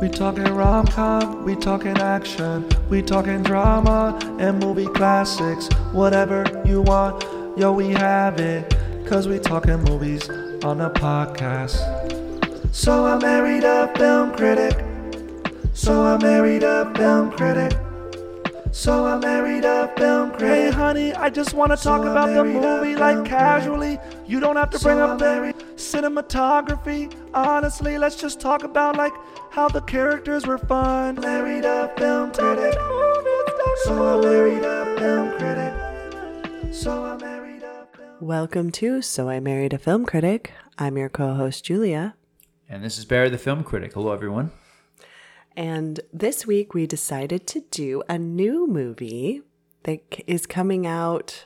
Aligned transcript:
We 0.00 0.08
talking 0.08 0.44
rom 0.44 0.86
com, 0.86 1.44
we 1.44 1.54
talking 1.56 1.98
action, 1.98 2.66
we 2.88 3.02
talking 3.02 3.42
drama 3.42 4.18
and 4.38 4.58
movie 4.58 4.86
classics. 4.86 5.68
Whatever 5.92 6.44
you 6.64 6.80
want, 6.80 7.22
yo, 7.58 7.72
we 7.72 7.90
have 7.90 8.40
it. 8.40 8.74
Cause 9.06 9.28
we 9.28 9.38
talking 9.38 9.82
movies 9.84 10.26
on 10.64 10.78
the 10.78 10.88
podcast. 10.88 11.80
So 12.72 13.04
I 13.04 13.18
married 13.18 13.64
a 13.64 13.92
film 13.98 14.32
critic. 14.32 14.82
So 15.74 16.02
I 16.02 16.16
married 16.16 16.62
a 16.62 16.90
film 16.94 17.30
critic. 17.32 17.76
So 18.72 19.04
I 19.04 19.18
married 19.18 19.64
a 19.64 19.88
film 19.96 20.30
critic. 20.30 20.48
Hey 20.48 20.70
honey, 20.70 21.12
I 21.12 21.28
just 21.28 21.54
wanna 21.54 21.76
talk 21.76 22.02
I 22.02 22.10
about 22.10 22.32
the 22.32 22.44
movie 22.44 22.94
like 22.94 23.16
film 23.16 23.26
casually. 23.26 23.98
You 24.26 24.38
don't 24.38 24.54
have 24.54 24.70
to 24.70 24.78
bring 24.78 25.00
up 25.00 25.20
I 25.20 25.52
the 25.52 25.54
cinematography. 25.74 27.12
Honestly, 27.34 27.98
let's 27.98 28.14
just 28.14 28.40
talk 28.40 28.62
about 28.62 28.96
like 28.96 29.12
how 29.50 29.68
the 29.68 29.80
characters 29.80 30.46
were 30.46 30.58
fun. 30.58 31.16
Married 31.16 31.64
a 31.64 31.92
film 31.98 32.30
critic. 32.30 32.74
So 33.84 34.18
I 34.18 34.20
married 34.20 34.62
a 34.62 34.98
film 34.98 35.30
critic. 35.36 36.72
So 36.72 37.04
I 37.04 37.16
married 37.16 37.62
a 37.64 37.86
film 37.96 38.08
Welcome 38.20 38.70
to 38.72 39.02
So 39.02 39.28
I 39.28 39.40
Married 39.40 39.72
a 39.72 39.78
Film 39.78 40.06
Critic. 40.06 40.52
I'm 40.78 40.96
your 40.96 41.08
co 41.08 41.34
host, 41.34 41.64
Julia. 41.64 42.14
And 42.68 42.84
this 42.84 42.98
is 42.98 43.04
Barry 43.04 43.30
the 43.30 43.38
Film 43.38 43.64
Critic. 43.64 43.94
Hello, 43.94 44.12
everyone. 44.12 44.52
And 45.60 46.00
this 46.10 46.46
week 46.46 46.72
we 46.72 46.86
decided 46.86 47.46
to 47.48 47.60
do 47.70 48.02
a 48.08 48.18
new 48.18 48.66
movie 48.66 49.42
that 49.82 50.00
is 50.26 50.46
coming 50.46 50.86
out. 50.86 51.44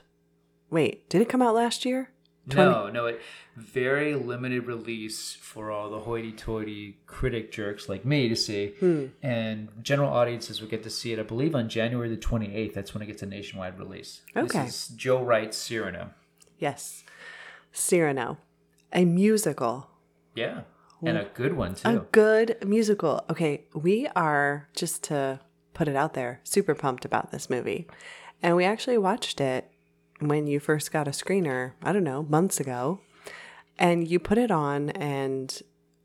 Wait, 0.70 1.10
did 1.10 1.20
it 1.20 1.28
come 1.28 1.42
out 1.42 1.56
last 1.56 1.84
year? 1.84 2.10
No, 2.46 2.88
no, 2.88 3.06
it 3.06 3.20
very 3.56 4.14
limited 4.14 4.68
release 4.68 5.34
for 5.34 5.72
all 5.72 5.90
the 5.90 5.98
hoity-toity 5.98 6.98
critic 7.06 7.50
jerks 7.50 7.88
like 7.88 8.04
me 8.04 8.28
to 8.28 8.36
see, 8.36 8.74
hmm. 8.78 9.06
and 9.20 9.70
general 9.82 10.10
audiences 10.10 10.60
will 10.60 10.68
get 10.68 10.84
to 10.84 10.90
see 10.90 11.12
it. 11.12 11.18
I 11.18 11.24
believe 11.24 11.56
on 11.56 11.68
January 11.68 12.08
the 12.08 12.16
twenty 12.16 12.54
eighth. 12.54 12.72
That's 12.74 12.94
when 12.94 13.02
it 13.02 13.06
gets 13.06 13.22
a 13.24 13.26
nationwide 13.26 13.80
release. 13.80 14.20
Okay. 14.36 14.66
This 14.66 14.90
is 14.90 14.96
Joe 14.96 15.24
Wright's 15.24 15.56
Cyrano. 15.56 16.10
Yes. 16.58 17.02
Cyrano, 17.72 18.38
a 18.92 19.04
musical. 19.04 19.90
Yeah, 20.36 20.60
and 21.06 21.18
mm. 21.18 21.26
a 21.26 21.28
good 21.34 21.54
one 21.54 21.74
too. 21.74 21.88
A 21.88 21.98
good 22.12 22.56
musical. 22.64 23.24
Okay, 23.30 23.64
we 23.74 24.08
are, 24.14 24.68
just 24.74 25.02
to 25.04 25.40
put 25.72 25.88
it 25.88 25.96
out 25.96 26.14
there, 26.14 26.40
super 26.44 26.74
pumped 26.74 27.04
about 27.04 27.30
this 27.30 27.50
movie. 27.50 27.86
And 28.42 28.56
we 28.56 28.64
actually 28.64 28.98
watched 28.98 29.40
it 29.40 29.70
when 30.20 30.46
you 30.46 30.60
first 30.60 30.92
got 30.92 31.08
a 31.08 31.12
screener, 31.12 31.72
I 31.82 31.92
don't 31.92 32.04
know, 32.04 32.22
months 32.22 32.60
ago. 32.60 33.00
And 33.78 34.06
you 34.06 34.18
put 34.18 34.38
it 34.38 34.50
on, 34.50 34.90
and 34.90 35.60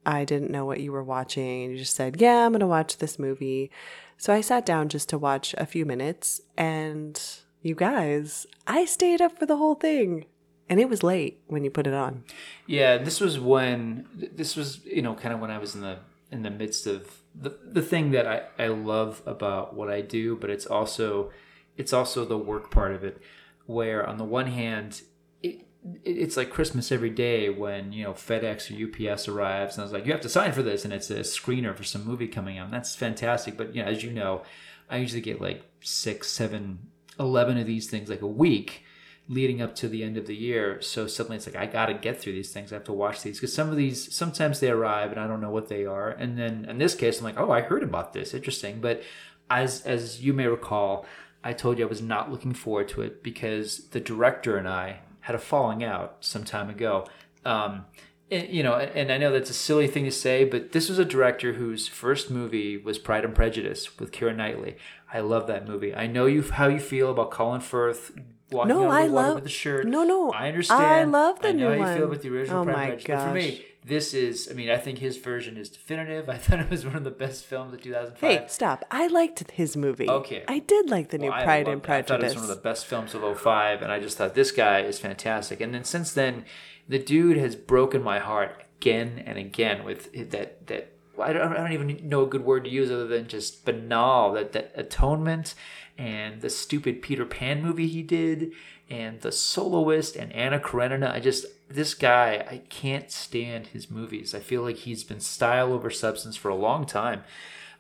I 0.06 0.26
didn't 0.26 0.52
know 0.52 0.66
what 0.66 0.80
you 0.80 0.92
were 0.92 1.04
watching. 1.04 1.64
And 1.64 1.72
you 1.74 1.78
just 1.78 1.96
said, 1.96 2.20
Yeah, 2.20 2.46
I'm 2.46 2.52
going 2.52 2.62
to 2.62 2.68
watch 2.68 2.98
this 2.98 3.20
movie. 3.20 3.70
So 4.18 4.34
I 4.34 4.42
sat 4.42 4.66
down 4.66 4.90
just 4.90 5.08
to 5.10 5.18
watch 5.18 5.54
a 5.58 5.66
few 5.66 5.86
minutes. 5.86 6.42
And 6.58 7.22
you 7.62 7.76
guys, 7.76 8.48
I 8.66 8.86
stayed 8.86 9.22
up 9.22 9.38
for 9.38 9.46
the 9.46 9.58
whole 9.58 9.76
thing. 9.76 10.26
And 10.70 10.80
it 10.80 10.88
was 10.88 11.02
late 11.02 11.42
when 11.48 11.64
you 11.64 11.72
put 11.72 11.88
it 11.88 11.94
on. 11.94 12.24
Yeah, 12.68 12.98
this 12.98 13.20
was 13.20 13.40
when 13.40 14.08
this 14.14 14.56
was 14.56 14.86
you 14.86 15.02
know 15.02 15.16
kind 15.16 15.34
of 15.34 15.40
when 15.40 15.52
I 15.52 15.58
was 15.58 15.76
in 15.76 15.82
the 15.82 16.00
in 16.32 16.44
the 16.44 16.52
midst 16.52 16.86
of 16.86 17.22
the 17.34 17.58
the 17.64 17.82
thing 17.82 18.12
that 18.12 18.28
I 18.28 18.64
I 18.64 18.68
love 18.68 19.22
about 19.26 19.76
what 19.76 19.90
I 19.90 20.02
do, 20.02 20.36
but 20.36 20.50
it's 20.50 20.66
also 20.66 21.32
it's 21.76 21.94
also 21.94 22.24
the 22.24 22.38
work 22.38 22.70
part 22.70 22.94
of 22.94 23.04
it, 23.04 23.22
where 23.66 24.08
on 24.08 24.18
the 24.18 24.26
one 24.26 24.48
hand. 24.48 25.02
It, 25.42 25.66
it's 26.04 26.36
like 26.36 26.50
Christmas 26.50 26.92
every 26.92 27.10
day 27.10 27.50
when 27.50 27.94
you 27.94 28.04
know 28.04 28.12
FedEx 28.12 28.70
or 28.70 29.12
UPS 29.14 29.30
arrives, 29.30 29.76
and 29.76 29.82
I 29.82 29.86
was 29.86 29.94
like, 29.94 30.06
"You 30.06 30.12
have 30.12 30.20
to 30.22 30.30
sign 30.30 30.52
for 30.52 30.62
this," 30.62 30.84
and 30.84 30.94
it's 30.94 31.10
a 31.10 31.22
screener 31.22 31.74
for 31.74 31.86
some 31.86 32.06
movie 32.06 32.28
coming 32.28 32.58
out. 32.58 32.66
And 32.66 32.74
that's 32.74 32.96
fantastic. 32.96 33.56
But 33.56 33.74
you 33.74 33.82
know, 33.82 33.88
as 33.88 34.04
you 34.04 34.12
know, 34.12 34.44
I 34.90 34.98
usually 34.98 35.22
get 35.22 35.40
like 35.40 35.64
six, 35.80 36.30
seven, 36.30 36.90
eleven 37.18 37.58
of 37.58 37.66
these 37.66 37.90
things 37.90 38.10
like 38.10 38.22
a 38.22 38.28
week 38.28 38.84
leading 39.30 39.62
up 39.62 39.76
to 39.76 39.88
the 39.88 40.04
end 40.04 40.18
of 40.18 40.26
the 40.26 40.36
year. 40.36 40.82
So 40.82 41.06
suddenly 41.06 41.38
it's 41.38 41.46
like 41.46 41.56
I 41.56 41.68
got 41.68 41.86
to 41.86 41.94
get 41.94 42.20
through 42.20 42.34
these 42.34 42.52
things. 42.52 42.72
I 42.72 42.76
have 42.76 42.84
to 42.86 42.94
watch 42.94 43.22
these 43.22 43.38
because 43.38 43.54
some 43.54 43.70
of 43.70 43.78
these 43.78 44.14
sometimes 44.14 44.60
they 44.60 44.72
arrive 44.72 45.12
and 45.12 45.20
I 45.20 45.28
don't 45.28 45.40
know 45.40 45.52
what 45.52 45.70
they 45.70 45.86
are. 45.86 46.10
And 46.10 46.38
then 46.38 46.66
in 46.66 46.80
this 46.80 46.96
case, 46.96 47.20
I'm 47.20 47.26
like, 47.26 47.40
oh, 47.40 47.52
I 47.52 47.62
heard 47.62 47.84
about 47.84 48.12
this, 48.12 48.34
interesting. 48.34 48.82
But 48.82 49.04
as 49.50 49.82
as 49.84 50.22
you 50.22 50.34
may 50.34 50.48
recall, 50.48 51.06
I 51.44 51.54
told 51.54 51.78
you 51.78 51.86
I 51.86 51.90
was 51.90 52.02
not 52.02 52.32
looking 52.32 52.54
forward 52.54 52.90
to 52.90 53.02
it 53.02 53.24
because 53.24 53.90
the 53.90 54.00
director 54.00 54.58
and 54.58 54.68
I 54.68 55.02
had 55.22 55.36
a 55.36 55.40
falling 55.40 55.84
out 55.84 56.18
some 56.22 56.44
time 56.44 56.70
ago. 56.70 57.06
Um, 57.46 57.86
and, 58.32 58.50
you 58.50 58.64
know, 58.64 58.76
and 58.76 59.12
I 59.12 59.18
know 59.18 59.32
that's 59.32 59.50
a 59.50 59.56
silly 59.56 59.88
thing 59.88 60.06
to 60.06 60.12
say, 60.12 60.44
but 60.44 60.72
this 60.72 60.90
was 60.90 61.00
a 61.00 61.06
director 61.06 61.54
whose 61.54 61.88
first 61.88 62.30
movie 62.30 62.78
was 62.78 62.98
Pride 62.98 63.26
and 63.26 63.34
Prejudice 63.34 64.00
with 64.00 64.12
Keira 64.12 64.36
Knightley. 64.36 64.78
I 65.12 65.20
love 65.22 65.48
that 65.48 65.68
movie. 65.68 65.94
I 65.94 66.08
know 66.08 66.26
you 66.26 66.44
how 66.44 66.68
you 66.68 66.80
feel 66.80 67.12
about 67.12 67.32
Colin 67.32 67.62
Firth 67.62 68.12
walking 68.52 68.70
No, 68.70 68.84
out 68.84 68.86
of 68.86 68.92
the 68.92 68.98
I 68.98 69.06
love- 69.08 69.36
with 69.36 69.44
the 69.44 69.50
shirt. 69.50 69.86
no, 69.88 70.04
no, 70.04 70.32
I 70.32 70.48
understand. 70.48 70.84
I 70.84 71.04
love 71.04 71.42
the 71.42 71.50
I 71.50 71.52
know 71.52 71.74
new 71.76 71.82
how 71.84 71.90
you 71.92 71.98
feel 71.98 72.08
one. 72.10 72.18
the 72.20 72.30
original 72.30 72.62
Oh 72.62 72.64
Pride 72.66 72.76
my 72.76 72.84
and 72.84 72.92
Prejudice. 73.04 73.24
But 73.24 73.28
for 73.28 73.34
me, 73.34 73.66
this 73.86 74.14
is. 74.14 74.50
I 74.52 74.54
mean, 74.56 74.70
I 74.70 74.78
think 74.78 75.00
his 75.00 75.18
version 75.18 75.56
is 75.58 75.70
definitive. 75.70 76.30
I 76.36 76.38
thought 76.38 76.60
it 76.60 76.70
was 76.70 76.86
one 76.86 76.96
of 76.96 77.04
the 77.04 77.12
best 77.12 77.46
films 77.46 77.74
of 77.74 77.82
2005. 77.82 78.20
Hey, 78.30 78.46
stop. 78.48 78.86
I 78.92 79.08
liked 79.08 79.50
his 79.52 79.78
movie. 79.78 80.10
Okay. 80.10 80.44
I 80.48 80.60
did 80.60 80.90
like 80.90 81.10
the 81.10 81.18
new 81.18 81.32
I 81.32 81.44
Pride 81.44 81.68
and 81.68 81.84
it. 81.84 81.90
I 81.90 82.02
thought 82.02 82.22
it 82.22 82.26
was 82.26 82.36
one 82.36 82.44
of 82.44 82.50
the 82.50 82.56
best 82.56 82.86
films 82.86 83.14
of 83.16 83.22
05, 83.40 83.82
and 83.82 83.92
I 83.92 84.00
just 84.00 84.18
thought 84.18 84.36
this 84.36 84.52
guy 84.52 84.82
is 84.82 85.00
fantastic. 85.00 85.62
And 85.62 85.74
then 85.74 85.84
since 85.86 86.12
then, 86.14 86.46
the 86.88 87.00
dude 87.00 87.38
has 87.38 87.56
broken 87.56 88.04
my 88.04 88.20
heart 88.20 88.64
again 88.82 89.24
and 89.26 89.38
again 89.38 89.84
with 89.84 90.12
that 90.32 90.68
that 90.68 90.94
I 91.22 91.34
don't, 91.34 91.52
I 91.52 91.58
don't 91.58 91.74
even 91.74 92.08
know 92.08 92.24
a 92.24 92.28
good 92.28 92.46
word 92.46 92.64
to 92.64 92.70
use 92.70 92.90
other 92.90 93.06
than 93.08 93.28
just 93.28 93.66
banal 93.66 94.32
that 94.34 94.54
that 94.54 94.72
atonement 94.76 95.54
and 96.00 96.40
the 96.40 96.50
stupid 96.50 97.02
Peter 97.02 97.26
Pan 97.26 97.62
movie 97.62 97.88
he 97.88 98.02
did 98.02 98.54
and 98.90 99.20
the 99.20 99.34
soloist 99.34 100.16
and 100.16 100.32
Anna 100.32 100.60
Karenina. 100.60 101.12
I 101.14 101.20
just 101.20 101.46
this 101.68 101.94
guy 101.94 102.46
I 102.50 102.62
can't 102.70 103.12
stand 103.12 103.68
his 103.68 103.92
movies. 103.92 104.34
I 104.34 104.40
feel 104.40 104.64
like 104.64 104.78
he's 104.78 105.04
been 105.04 105.20
style 105.20 105.74
over 105.74 105.92
substance 105.92 106.38
for 106.38 106.48
a 106.50 106.56
long 106.56 106.86
time. 106.86 107.24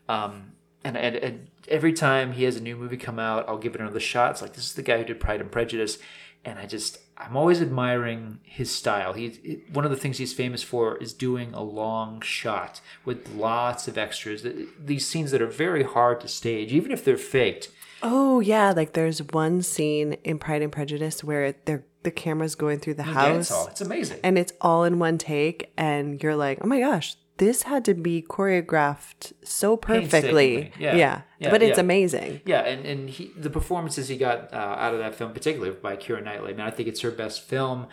Um, 0.09 0.51
and, 0.83 0.97
and, 0.97 1.15
and 1.15 1.47
every 1.67 1.93
time 1.93 2.33
he 2.33 2.43
has 2.43 2.57
a 2.57 2.61
new 2.61 2.75
movie 2.75 2.97
come 2.97 3.19
out, 3.19 3.47
I'll 3.47 3.57
give 3.57 3.73
it 3.73 3.81
another 3.81 3.99
shot. 3.99 4.31
It's 4.31 4.41
like 4.41 4.53
this 4.53 4.65
is 4.65 4.73
the 4.73 4.81
guy 4.81 4.97
who 4.97 5.05
did 5.05 5.19
Pride 5.19 5.39
and 5.39 5.51
Prejudice, 5.51 5.97
and 6.43 6.59
I 6.59 6.65
just 6.65 6.99
I'm 7.17 7.37
always 7.37 7.61
admiring 7.61 8.39
his 8.43 8.69
style. 8.69 9.13
He 9.13 9.61
one 9.71 9.85
of 9.85 9.91
the 9.91 9.97
things 9.97 10.17
he's 10.17 10.33
famous 10.33 10.61
for 10.61 10.97
is 10.97 11.13
doing 11.13 11.53
a 11.53 11.63
long 11.63 12.19
shot 12.19 12.81
with 13.05 13.33
lots 13.33 13.87
of 13.87 13.97
extras. 13.97 14.45
These 14.77 15.07
scenes 15.07 15.31
that 15.31 15.41
are 15.41 15.47
very 15.47 15.83
hard 15.83 16.19
to 16.21 16.27
stage, 16.27 16.73
even 16.73 16.91
if 16.91 17.05
they're 17.05 17.17
faked. 17.17 17.69
Oh 18.01 18.39
yeah, 18.39 18.71
like 18.71 18.93
there's 18.93 19.21
one 19.21 19.61
scene 19.61 20.13
in 20.23 20.39
Pride 20.39 20.61
and 20.61 20.71
Prejudice 20.71 21.23
where 21.23 21.53
they're 21.65 21.83
the 22.03 22.11
camera's 22.11 22.55
going 22.55 22.79
through 22.79 22.93
the 22.93 23.03
Yeah, 23.03 23.13
house 23.13 23.39
it's 23.41 23.51
all 23.51 23.67
it's 23.67 23.81
amazing. 23.81 24.19
and 24.23 24.37
it's 24.37 24.53
all 24.61 24.85
in 24.85 24.99
one 24.99 25.17
take, 25.17 25.71
and 25.77 26.21
you're 26.23 26.35
like, 26.37 26.59
oh 26.61 26.67
my 26.67 26.79
gosh, 26.79 27.17
this 27.37 27.63
had 27.63 27.83
to 27.85 27.93
be 27.93 28.21
choreographed 28.21 29.33
so 29.43 29.75
perfectly. 29.75 30.71
Yeah. 30.79 30.95
yeah, 30.95 31.21
Yeah, 31.39 31.49
but 31.51 31.61
it's 31.61 31.77
yeah. 31.77 31.81
amazing. 31.81 32.41
Yeah, 32.45 32.61
and, 32.61 32.85
and 32.85 33.09
he, 33.09 33.31
the 33.35 33.49
performances 33.49 34.07
he 34.07 34.15
got 34.17 34.53
uh, 34.53 34.55
out 34.57 34.93
of 34.93 34.99
that 34.99 35.15
film, 35.15 35.33
particularly 35.33 35.73
by 35.75 35.97
Keira 35.97 36.23
Knightley, 36.23 36.51
I 36.53 36.55
mean, 36.55 36.65
I 36.65 36.71
think 36.71 36.87
it's 36.87 37.01
her 37.01 37.11
best 37.11 37.41
film. 37.41 37.87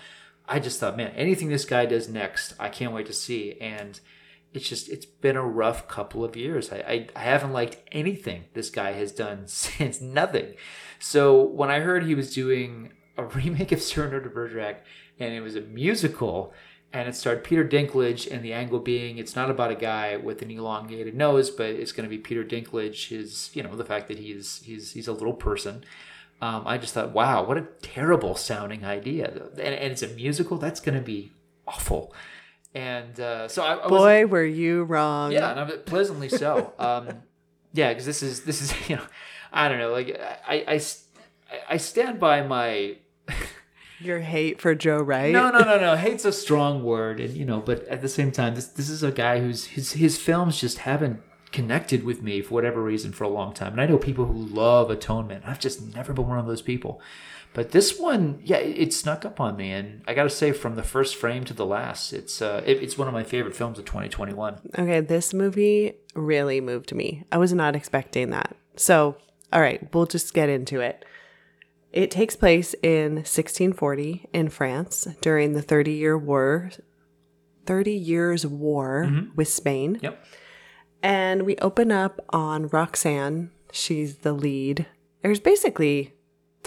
I 0.48 0.60
just 0.60 0.78
thought, 0.78 0.96
man, 0.96 1.10
anything 1.16 1.48
this 1.48 1.64
guy 1.64 1.86
does 1.86 2.08
next, 2.08 2.54
I 2.60 2.68
can't 2.68 2.92
wait 2.92 3.06
to 3.06 3.12
see. 3.12 3.58
And 3.60 3.98
it's 4.52 4.68
just, 4.68 4.88
it's 4.88 5.06
been 5.06 5.36
a 5.36 5.44
rough 5.44 5.88
couple 5.88 6.24
of 6.24 6.36
years. 6.36 6.72
I, 6.72 6.76
I, 6.76 7.08
I 7.16 7.22
haven't 7.24 7.52
liked 7.52 7.78
anything 7.92 8.44
this 8.54 8.70
guy 8.70 8.92
has 8.92 9.12
done 9.12 9.42
since 9.46 10.00
nothing. 10.00 10.54
So 10.98 11.42
when 11.42 11.70
I 11.70 11.80
heard 11.80 12.04
he 12.04 12.14
was 12.14 12.34
doing 12.34 12.92
a 13.16 13.24
remake 13.36 13.72
of 13.72 13.82
Cyrano 13.82 14.20
de 14.20 14.28
Bergerac 14.28 14.76
and 15.18 15.32
it 15.32 15.40
was 15.40 15.56
a 15.56 15.60
musical, 15.60 16.52
and 16.92 17.08
it 17.08 17.14
starred 17.14 17.44
Peter 17.44 17.66
Dinklage, 17.66 18.30
and 18.30 18.42
the 18.42 18.52
angle 18.52 18.78
being 18.78 19.18
it's 19.18 19.36
not 19.36 19.50
about 19.50 19.70
a 19.70 19.74
guy 19.74 20.16
with 20.16 20.42
an 20.42 20.50
elongated 20.50 21.14
nose, 21.14 21.50
but 21.50 21.66
it's 21.66 21.92
going 21.92 22.08
to 22.08 22.10
be 22.10 22.18
Peter 22.18 22.44
Dinklage. 22.44 23.08
His, 23.08 23.50
you 23.54 23.62
know, 23.62 23.74
the 23.76 23.84
fact 23.84 24.08
that 24.08 24.18
he's 24.18 24.62
he's 24.64 24.92
he's 24.92 25.08
a 25.08 25.12
little 25.12 25.34
person. 25.34 25.84
Um, 26.40 26.64
I 26.66 26.76
just 26.76 26.92
thought, 26.92 27.12
wow, 27.12 27.44
what 27.44 27.56
a 27.56 27.66
terrible 27.82 28.34
sounding 28.34 28.84
idea, 28.84 29.48
and, 29.52 29.60
and 29.60 29.92
it's 29.92 30.02
a 30.02 30.08
musical. 30.08 30.58
That's 30.58 30.80
going 30.80 30.94
to 30.96 31.04
be 31.04 31.32
awful. 31.66 32.14
And 32.76 33.18
uh, 33.18 33.48
so 33.48 33.64
I, 33.64 33.72
I 33.72 33.86
was, 33.86 33.88
Boy, 33.88 34.26
were 34.26 34.44
you 34.44 34.84
wrong. 34.84 35.32
yeah, 35.32 35.50
and 35.50 35.58
I'm 35.58 35.82
pleasantly 35.84 36.28
so. 36.28 36.74
Um, 36.78 37.22
yeah, 37.72 37.88
because 37.88 38.04
this 38.04 38.22
is 38.22 38.44
this 38.44 38.60
is 38.60 38.72
you 38.90 38.96
know, 38.96 39.06
I 39.50 39.68
don't 39.68 39.78
know, 39.78 39.92
like 39.92 40.20
I 40.46 40.56
I, 40.68 40.80
I 41.70 41.76
stand 41.78 42.20
by 42.20 42.42
my 42.42 42.96
Your 44.00 44.20
hate 44.20 44.60
for 44.60 44.74
Joe 44.74 44.98
Wright. 44.98 45.32
no, 45.32 45.50
no, 45.50 45.60
no, 45.60 45.80
no. 45.80 45.96
Hate's 45.96 46.26
a 46.26 46.32
strong 46.32 46.84
word, 46.84 47.18
and 47.18 47.34
you 47.34 47.46
know, 47.46 47.60
but 47.60 47.88
at 47.88 48.02
the 48.02 48.10
same 48.10 48.30
time, 48.30 48.54
this 48.54 48.66
this 48.66 48.90
is 48.90 49.02
a 49.02 49.10
guy 49.10 49.40
who's 49.40 49.64
his 49.64 49.92
his 49.92 50.18
films 50.18 50.60
just 50.60 50.78
haven't 50.78 51.22
connected 51.52 52.04
with 52.04 52.22
me 52.22 52.42
for 52.42 52.52
whatever 52.52 52.82
reason 52.82 53.10
for 53.12 53.24
a 53.24 53.28
long 53.28 53.54
time. 53.54 53.72
And 53.72 53.80
I 53.80 53.86
know 53.86 53.96
people 53.96 54.26
who 54.26 54.34
love 54.34 54.90
Atonement. 54.90 55.44
I've 55.46 55.60
just 55.60 55.94
never 55.94 56.12
been 56.12 56.28
one 56.28 56.38
of 56.38 56.46
those 56.46 56.60
people. 56.60 57.00
But 57.56 57.70
this 57.70 57.98
one, 57.98 58.40
yeah, 58.44 58.58
it, 58.58 58.78
it 58.78 58.92
snuck 58.92 59.24
up 59.24 59.40
on 59.40 59.56
me, 59.56 59.72
and 59.72 60.02
I 60.06 60.12
got 60.12 60.24
to 60.24 60.30
say, 60.30 60.52
from 60.52 60.76
the 60.76 60.82
first 60.82 61.16
frame 61.16 61.46
to 61.46 61.54
the 61.54 61.64
last, 61.64 62.12
it's 62.12 62.42
uh, 62.42 62.62
it, 62.66 62.82
it's 62.82 62.98
one 62.98 63.08
of 63.08 63.14
my 63.14 63.24
favorite 63.24 63.56
films 63.56 63.78
of 63.78 63.86
2021. 63.86 64.60
Okay, 64.78 65.00
this 65.00 65.32
movie 65.32 65.94
really 66.14 66.60
moved 66.60 66.94
me. 66.94 67.24
I 67.32 67.38
was 67.38 67.54
not 67.54 67.74
expecting 67.74 68.28
that. 68.28 68.54
So, 68.76 69.16
all 69.54 69.62
right, 69.62 69.88
we'll 69.94 70.04
just 70.04 70.34
get 70.34 70.50
into 70.50 70.80
it. 70.80 71.06
It 71.94 72.10
takes 72.10 72.36
place 72.36 72.74
in 72.82 73.14
1640 73.14 74.28
in 74.34 74.50
France 74.50 75.08
during 75.22 75.54
the 75.54 75.62
30 75.62 75.92
year 75.92 76.18
war, 76.18 76.70
30 77.64 77.90
years 77.90 78.46
war 78.46 79.10
with 79.34 79.48
Spain. 79.48 79.98
Yep. 80.02 80.22
And 81.02 81.44
we 81.44 81.56
open 81.56 81.90
up 81.90 82.20
on 82.28 82.68
Roxanne. 82.68 83.50
She's 83.72 84.18
the 84.18 84.34
lead. 84.34 84.84
There's 85.22 85.40
basically 85.40 86.15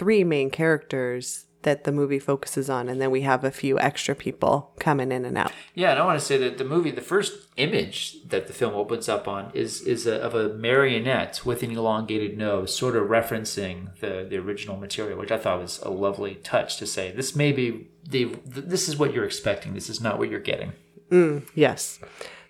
three 0.00 0.24
main 0.24 0.48
characters 0.48 1.44
that 1.60 1.84
the 1.84 1.92
movie 1.92 2.18
focuses 2.18 2.70
on, 2.70 2.88
and 2.88 3.02
then 3.02 3.10
we 3.10 3.20
have 3.20 3.44
a 3.44 3.50
few 3.50 3.78
extra 3.78 4.14
people 4.14 4.72
coming 4.80 5.12
in 5.12 5.26
and 5.26 5.36
out. 5.36 5.52
Yeah, 5.74 5.90
and 5.90 6.00
I 6.00 6.06
want 6.06 6.18
to 6.18 6.24
say 6.24 6.38
that 6.38 6.56
the 6.56 6.64
movie, 6.64 6.90
the 6.90 7.02
first 7.02 7.48
image 7.58 8.16
that 8.26 8.46
the 8.46 8.54
film 8.54 8.72
opens 8.74 9.10
up 9.10 9.28
on 9.28 9.50
is 9.52 9.82
is 9.82 10.06
a, 10.06 10.16
of 10.22 10.34
a 10.34 10.54
marionette 10.54 11.44
with 11.44 11.62
an 11.62 11.72
elongated 11.72 12.38
nose, 12.38 12.74
sort 12.74 12.96
of 12.96 13.08
referencing 13.08 13.94
the 14.00 14.26
the 14.26 14.38
original 14.38 14.78
material, 14.78 15.18
which 15.18 15.30
I 15.30 15.36
thought 15.36 15.60
was 15.60 15.78
a 15.82 15.90
lovely 15.90 16.36
touch 16.36 16.78
to 16.78 16.86
say 16.86 17.12
this 17.12 17.36
may 17.36 17.52
be 17.52 17.90
the 18.08 18.34
this 18.46 18.88
is 18.88 18.96
what 18.96 19.12
you're 19.12 19.26
expecting. 19.26 19.74
This 19.74 19.90
is 19.90 20.00
not 20.00 20.18
what 20.18 20.30
you're 20.30 20.40
getting. 20.40 20.72
Mm, 21.10 21.46
yes. 21.54 22.00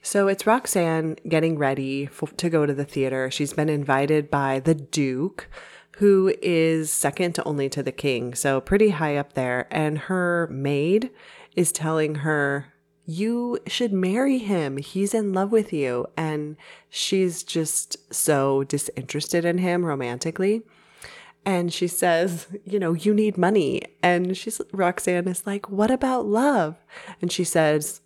So 0.03 0.29
it's 0.29 0.47
Roxanne 0.47 1.17
getting 1.29 1.59
ready 1.59 2.07
f- 2.07 2.37
to 2.37 2.49
go 2.49 2.65
to 2.65 2.73
the 2.73 2.85
theater. 2.85 3.29
She's 3.29 3.53
been 3.53 3.69
invited 3.69 4.31
by 4.31 4.61
the 4.61 4.75
Duke, 4.75 5.49
who 6.01 6.35
is 6.41 6.91
second 6.91 7.39
only 7.45 7.69
to 7.69 7.83
the 7.83 7.93
king, 7.93 8.35
so 8.35 8.59
pretty 8.59 8.89
high 8.89 9.17
up 9.17 9.35
there. 9.35 9.69
And 9.71 9.99
her 9.99 10.49
maid 10.51 11.11
is 11.55 11.73
telling 11.73 12.17
her, 12.17 12.73
You 13.05 13.59
should 13.67 13.93
marry 13.93 14.39
him. 14.39 14.79
He's 14.79 15.13
in 15.13 15.35
love 15.35 15.53
with 15.53 15.75
you. 15.75 16.07
And 16.17 16.57
she's 16.89 17.43
just 17.43 17.99
so 18.13 18.65
disinterested 18.65 19.45
in 19.45 19.59
him 19.59 19.85
romantically. 19.85 20.63
And 21.45 21.71
she 21.71 21.87
says, 21.87 22.47
you 22.65 22.79
know, 22.79 22.95
you 22.95 23.13
need 23.13 23.37
money. 23.37 23.83
And 24.03 24.35
she's 24.37 24.61
Roxanne 24.73 25.29
is 25.29 25.47
like, 25.47 25.69
what 25.69 25.91
about 25.91 26.25
love? 26.25 26.77
And 27.21 27.31
she 27.31 27.45
says, 27.45 28.01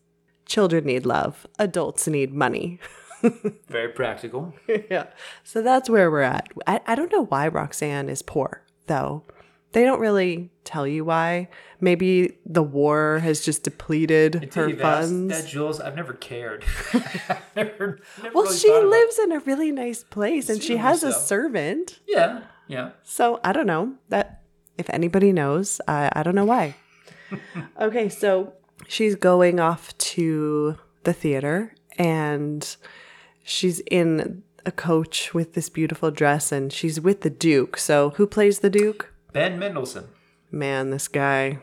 children 0.47 0.85
need 0.85 1.07
love, 1.07 1.47
adults 1.61 2.09
need 2.09 2.33
money. 2.35 2.81
Very 3.69 3.89
practical. 3.89 4.55
yeah. 4.91 5.07
So 5.43 5.63
that's 5.63 5.89
where 5.89 6.11
we're 6.11 6.23
at. 6.23 6.49
I, 6.67 6.81
I 6.87 6.95
don't 6.95 7.13
know 7.13 7.25
why 7.25 7.49
Roxanne 7.49 8.09
is 8.09 8.23
poor, 8.23 8.63
though. 8.87 9.25
They 9.73 9.83
don't 9.83 9.99
really 9.99 10.51
tell 10.63 10.87
you 10.87 11.05
why. 11.05 11.49
Maybe 11.81 12.39
the 12.47 12.63
war 12.63 13.19
has 13.19 13.45
just 13.45 13.65
depleted 13.65 14.37
Until 14.37 14.69
her 14.69 14.71
asked 14.71 14.81
funds. 14.81 15.43
that, 15.43 15.49
Jules, 15.49 15.81
I've 15.81 15.97
never 15.97 16.13
cared. 16.13 16.65
Never, 17.57 18.01
never 18.23 18.35
well, 18.35 18.45
really 18.45 18.57
she 18.57 18.71
lives 18.71 19.19
in 19.19 19.33
a 19.33 19.41
really 19.41 19.71
nice 19.71 20.03
place 20.03 20.49
and 20.49 20.63
she 20.63 20.77
has 20.77 21.03
a 21.03 21.13
servant. 21.13 22.01
Yeah, 22.07 22.43
yeah. 22.67 22.91
So 23.03 23.41
I 23.45 23.53
don't 23.53 23.67
know 23.67 23.95
that 24.09 24.43
if 24.77 24.91
anybody 24.91 25.33
knows, 25.33 25.81
I, 25.87 26.11
I 26.13 26.23
don't 26.23 26.35
know 26.35 26.45
why. 26.45 26.75
okay, 27.81 28.09
so 28.09 28.53
she's 28.89 29.15
going 29.15 29.61
off 29.61 29.97
to 29.99 30.77
the 31.05 31.13
theater 31.13 31.75
and 31.99 32.77
she's 33.45 33.79
in 33.91 34.43
a 34.67 34.73
coach 34.73 35.33
with 35.35 35.53
this 35.55 35.69
beautiful 35.69 36.11
dress 36.11 36.51
and 36.51 36.73
she's 36.73 37.01
with 37.01 37.21
the 37.21 37.31
Duke. 37.31 37.77
So 37.77 38.11
who 38.17 38.27
plays 38.27 38.61
the 38.61 38.71
Duke? 38.71 39.13
Ben 39.33 39.59
Mendelsohn. 39.59 40.09
Man, 40.51 40.91
this 40.91 41.07
guy. 41.07 41.59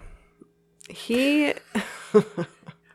He 0.90 1.54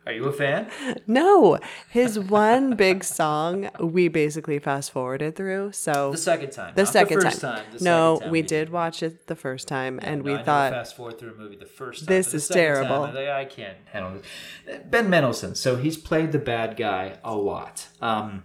Are 0.07 0.13
you 0.13 0.27
a 0.27 0.33
fan? 0.33 0.71
no, 1.09 1.59
his 1.89 2.17
one 2.17 2.77
big 2.77 3.03
song 3.03 3.69
we 3.81 4.07
basically 4.07 4.61
fast 4.61 4.93
forwarded 4.93 5.35
through. 5.35 5.73
So 5.73 6.13
The 6.13 6.19
second 6.19 6.51
time. 6.53 6.75
the 6.77 6.87
second 6.87 7.19
the 7.19 7.25
first 7.25 7.41
time. 7.41 7.57
time. 7.57 7.65
the 7.73 7.85
no, 7.85 8.15
second 8.15 8.23
time 8.27 8.31
we 8.31 8.43
did 8.43 8.69
watch 8.71 9.03
it 9.03 9.27
the 9.27 9.35
first 9.35 9.67
time, 9.67 9.99
and 10.03 10.23
No, 10.23 10.25
we 10.33 10.39
I 10.39 10.43
thought, 10.45 10.73
fast 10.73 10.97
forward 10.97 11.19
through 11.19 11.33
a 11.33 11.35
movie 11.35 11.57
the 11.57 11.67
first 11.67 12.07
time. 12.07 12.15
This 12.15 12.35
is 12.35 12.47
second 12.47 12.63
time, 12.63 12.87
terrible. 12.87 13.19
I, 13.19 13.41
I 13.41 13.45
can't 13.47 13.79
handle 13.87 14.21
this. 14.67 14.81
Ben 14.85 15.11
Mendelsohn. 15.11 15.57
So 15.57 15.77
he's 15.77 15.97
played 15.97 16.31
the 16.31 16.39
bad 16.39 16.77
guy 16.77 17.19
a 17.25 17.35
lot. 17.35 17.89
Um, 18.01 18.45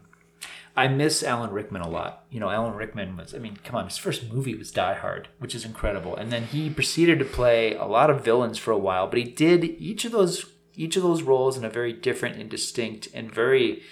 I 0.75 0.87
miss 0.87 1.23
Alan 1.23 1.51
Rickman 1.51 1.81
a 1.81 1.89
lot. 1.89 2.25
You 2.29 2.39
know, 2.39 2.49
Alan 2.49 2.75
Rickman 2.75 3.17
was, 3.17 3.35
I 3.35 3.39
mean, 3.39 3.57
come 3.63 3.75
on, 3.75 3.85
his 3.85 3.97
first 3.97 4.31
movie 4.31 4.55
was 4.55 4.71
Die 4.71 4.93
Hard, 4.93 5.27
which 5.39 5.53
is 5.53 5.65
incredible. 5.65 6.15
And 6.15 6.31
then 6.31 6.43
he 6.43 6.69
proceeded 6.69 7.19
to 7.19 7.25
play 7.25 7.75
a 7.75 7.85
lot 7.85 8.09
of 8.09 8.23
villains 8.23 8.57
for 8.57 8.71
a 8.71 8.77
while, 8.77 9.07
but 9.07 9.19
he 9.19 9.25
did 9.25 9.63
each 9.63 10.05
of 10.05 10.11
those 10.11 10.45
each 10.73 10.95
of 10.95 11.03
those 11.03 11.21
roles 11.21 11.57
in 11.57 11.65
a 11.65 11.69
very 11.69 11.91
different 11.91 12.37
and 12.37 12.49
distinct 12.49 13.09
and 13.13 13.29
very 13.29 13.83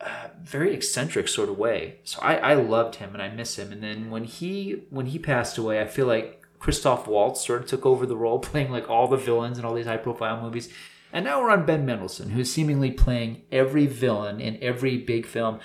uh, 0.00 0.28
very 0.42 0.74
eccentric 0.74 1.28
sort 1.28 1.48
of 1.48 1.56
way. 1.56 1.98
So 2.04 2.20
I, 2.20 2.36
I 2.36 2.54
loved 2.54 2.96
him 2.96 3.14
and 3.14 3.22
I 3.22 3.30
miss 3.30 3.58
him. 3.58 3.72
And 3.72 3.82
then 3.82 4.10
when 4.10 4.24
he 4.24 4.82
when 4.90 5.06
he 5.06 5.18
passed 5.18 5.56
away, 5.56 5.80
I 5.80 5.86
feel 5.86 6.06
like 6.06 6.42
Christoph 6.58 7.06
Waltz 7.06 7.44
sort 7.44 7.62
of 7.62 7.68
took 7.68 7.86
over 7.86 8.04
the 8.04 8.16
role, 8.16 8.38
playing 8.50 8.70
like 8.70 8.90
all 8.90 9.08
the 9.08 9.16
villains 9.16 9.58
in 9.58 9.64
all 9.64 9.74
these 9.74 9.86
high 9.86 9.96
profile 9.96 10.42
movies. 10.42 10.68
And 11.12 11.24
now 11.24 11.40
we're 11.40 11.50
on 11.50 11.64
Ben 11.64 11.86
Mendelsohn, 11.86 12.30
who's 12.30 12.52
seemingly 12.52 12.90
playing 12.90 13.42
every 13.52 13.86
villain 13.86 14.40
in 14.40 14.58
every 14.60 14.98
big 14.98 15.26
film. 15.26 15.60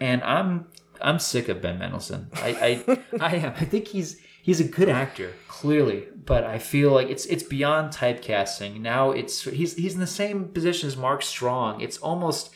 And 0.00 0.22
I'm 0.22 0.66
I'm 1.00 1.18
sick 1.18 1.48
of 1.48 1.60
Ben 1.62 1.78
Mendelsohn. 1.78 2.28
I 2.34 2.84
I, 2.88 2.98
I 3.20 3.36
am. 3.36 3.52
I 3.56 3.64
think 3.64 3.88
he's 3.88 4.20
he's 4.42 4.60
a 4.60 4.64
good 4.64 4.88
actor, 4.88 5.32
clearly, 5.48 6.06
but 6.24 6.44
I 6.44 6.58
feel 6.58 6.92
like 6.92 7.08
it's 7.08 7.26
it's 7.26 7.42
beyond 7.42 7.92
typecasting. 7.92 8.80
Now 8.80 9.10
it's 9.10 9.42
he's 9.44 9.74
he's 9.76 9.94
in 9.94 10.00
the 10.00 10.06
same 10.06 10.48
position 10.48 10.86
as 10.88 10.96
Mark 10.96 11.22
Strong. 11.22 11.80
It's 11.80 11.98
almost 11.98 12.50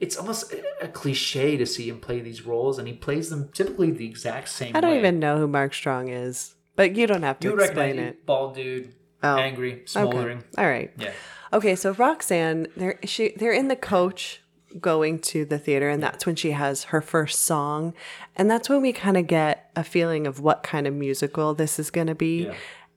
it's 0.00 0.16
almost 0.16 0.54
a 0.82 0.88
cliche 0.88 1.56
to 1.56 1.64
see 1.66 1.88
him 1.88 2.00
play 2.00 2.20
these 2.20 2.44
roles, 2.44 2.78
and 2.78 2.86
he 2.86 2.94
plays 2.94 3.30
them 3.30 3.48
typically 3.52 3.90
the 3.90 4.06
exact 4.06 4.48
same. 4.48 4.76
I 4.76 4.80
don't 4.80 4.92
way. 4.92 4.98
even 4.98 5.18
know 5.18 5.38
who 5.38 5.46
Mark 5.48 5.72
Strong 5.74 6.08
is, 6.08 6.54
but 6.76 6.94
you 6.96 7.06
don't 7.06 7.22
have 7.22 7.40
to 7.40 7.48
You 7.48 7.58
explain 7.58 7.98
it. 7.98 8.26
bald 8.26 8.54
dude, 8.54 8.92
Oh. 9.22 9.36
angry, 9.38 9.82
smoldering. 9.86 10.38
Okay. 10.38 10.62
All 10.62 10.68
right. 10.68 10.92
Yeah. 10.98 11.12
Okay, 11.52 11.74
so 11.76 11.92
Roxanne, 11.92 12.66
they're 12.76 12.98
she 13.04 13.32
they're 13.38 13.52
in 13.54 13.68
the 13.68 13.76
coach 13.76 14.42
going 14.80 15.18
to 15.18 15.44
the 15.44 15.58
theater 15.58 15.88
and 15.88 16.02
that's 16.02 16.26
when 16.26 16.36
she 16.36 16.50
has 16.50 16.84
her 16.84 17.00
first 17.00 17.42
song 17.44 17.94
and 18.34 18.50
that's 18.50 18.68
when 18.68 18.82
we 18.82 18.92
kind 18.92 19.16
of 19.16 19.26
get 19.26 19.70
a 19.76 19.82
feeling 19.84 20.26
of 20.26 20.40
what 20.40 20.62
kind 20.62 20.86
of 20.86 20.92
musical 20.94 21.54
this 21.54 21.78
is 21.78 21.90
going 21.90 22.08
to 22.08 22.14
be. 22.14 22.44
Yeah. 22.46 22.54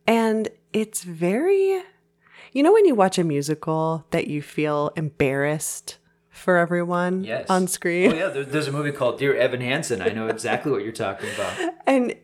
And 0.07 0.49
it's 0.73 1.03
very 1.03 1.81
you 2.51 2.63
know 2.63 2.73
when 2.73 2.85
you 2.85 2.95
watch 2.95 3.17
a 3.19 3.23
musical 3.23 4.05
that 4.11 4.27
you 4.27 4.41
feel 4.41 4.91
embarrassed 4.95 5.97
for 6.29 6.57
everyone 6.57 7.23
Yes. 7.23 7.45
on 7.49 7.67
screen 7.67 8.11
Oh 8.11 8.15
yeah, 8.15 8.27
there, 8.29 8.43
there's 8.43 8.67
a 8.67 8.71
movie 8.71 8.91
called 8.91 9.19
Dear 9.19 9.35
Evan 9.35 9.61
Hansen. 9.61 10.01
I 10.01 10.09
know 10.09 10.27
exactly 10.27 10.71
what 10.71 10.83
you're 10.83 10.91
talking 10.91 11.29
about. 11.35 11.73
and 11.87 12.15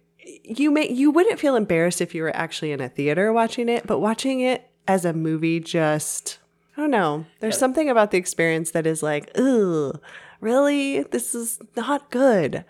you 0.43 0.71
may 0.71 0.89
you 0.89 1.11
wouldn't 1.11 1.39
feel 1.39 1.55
embarrassed 1.55 2.01
if 2.01 2.15
you 2.15 2.23
were 2.23 2.35
actually 2.35 2.71
in 2.71 2.81
a 2.81 2.89
theater 2.89 3.31
watching 3.31 3.69
it, 3.69 3.85
but 3.85 3.99
watching 3.99 4.41
it 4.41 4.69
as 4.87 5.05
a 5.05 5.13
movie 5.13 5.59
just 5.59 6.39
I 6.77 6.82
don't 6.82 6.91
know. 6.91 7.25
There's 7.39 7.58
something 7.58 7.89
about 7.89 8.12
the 8.12 8.17
experience 8.17 8.72
that 8.72 8.86
is 8.86 9.01
like, 9.01 9.32
ugh, 9.36 10.01
really? 10.41 11.03
This 11.03 11.34
is 11.34 11.60
not 11.75 12.12
good. 12.12 12.65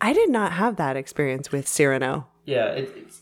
I 0.00 0.12
did 0.12 0.30
not 0.30 0.52
have 0.52 0.76
that 0.76 0.96
experience 0.96 1.50
with 1.50 1.66
Cyrano. 1.66 2.26
Yeah, 2.44 2.66
it, 2.68 2.92
it's 2.96 3.20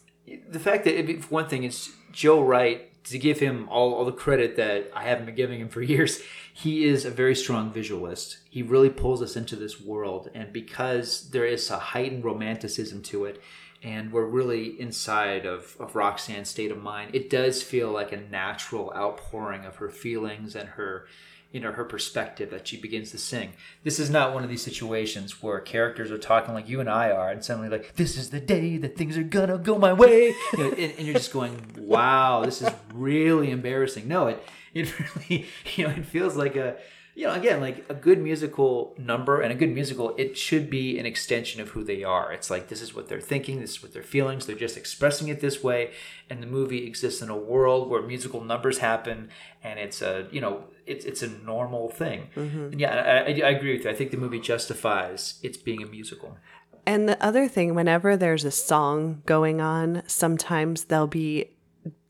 the 0.48 0.60
fact 0.60 0.84
that 0.84 0.98
it, 0.98 1.24
for 1.24 1.28
one 1.28 1.48
thing, 1.48 1.64
is 1.64 1.90
Joe 2.12 2.42
Wright. 2.42 2.84
To 3.04 3.18
give 3.18 3.38
him 3.38 3.66
all, 3.70 3.94
all 3.94 4.04
the 4.04 4.12
credit 4.12 4.56
that 4.56 4.90
I 4.94 5.04
haven't 5.04 5.24
been 5.24 5.34
giving 5.34 5.60
him 5.60 5.70
for 5.70 5.80
years, 5.94 6.20
he 6.52 6.84
is 6.84 7.06
a 7.06 7.10
very 7.10 7.34
strong 7.34 7.72
visualist. 7.72 8.36
He 8.50 8.62
really 8.62 8.90
pulls 8.90 9.22
us 9.22 9.34
into 9.34 9.56
this 9.56 9.80
world, 9.80 10.28
and 10.34 10.52
because 10.52 11.30
there 11.30 11.46
is 11.46 11.70
a 11.70 11.78
heightened 11.78 12.22
romanticism 12.22 13.02
to 13.04 13.24
it, 13.24 13.40
and 13.82 14.12
we're 14.12 14.26
really 14.26 14.80
inside 14.80 15.46
of, 15.46 15.76
of 15.78 15.94
Roxanne's 15.94 16.48
state 16.48 16.70
of 16.70 16.82
mind, 16.82 17.14
it 17.14 17.30
does 17.30 17.62
feel 17.62 17.90
like 17.90 18.12
a 18.12 18.16
natural 18.16 18.92
outpouring 18.96 19.64
of 19.64 19.76
her 19.76 19.88
feelings 19.88 20.56
and 20.56 20.70
her 20.70 21.06
you 21.52 21.60
know 21.60 21.72
her 21.72 21.84
perspective 21.84 22.50
that 22.50 22.68
she 22.68 22.76
begins 22.76 23.10
to 23.10 23.18
sing. 23.18 23.52
This 23.82 23.98
is 23.98 24.10
not 24.10 24.34
one 24.34 24.44
of 24.44 24.50
these 24.50 24.62
situations 24.62 25.42
where 25.42 25.58
characters 25.60 26.10
are 26.10 26.18
talking 26.18 26.52
like 26.52 26.68
you 26.68 26.80
and 26.80 26.90
i 26.90 27.10
are 27.10 27.30
and 27.30 27.42
suddenly 27.42 27.70
like 27.70 27.94
this 27.96 28.18
is 28.18 28.30
the 28.30 28.40
day 28.40 28.76
that 28.76 28.96
things 28.96 29.16
are 29.16 29.22
gonna 29.22 29.56
go 29.56 29.78
my 29.78 29.92
way. 29.92 30.34
You 30.52 30.58
know, 30.58 30.70
and, 30.70 30.92
and 30.98 31.06
you're 31.06 31.14
just 31.14 31.32
going 31.32 31.58
wow 31.78 32.42
this 32.44 32.60
is 32.60 32.70
really 32.92 33.50
embarrassing. 33.50 34.08
No 34.08 34.26
it 34.26 34.42
it 34.74 34.92
really 35.16 35.46
you 35.74 35.84
know 35.84 35.94
it 35.94 36.04
feels 36.04 36.36
like 36.36 36.56
a 36.56 36.76
you 37.18 37.26
know 37.26 37.32
again 37.32 37.60
like 37.60 37.84
a 37.88 37.94
good 37.94 38.20
musical 38.20 38.94
number 38.96 39.40
and 39.40 39.50
a 39.50 39.54
good 39.56 39.74
musical 39.74 40.14
it 40.16 40.38
should 40.38 40.70
be 40.70 41.00
an 41.00 41.04
extension 41.04 41.60
of 41.60 41.70
who 41.70 41.82
they 41.82 42.04
are. 42.04 42.32
It's 42.32 42.48
like 42.48 42.68
this 42.68 42.80
is 42.80 42.94
what 42.94 43.08
they're 43.08 43.20
thinking 43.20 43.60
this 43.60 43.70
is 43.72 43.82
what 43.82 43.92
they're 43.92 44.04
feelings 44.04 44.46
they're 44.46 44.54
just 44.54 44.76
expressing 44.76 45.26
it 45.26 45.40
this 45.40 45.60
way. 45.62 45.90
And 46.30 46.40
the 46.40 46.46
movie 46.46 46.86
exists 46.86 47.20
in 47.20 47.28
a 47.28 47.36
world 47.36 47.90
where 47.90 48.02
musical 48.02 48.44
numbers 48.44 48.78
happen 48.78 49.30
and 49.64 49.80
it's 49.80 50.00
a 50.00 50.28
you 50.30 50.40
know 50.40 50.64
it's 50.86 51.04
it's 51.04 51.22
a 51.22 51.28
normal 51.28 51.90
thing. 51.90 52.28
And 52.70 52.80
yeah 52.80 52.94
I, 52.94 53.32
I, 53.32 53.48
I 53.48 53.50
agree 53.50 53.72
with 53.76 53.84
you. 53.84 53.90
I 53.90 53.94
think 53.94 54.12
the 54.12 54.16
movie 54.16 54.38
justifies 54.38 55.40
its 55.42 55.56
being 55.56 55.82
a 55.82 55.86
musical. 55.86 56.38
And 56.86 57.08
the 57.08 57.22
other 57.22 57.48
thing, 57.48 57.74
whenever 57.74 58.16
there's 58.16 58.44
a 58.44 58.50
song 58.50 59.22
going 59.26 59.60
on, 59.60 60.04
sometimes 60.06 60.84
there'll 60.84 61.06
be 61.06 61.50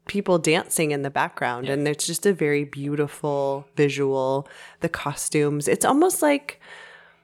people 0.08 0.38
dancing 0.38 0.90
in 0.90 1.02
the 1.02 1.10
background, 1.10 1.68
and 1.68 1.86
it's 1.86 2.06
just 2.06 2.26
a 2.26 2.32
very 2.32 2.64
beautiful 2.64 3.68
visual. 3.76 4.48
The 4.80 4.88
costumes, 4.88 5.68
it's 5.68 5.84
almost 5.84 6.22
like 6.22 6.60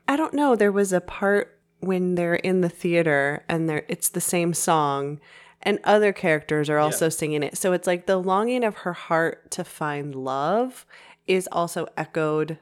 I 0.06 0.16
don't 0.16 0.34
know. 0.34 0.54
There 0.54 0.72
was 0.72 0.92
a 0.92 1.00
part 1.00 1.58
when 1.80 2.14
they're 2.14 2.34
in 2.34 2.60
the 2.60 2.68
theater 2.68 3.44
and 3.48 3.68
they're 3.68 3.84
it's 3.88 4.08
the 4.08 4.20
same 4.20 4.54
song 4.54 5.20
and 5.62 5.78
other 5.84 6.12
characters 6.12 6.68
are 6.68 6.78
also 6.78 7.08
singing 7.08 7.42
it. 7.42 7.56
So 7.56 7.72
it's 7.72 7.86
like 7.86 8.06
the 8.06 8.18
longing 8.18 8.64
of 8.64 8.76
her 8.78 8.92
heart 8.92 9.50
to 9.52 9.64
find 9.64 10.14
love 10.14 10.86
is 11.26 11.48
also 11.50 11.86
echoed 11.96 12.58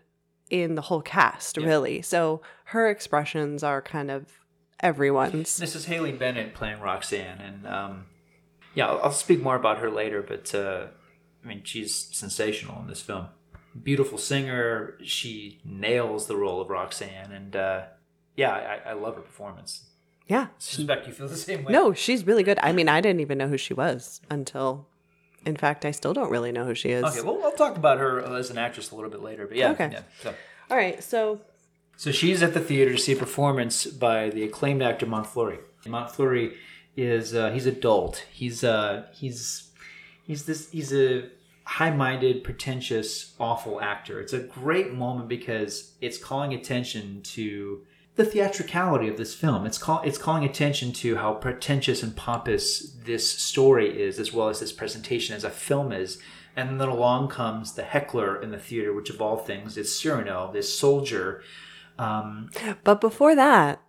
in 0.51 0.77
the 0.77 0.83
whole 0.83 1.03
cast, 1.03 1.57
really. 1.57 2.03
So 2.03 2.43
her 2.67 2.89
expressions 2.89 3.65
are 3.65 3.83
kind 3.83 4.11
of 4.11 4.27
everyone's. 4.81 5.57
This 5.57 5.75
is 5.75 5.87
Haley 5.87 6.13
Bennett 6.13 6.55
playing 6.55 6.81
Roxanne, 6.81 7.41
and 7.41 7.67
um, 7.67 8.05
yeah, 8.75 8.89
I'll, 8.89 9.01
I'll 9.05 9.13
speak 9.13 9.43
more 9.43 9.57
about 9.57 9.79
her 9.79 9.91
later. 9.91 10.23
But 10.23 10.55
uh, 10.55 10.87
I 11.45 11.47
mean, 11.49 11.63
she's 11.65 11.95
sensational 11.95 12.81
in 12.83 12.89
this 12.89 13.03
film. 13.03 13.27
Beautiful 13.83 14.19
singer. 14.19 14.99
She 15.03 15.61
nails 15.65 16.27
the 16.27 16.37
role 16.37 16.61
of 16.61 16.69
Roxanne, 16.69 17.33
and 17.33 17.57
uh, 17.57 17.83
yeah, 18.37 18.53
I, 18.87 18.91
I 18.91 18.93
love 18.93 19.17
her 19.17 19.23
performance. 19.23 19.87
Yeah. 20.29 20.49
Suspect 20.59 21.07
you 21.07 21.13
feel 21.13 21.29
the 21.29 21.37
same 21.37 21.65
way. 21.65 21.73
No, 21.73 21.93
she's 21.93 22.27
really 22.27 22.43
good. 22.43 22.59
I 22.63 22.73
mean, 22.73 22.89
I 22.89 23.01
didn't 23.01 23.21
even 23.21 23.39
know 23.39 23.49
who 23.49 23.59
she 23.59 23.75
was 23.75 24.21
until 24.31 24.87
in 25.45 25.57
fact, 25.57 25.85
I 25.85 25.91
still 25.91 26.15
don't 26.15 26.31
really 26.31 26.53
know 26.53 26.65
who 26.65 26.75
she 26.75 26.91
is. 26.91 27.05
Okay, 27.05 27.21
well, 27.21 27.41
I'll 27.45 27.53
talk 27.53 27.77
about 27.77 27.99
her 27.99 28.21
as 28.37 28.51
an 28.51 28.59
actress 28.59 28.91
a 28.91 28.95
little 28.95 29.11
bit 29.11 29.23
later. 29.23 29.47
But 29.47 29.57
yeah, 29.57 29.71
Okay. 29.73 29.91
yeah. 29.93 30.03
So. 30.23 30.35
All 30.71 30.77
right, 30.77 31.03
so 31.03 31.41
So 31.97 32.13
she's 32.13 32.43
at 32.43 32.55
the 32.55 32.61
theater 32.61 32.93
to 32.93 32.99
see 32.99 33.13
a 33.13 33.17
performance 33.17 33.87
by 33.87 34.31
the 34.31 34.45
acclaimed 34.45 34.83
actor 34.83 35.07
Montfleury. 35.07 35.59
Montfleury 35.85 36.55
is 36.97 37.35
uh, 37.35 37.51
he's 37.51 37.67
adult. 37.67 38.25
He's 38.33 38.63
uh, 38.65 39.07
he's 39.13 39.71
he's 40.27 40.45
this 40.47 40.71
he's 40.71 40.93
a 40.93 41.29
high-minded, 41.65 42.43
pretentious, 42.43 43.35
awful 43.39 43.81
actor. 43.81 44.21
It's 44.21 44.33
a 44.33 44.41
great 44.41 44.93
moment 44.93 45.29
because 45.29 45.93
it's 46.01 46.19
calling 46.19 46.53
attention 46.53 47.23
to 47.23 47.83
the 48.17 48.25
theatricality 48.25 49.09
of 49.09 49.17
this 49.17 49.35
film. 49.35 49.65
It's 49.65 49.79
call, 49.79 50.03
it's 50.03 50.19
calling 50.19 50.45
attention 50.45 50.93
to 50.95 51.17
how 51.17 51.35
pretentious 51.35 52.03
and 52.03 52.15
pompous 52.15 52.95
this 53.05 53.31
story 53.31 54.03
is, 54.03 54.19
as 54.19 54.33
well 54.33 54.49
as 54.49 54.61
this 54.61 54.73
presentation 54.73 55.35
as 55.35 55.45
a 55.45 55.51
film 55.51 55.93
is. 55.93 56.19
And 56.55 56.79
then 56.79 56.89
along 56.89 57.29
comes 57.29 57.73
the 57.73 57.85
heckler 57.85 58.43
in 58.43 58.51
the 58.51 58.59
theater, 58.59 58.93
which 58.93 59.09
of 59.09 59.23
all 59.23 59.39
things 59.39 59.79
is 59.79 59.99
Cyrano, 59.99 60.51
this 60.53 60.77
soldier. 60.77 61.43
Um, 61.99 62.51
but 62.85 63.01
before 63.01 63.35
that, 63.35 63.81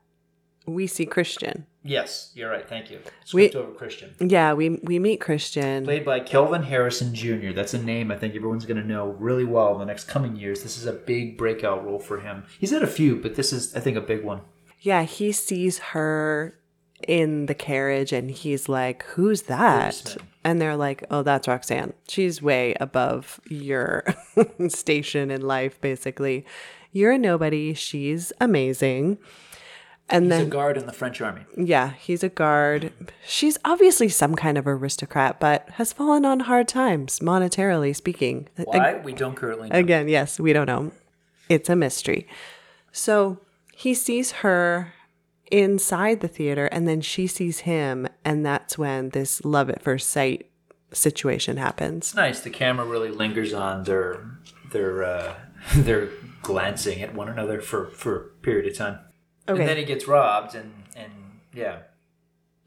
we 0.65 0.87
see 0.87 1.05
Christian. 1.05 1.65
yes, 1.83 2.31
you're 2.35 2.49
right. 2.49 2.67
Thank 2.67 2.89
you. 2.91 2.99
We- 3.33 3.51
over 3.51 3.71
Christian. 3.71 4.13
Yeah, 4.19 4.53
we 4.53 4.69
we 4.83 4.99
meet 4.99 5.19
Christian. 5.19 5.83
Played 5.83 6.05
by 6.05 6.19
Kelvin 6.21 6.63
Harrison 6.63 7.13
Jr. 7.13 7.51
That's 7.53 7.73
a 7.73 7.81
name 7.81 8.11
I 8.11 8.17
think 8.17 8.35
everyone's 8.35 8.65
going 8.65 8.81
to 8.81 8.87
know 8.87 9.07
really 9.19 9.43
well 9.45 9.73
in 9.73 9.79
the 9.79 9.85
next 9.85 10.05
coming 10.05 10.35
years. 10.35 10.63
This 10.63 10.77
is 10.77 10.85
a 10.85 10.93
big 10.93 11.37
breakout 11.37 11.85
role 11.85 11.99
for 11.99 12.19
him. 12.21 12.45
He's 12.59 12.71
had 12.71 12.83
a 12.83 12.87
few, 12.87 13.17
but 13.17 13.35
this 13.35 13.51
is, 13.51 13.75
I 13.75 13.79
think, 13.79 13.97
a 13.97 14.01
big 14.01 14.23
one. 14.23 14.41
Yeah, 14.79 15.03
he 15.03 15.31
sees 15.31 15.79
her 15.79 16.57
in 17.07 17.47
the 17.47 17.53
carriage 17.55 18.13
and 18.13 18.31
he's 18.31 18.69
like, 18.69 19.03
Who's 19.15 19.43
that? 19.43 19.91
Policeman. 19.93 20.27
And 20.45 20.61
they're 20.61 20.75
like, 20.77 21.03
Oh, 21.11 21.21
that's 21.23 21.47
Roxanne. 21.47 21.93
She's 22.07 22.41
way 22.41 22.75
above 22.79 23.39
your 23.49 24.05
station 24.69 25.31
in 25.31 25.41
life, 25.41 25.79
basically. 25.81 26.45
You're 26.93 27.13
a 27.13 27.17
nobody. 27.17 27.73
She's 27.73 28.31
amazing. 28.39 29.17
And 30.09 30.25
He's 30.25 30.31
then 30.31 30.41
a 30.47 30.49
guard 30.49 30.77
in 30.77 30.85
the 30.85 30.93
French 30.93 31.21
army. 31.21 31.45
Yeah, 31.57 31.93
he's 31.93 32.23
a 32.23 32.29
guard. 32.29 32.91
She's 33.25 33.57
obviously 33.63 34.09
some 34.09 34.35
kind 34.35 34.57
of 34.57 34.67
aristocrat, 34.67 35.39
but 35.39 35.67
has 35.71 35.93
fallen 35.93 36.25
on 36.25 36.41
hard 36.41 36.67
times, 36.67 37.19
monetarily 37.19 37.95
speaking. 37.95 38.49
Why? 38.57 38.95
We 38.97 39.13
don't 39.13 39.35
currently 39.35 39.69
know. 39.69 39.77
Again, 39.77 40.07
yes, 40.09 40.39
we 40.39 40.53
don't 40.53 40.67
know. 40.67 40.91
It's 41.49 41.69
a 41.69 41.75
mystery. 41.75 42.27
So 42.91 43.39
he 43.73 43.93
sees 43.93 44.31
her 44.31 44.93
inside 45.51 46.19
the 46.19 46.27
theater, 46.27 46.65
and 46.67 46.87
then 46.87 47.01
she 47.01 47.27
sees 47.27 47.59
him, 47.59 48.07
and 48.25 48.45
that's 48.45 48.77
when 48.77 49.09
this 49.09 49.43
love 49.45 49.69
at 49.69 49.81
first 49.81 50.09
sight 50.09 50.49
situation 50.91 51.57
happens. 51.57 52.07
It's 52.07 52.15
nice. 52.15 52.39
The 52.41 52.49
camera 52.49 52.85
really 52.85 53.09
lingers 53.09 53.53
on 53.53 53.83
their 53.83 54.25
their 54.71 55.03
uh, 55.03 55.35
their 55.75 56.09
glancing 56.41 57.01
at 57.01 57.13
one 57.13 57.29
another 57.29 57.61
for 57.61 57.87
for 57.91 58.15
a 58.17 58.23
period 58.41 58.69
of 58.71 58.77
time. 58.77 58.99
Okay. 59.47 59.59
And 59.59 59.69
then 59.69 59.77
he 59.77 59.83
gets 59.83 60.07
robbed, 60.07 60.55
and 60.55 60.71
and 60.95 61.11
yeah, 61.53 61.79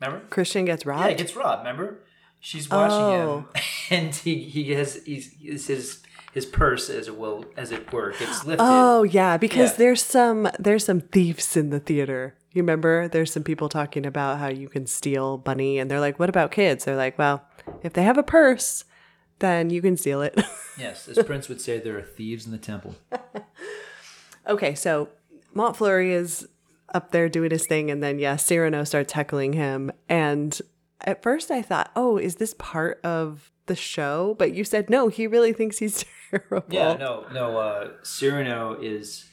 remember? 0.00 0.26
Christian 0.28 0.64
gets 0.64 0.84
robbed. 0.84 1.04
Yeah, 1.04 1.10
he 1.10 1.14
gets 1.16 1.34
robbed. 1.36 1.60
Remember? 1.60 2.00
She's 2.40 2.68
watching 2.70 2.96
Oh. 2.98 3.38
him, 3.38 3.62
and 3.90 4.14
he 4.14 4.40
he 4.44 4.72
has 4.72 5.02
he's, 5.04 5.32
he's 5.32 5.66
his 5.66 6.02
his 6.32 6.44
purse 6.46 6.90
as 6.90 7.08
it 7.08 7.16
will 7.16 7.44
as 7.56 7.72
it 7.72 7.90
were 7.92 8.10
gets 8.12 8.44
lifted. 8.44 8.62
Oh 8.62 9.02
yeah, 9.04 9.36
because 9.38 9.70
Yeah. 9.72 9.76
there's 9.78 10.02
some 10.02 10.48
there's 10.58 10.84
some 10.84 11.00
thieves 11.00 11.56
in 11.56 11.70
the 11.70 11.80
theater. 11.80 12.36
You 12.52 12.62
remember? 12.62 13.08
There's 13.08 13.32
some 13.32 13.42
people 13.42 13.68
talking 13.68 14.04
about 14.06 14.38
how 14.38 14.48
you 14.48 14.68
can 14.68 14.86
steal 14.86 15.42
money, 15.46 15.78
and 15.78 15.90
they're 15.90 16.00
like, 16.00 16.18
"What 16.18 16.28
about 16.28 16.50
kids?" 16.52 16.84
They're 16.84 16.96
like, 16.96 17.18
"Well, 17.18 17.42
if 17.82 17.92
they 17.94 18.02
have 18.02 18.16
a 18.18 18.22
purse, 18.22 18.84
then 19.40 19.70
you 19.70 19.80
can 19.82 19.96
steal 19.96 20.20
it." 20.22 20.38
Yes, 20.78 21.08
as 21.08 21.16
Prince 21.24 21.48
would 21.48 21.62
say, 21.62 21.78
there 21.80 21.96
are 21.96 22.02
thieves 22.02 22.44
in 22.44 22.52
the 22.52 22.58
temple. 22.58 22.96
okay, 24.46 24.74
so 24.74 25.08
Montfleury 25.54 26.10
is 26.10 26.46
up 26.94 27.10
there 27.10 27.28
doing 27.28 27.50
his 27.50 27.66
thing, 27.66 27.90
and 27.90 28.02
then 28.02 28.18
yeah, 28.18 28.36
Cyrano 28.36 28.84
starts 28.84 29.12
heckling 29.12 29.52
him, 29.52 29.90
and 30.08 30.58
at 31.00 31.22
first 31.22 31.50
I 31.50 31.62
thought, 31.62 31.90
"Oh, 31.96 32.16
is 32.16 32.36
this 32.36 32.54
part 32.54 33.00
of 33.04 33.50
the 33.66 33.76
show?" 33.76 34.34
But 34.38 34.54
you 34.54 34.64
said 34.64 34.90
no. 34.90 35.08
He 35.08 35.26
really 35.26 35.52
thinks 35.52 35.78
he's 35.78 36.04
terrible. 36.30 36.66
Yeah, 36.68 36.94
no, 36.94 37.26
no. 37.32 37.58
Uh, 37.58 37.90
Cyrano 38.02 38.78
is 38.80 39.28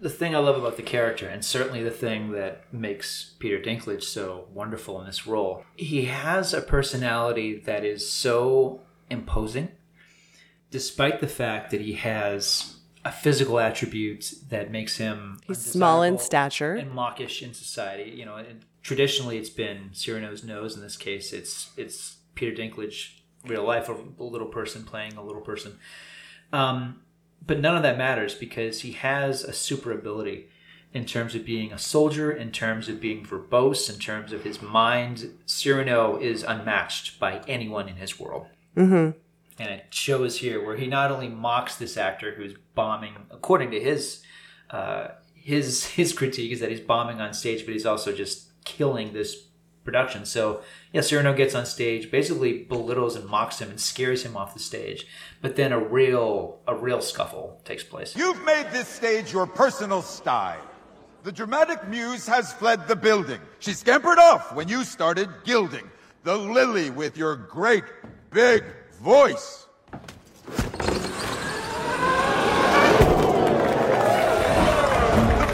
the 0.00 0.10
thing 0.10 0.34
I 0.34 0.38
love 0.38 0.56
about 0.56 0.76
the 0.76 0.82
character, 0.82 1.26
and 1.26 1.44
certainly 1.44 1.82
the 1.82 1.90
thing 1.90 2.32
that 2.32 2.72
makes 2.72 3.34
Peter 3.38 3.58
Dinklage 3.58 4.02
so 4.02 4.48
wonderful 4.52 5.00
in 5.00 5.06
this 5.06 5.26
role. 5.26 5.64
He 5.76 6.06
has 6.06 6.52
a 6.52 6.60
personality 6.60 7.58
that 7.60 7.84
is 7.84 8.10
so 8.10 8.80
imposing, 9.08 9.68
despite 10.70 11.20
the 11.20 11.28
fact 11.28 11.70
that 11.70 11.80
he 11.80 11.94
has 11.94 12.73
a 13.04 13.12
physical 13.12 13.58
attribute 13.58 14.32
that 14.48 14.70
makes 14.70 14.96
him 14.96 15.38
He's 15.46 15.58
small 15.58 16.02
in 16.02 16.18
stature. 16.18 16.74
and 16.74 16.90
mawkish 16.90 17.42
in 17.42 17.52
society. 17.54 18.10
You 18.10 18.24
know, 18.24 18.36
and 18.36 18.64
traditionally 18.82 19.36
it's 19.38 19.50
been 19.50 19.90
Cyrano's 19.92 20.42
nose. 20.44 20.74
In 20.76 20.82
this 20.82 20.96
case, 20.96 21.32
it's 21.32 21.70
it's 21.76 22.16
Peter 22.34 22.54
Dinklage, 22.56 23.20
real 23.46 23.64
life, 23.64 23.88
a, 23.88 23.96
a 24.18 24.24
little 24.24 24.48
person 24.48 24.84
playing 24.84 25.14
a 25.16 25.22
little 25.22 25.42
person. 25.42 25.78
Um, 26.52 27.00
but 27.46 27.60
none 27.60 27.76
of 27.76 27.82
that 27.82 27.98
matters 27.98 28.34
because 28.34 28.80
he 28.80 28.92
has 28.92 29.44
a 29.44 29.52
super 29.52 29.92
ability 29.92 30.48
in 30.94 31.04
terms 31.04 31.34
of 31.34 31.44
being 31.44 31.72
a 31.72 31.78
soldier, 31.78 32.30
in 32.32 32.52
terms 32.52 32.88
of 32.88 33.00
being 33.00 33.26
verbose, 33.26 33.92
in 33.92 33.98
terms 33.98 34.32
of 34.32 34.44
his 34.44 34.62
mind. 34.62 35.30
Cyrano 35.44 36.16
is 36.16 36.42
unmatched 36.44 37.18
by 37.18 37.42
anyone 37.48 37.88
in 37.88 37.96
his 37.96 38.18
world. 38.18 38.46
Mm-hmm. 38.76 39.18
And 39.58 39.70
it 39.70 39.86
shows 39.90 40.38
here 40.38 40.64
where 40.64 40.76
he 40.76 40.86
not 40.86 41.12
only 41.12 41.28
mocks 41.28 41.76
this 41.76 41.96
actor 41.96 42.34
who's 42.34 42.54
bombing, 42.74 43.14
according 43.30 43.70
to 43.70 43.80
his 43.80 44.22
uh, 44.70 45.08
his 45.34 45.84
his 45.98 46.12
critique 46.12 46.52
is 46.52 46.60
that 46.60 46.70
he's 46.70 46.80
bombing 46.80 47.20
on 47.20 47.34
stage, 47.34 47.64
but 47.64 47.72
he's 47.72 47.86
also 47.86 48.12
just 48.12 48.50
killing 48.64 49.12
this 49.12 49.46
production. 49.84 50.24
So 50.24 50.62
yeah, 50.92 51.02
Cyrano 51.02 51.34
gets 51.34 51.54
on 51.54 51.66
stage, 51.66 52.10
basically 52.10 52.64
belittles 52.64 53.16
and 53.16 53.26
mocks 53.26 53.60
him 53.60 53.70
and 53.70 53.80
scares 53.80 54.24
him 54.24 54.36
off 54.36 54.54
the 54.54 54.60
stage. 54.60 55.06
But 55.40 55.56
then 55.56 55.72
a 55.72 55.78
real 55.78 56.60
a 56.66 56.74
real 56.74 57.00
scuffle 57.00 57.60
takes 57.64 57.84
place. 57.84 58.16
You've 58.16 58.42
made 58.44 58.66
this 58.72 58.88
stage 58.88 59.32
your 59.32 59.46
personal 59.46 60.02
sty. 60.02 60.58
The 61.22 61.32
dramatic 61.32 61.88
muse 61.88 62.26
has 62.26 62.52
fled 62.52 62.86
the 62.86 62.96
building. 62.96 63.40
She 63.58 63.72
scampered 63.72 64.18
off 64.18 64.54
when 64.54 64.68
you 64.68 64.84
started 64.84 65.30
gilding 65.44 65.90
the 66.22 66.36
lily 66.36 66.90
with 66.90 67.16
your 67.16 67.36
great 67.36 67.84
big 68.30 68.64
voice. 69.04 69.66
The 69.90 69.98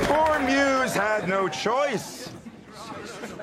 poor 0.07 0.39
muse 0.39 0.95
had 0.95 1.29
no 1.29 1.49
choice. 1.49 2.31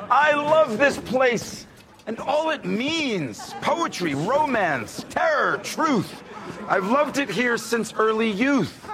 I 0.09 0.33
love 0.33 0.77
this 0.77 0.97
place 0.97 1.67
and 2.05 2.17
all 2.19 2.51
it 2.51 2.63
means 2.63 3.53
poetry, 3.59 4.15
romance, 4.15 5.03
terror, 5.09 5.57
truth. 5.57 6.23
I've 6.69 6.87
loved 6.87 7.17
it 7.17 7.29
here 7.29 7.57
since 7.57 7.93
early 7.93 8.31
youth. 8.31 8.89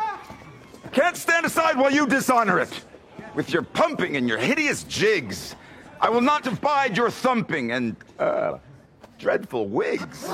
Can't 0.93 1.15
stand 1.15 1.45
aside 1.45 1.77
while 1.77 1.91
you 1.91 2.07
dishonor 2.07 2.59
it 2.59 2.85
with 3.35 3.53
your 3.53 3.61
pumping 3.61 4.17
and 4.17 4.27
your 4.27 4.39
hideous 4.39 4.83
jigs. 4.85 5.55
I 6.01 6.09
will 6.09 6.21
not 6.21 6.47
abide 6.47 6.97
your 6.97 7.11
thumping 7.11 7.71
and, 7.71 7.95
uh, 8.17 8.57
dreadful 9.23 9.67
wigs. 9.69 10.23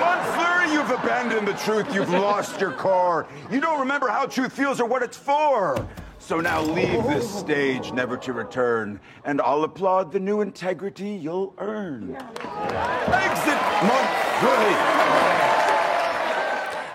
Montfleury, 0.00 0.72
you've 0.72 0.90
abandoned 0.92 1.48
the 1.48 1.54
truth. 1.54 1.92
You've 1.92 2.08
lost 2.08 2.60
your 2.60 2.70
core. 2.70 3.26
You 3.50 3.60
don't 3.60 3.80
remember 3.80 4.06
how 4.06 4.26
truth 4.26 4.52
feels 4.52 4.80
or 4.80 4.86
what 4.86 5.02
it's 5.02 5.16
for. 5.16 5.84
So 6.20 6.40
now 6.40 6.62
leave 6.62 7.02
this 7.04 7.28
stage, 7.28 7.90
never 7.92 8.16
to 8.18 8.32
return, 8.32 9.00
and 9.24 9.40
I'll 9.40 9.64
applaud 9.64 10.12
the 10.12 10.20
new 10.20 10.40
integrity 10.40 11.08
you'll 11.10 11.52
earn. 11.58 12.14
Exit 12.14 13.58
Montfleury. 13.82 14.76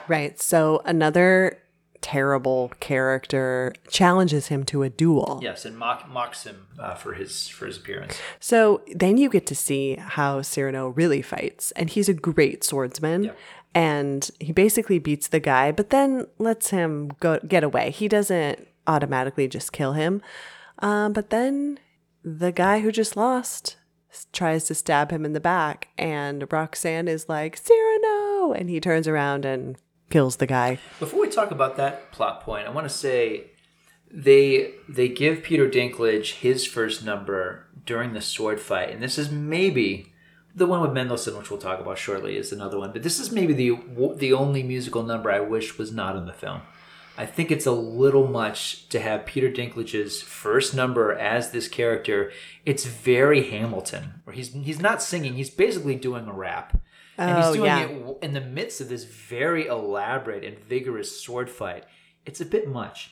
Right. 0.07 0.39
So 0.39 0.81
another 0.85 1.60
terrible 2.01 2.71
character, 2.79 3.73
challenges 3.89 4.47
him 4.47 4.63
to 4.65 4.83
a 4.83 4.89
duel. 4.89 5.39
Yes, 5.41 5.65
and 5.65 5.77
mock, 5.77 6.09
mocks 6.09 6.43
him 6.43 6.67
uh, 6.79 6.95
for 6.95 7.13
his 7.13 7.47
for 7.47 7.65
his 7.65 7.77
appearance. 7.77 8.19
So 8.39 8.81
then 8.93 9.17
you 9.17 9.29
get 9.29 9.45
to 9.47 9.55
see 9.55 9.95
how 9.95 10.41
Cyrano 10.41 10.89
really 10.89 11.21
fights, 11.21 11.71
and 11.71 11.89
he's 11.89 12.09
a 12.09 12.13
great 12.13 12.63
swordsman. 12.63 13.23
Yeah. 13.25 13.31
And 13.73 14.29
he 14.41 14.51
basically 14.51 14.99
beats 14.99 15.29
the 15.29 15.39
guy, 15.39 15.71
but 15.71 15.91
then 15.91 16.27
lets 16.37 16.71
him 16.71 17.11
go 17.21 17.39
get 17.47 17.63
away. 17.63 17.91
He 17.91 18.09
doesn't 18.09 18.67
automatically 18.85 19.47
just 19.47 19.71
kill 19.71 19.93
him. 19.93 20.21
Um, 20.79 21.13
but 21.13 21.29
then 21.29 21.79
the 22.23 22.51
guy 22.51 22.81
who 22.81 22.91
just 22.91 23.15
lost 23.15 23.77
tries 24.33 24.65
to 24.65 24.75
stab 24.75 25.11
him 25.11 25.23
in 25.23 25.31
the 25.31 25.39
back, 25.39 25.87
and 25.97 26.51
Roxanne 26.51 27.07
is 27.07 27.29
like, 27.29 27.55
Cyrano! 27.55 28.51
And 28.51 28.69
he 28.69 28.81
turns 28.81 29.07
around 29.07 29.45
and 29.45 29.77
kills 30.11 30.35
the 30.35 30.45
guy. 30.45 30.77
Before 30.99 31.21
we 31.21 31.29
talk 31.29 31.51
about 31.51 31.77
that 31.77 32.11
plot 32.11 32.41
point, 32.41 32.67
I 32.67 32.71
want 32.71 32.87
to 32.87 32.93
say 32.93 33.51
they 34.11 34.73
they 34.87 35.07
give 35.07 35.43
Peter 35.43 35.69
Dinklage 35.69 36.33
his 36.33 36.65
first 36.65 37.03
number 37.03 37.67
during 37.85 38.13
the 38.13 38.21
sword 38.21 38.59
fight, 38.59 38.91
and 38.91 39.01
this 39.01 39.17
is 39.17 39.31
maybe 39.31 40.13
the 40.53 40.67
one 40.67 40.81
with 40.81 40.91
Mendelsohn, 40.91 41.37
which 41.37 41.49
we'll 41.49 41.59
talk 41.59 41.79
about 41.79 41.97
shortly, 41.97 42.35
is 42.35 42.51
another 42.51 42.77
one. 42.77 42.91
But 42.91 43.03
this 43.03 43.19
is 43.19 43.31
maybe 43.31 43.53
the 43.53 43.79
the 44.17 44.33
only 44.33 44.63
musical 44.63 45.03
number 45.03 45.31
I 45.31 45.39
wish 45.39 45.77
was 45.77 45.91
not 45.91 46.15
in 46.15 46.25
the 46.25 46.33
film. 46.33 46.61
I 47.17 47.25
think 47.25 47.51
it's 47.51 47.65
a 47.65 47.71
little 47.71 48.27
much 48.27 48.87
to 48.89 48.99
have 48.99 49.25
Peter 49.25 49.51
Dinklage's 49.51 50.21
first 50.21 50.73
number 50.73 51.13
as 51.13 51.51
this 51.51 51.67
character. 51.67 52.31
It's 52.65 52.85
very 52.85 53.49
Hamilton, 53.49 54.21
where 54.23 54.35
he's 54.35 54.53
he's 54.53 54.79
not 54.79 55.01
singing; 55.01 55.33
he's 55.33 55.49
basically 55.49 55.95
doing 55.95 56.27
a 56.27 56.33
rap, 56.33 56.77
and 57.29 57.37
he's 57.37 57.45
Oh, 57.47 57.53
doing 57.53 57.65
yeah. 57.65 57.87
it 57.87 58.17
in 58.21 58.33
the 58.33 58.41
midst 58.41 58.81
of 58.81 58.89
this 58.89 59.03
very 59.03 59.67
elaborate 59.67 60.43
and 60.43 60.57
vigorous 60.59 61.21
sword 61.21 61.49
fight. 61.49 61.85
It's 62.25 62.41
a 62.41 62.45
bit 62.45 62.67
much. 62.67 63.11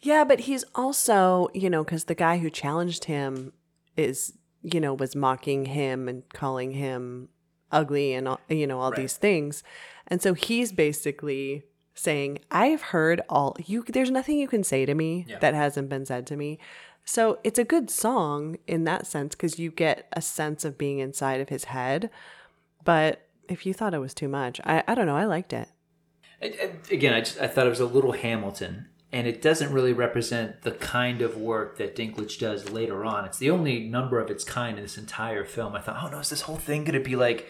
Yeah, 0.00 0.24
but 0.24 0.40
he's 0.40 0.64
also, 0.74 1.48
you 1.54 1.68
know, 1.70 1.84
because 1.84 2.04
the 2.04 2.14
guy 2.14 2.38
who 2.38 2.48
challenged 2.50 3.04
him 3.04 3.52
is, 3.96 4.32
you 4.62 4.80
know, 4.80 4.94
was 4.94 5.14
mocking 5.14 5.66
him 5.66 6.08
and 6.08 6.22
calling 6.32 6.72
him 6.72 7.28
ugly 7.70 8.14
and, 8.14 8.26
all, 8.28 8.40
you 8.48 8.66
know, 8.66 8.80
all 8.80 8.90
these 8.92 9.16
things. 9.16 9.62
And 10.08 10.20
so 10.22 10.34
he's 10.34 10.72
basically 10.72 11.64
saying, 11.94 12.38
I've 12.50 12.80
heard 12.82 13.20
all 13.28 13.56
you, 13.64 13.84
there's 13.86 14.10
nothing 14.10 14.38
you 14.38 14.48
can 14.48 14.64
say 14.64 14.86
to 14.86 14.94
me 14.94 15.26
Yeah. 15.28 15.38
that 15.40 15.54
hasn't 15.54 15.88
been 15.90 16.06
said 16.06 16.26
to 16.28 16.36
me. 16.36 16.58
So 17.04 17.38
it's 17.44 17.58
a 17.58 17.64
good 17.64 17.90
song 17.90 18.56
in 18.66 18.84
that 18.84 19.06
sense 19.06 19.34
because 19.34 19.58
you 19.58 19.70
get 19.70 20.06
a 20.14 20.22
sense 20.22 20.64
of 20.64 20.78
being 20.78 20.98
inside 20.98 21.40
of 21.40 21.48
his 21.50 21.64
head. 21.64 22.10
But 22.84 23.26
if 23.50 23.66
you 23.66 23.74
thought 23.74 23.94
it 23.94 23.98
was 23.98 24.14
too 24.14 24.28
much, 24.28 24.60
I, 24.64 24.82
I 24.88 24.94
don't 24.94 25.06
know. 25.06 25.16
I 25.16 25.24
liked 25.24 25.52
it. 25.52 25.68
And- 26.40 26.54
and 26.54 26.72
Again, 26.90 27.12
I, 27.12 27.20
just, 27.20 27.40
I 27.40 27.46
thought 27.46 27.66
it 27.66 27.70
was 27.70 27.80
a 27.80 27.86
little 27.86 28.12
Hamilton, 28.12 28.88
and 29.12 29.26
it 29.26 29.42
doesn't 29.42 29.72
really 29.72 29.92
represent 29.92 30.62
the 30.62 30.70
kind 30.72 31.20
of 31.20 31.36
work 31.36 31.76
that 31.78 31.94
Dinklage 31.96 32.38
does 32.38 32.70
later 32.70 33.04
on. 33.04 33.24
It's 33.24 33.38
the 33.38 33.50
only 33.50 33.80
number 33.88 34.18
of 34.20 34.30
its 34.30 34.44
kind 34.44 34.76
in 34.78 34.82
this 34.84 34.96
entire 34.96 35.44
film. 35.44 35.74
I 35.74 35.80
thought, 35.80 36.02
oh 36.02 36.08
no, 36.08 36.18
is 36.20 36.30
this 36.30 36.42
whole 36.42 36.56
thing 36.56 36.84
going 36.84 36.98
to 36.98 37.04
be 37.04 37.16
like, 37.16 37.48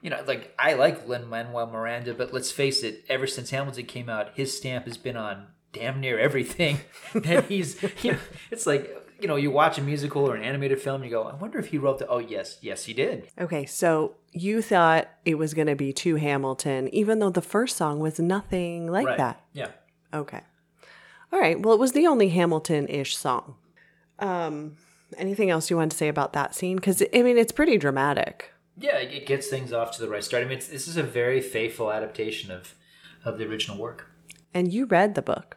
you 0.00 0.08
know, 0.08 0.22
like 0.26 0.54
I 0.58 0.72
like 0.74 1.06
Lin 1.06 1.28
Manuel 1.28 1.66
Miranda, 1.66 2.14
but 2.14 2.32
let's 2.32 2.50
face 2.50 2.82
it, 2.82 3.04
ever 3.08 3.26
since 3.26 3.50
Hamilton 3.50 3.84
came 3.86 4.08
out, 4.08 4.30
his 4.34 4.56
stamp 4.56 4.86
has 4.86 4.96
been 4.96 5.16
on 5.16 5.48
damn 5.72 6.00
near 6.00 6.18
everything 6.18 6.78
that 7.14 7.44
he's. 7.46 7.76
You 8.02 8.12
know, 8.12 8.18
it's 8.50 8.66
like 8.66 8.90
you 9.20 9.28
know, 9.28 9.36
you 9.36 9.50
watch 9.50 9.78
a 9.78 9.82
musical 9.82 10.28
or 10.28 10.34
an 10.34 10.42
animated 10.42 10.80
film, 10.80 11.04
you 11.04 11.10
go, 11.10 11.24
I 11.24 11.34
wonder 11.34 11.58
if 11.58 11.68
he 11.68 11.78
wrote 11.78 11.98
the. 11.98 12.06
Oh 12.08 12.18
yes, 12.18 12.58
yes 12.60 12.84
he 12.84 12.94
did. 12.94 13.28
Okay, 13.38 13.66
so 13.66 14.16
you 14.32 14.62
thought 14.62 15.08
it 15.24 15.36
was 15.36 15.54
going 15.54 15.66
to 15.66 15.76
be 15.76 15.92
too 15.92 16.16
Hamilton, 16.16 16.88
even 16.94 17.18
though 17.18 17.30
the 17.30 17.42
first 17.42 17.76
song 17.76 18.00
was 18.00 18.18
nothing 18.18 18.86
like 18.90 19.06
right. 19.06 19.18
that. 19.18 19.44
Yeah. 19.52 19.68
Okay. 20.12 20.40
All 21.32 21.40
right. 21.40 21.60
Well, 21.60 21.74
it 21.74 21.80
was 21.80 21.92
the 21.92 22.06
only 22.06 22.30
Hamilton 22.30 22.88
ish 22.88 23.16
song. 23.16 23.56
Um, 24.18 24.76
anything 25.16 25.50
else 25.50 25.70
you 25.70 25.76
wanted 25.76 25.92
to 25.92 25.96
say 25.96 26.08
about 26.08 26.32
that 26.32 26.54
scene? 26.54 26.76
Because, 26.76 27.02
I 27.14 27.22
mean, 27.22 27.38
it's 27.38 27.52
pretty 27.52 27.78
dramatic. 27.78 28.52
Yeah, 28.76 28.96
it 28.96 29.12
it 29.12 29.26
gets 29.26 29.48
things 29.48 29.72
off 29.72 29.92
to 29.96 30.02
the 30.02 30.08
right 30.08 30.24
start. 30.24 30.42
I 30.42 30.46
mean, 30.46 30.58
it's, 30.58 30.68
this 30.68 30.88
is 30.88 30.96
a 30.96 31.02
very 31.02 31.40
faithful 31.40 31.92
adaptation 31.92 32.50
of 32.50 32.74
of 33.24 33.38
the 33.38 33.46
original 33.46 33.76
work. 33.76 34.10
And 34.54 34.72
you 34.72 34.86
read 34.86 35.14
the 35.14 35.22
book. 35.22 35.56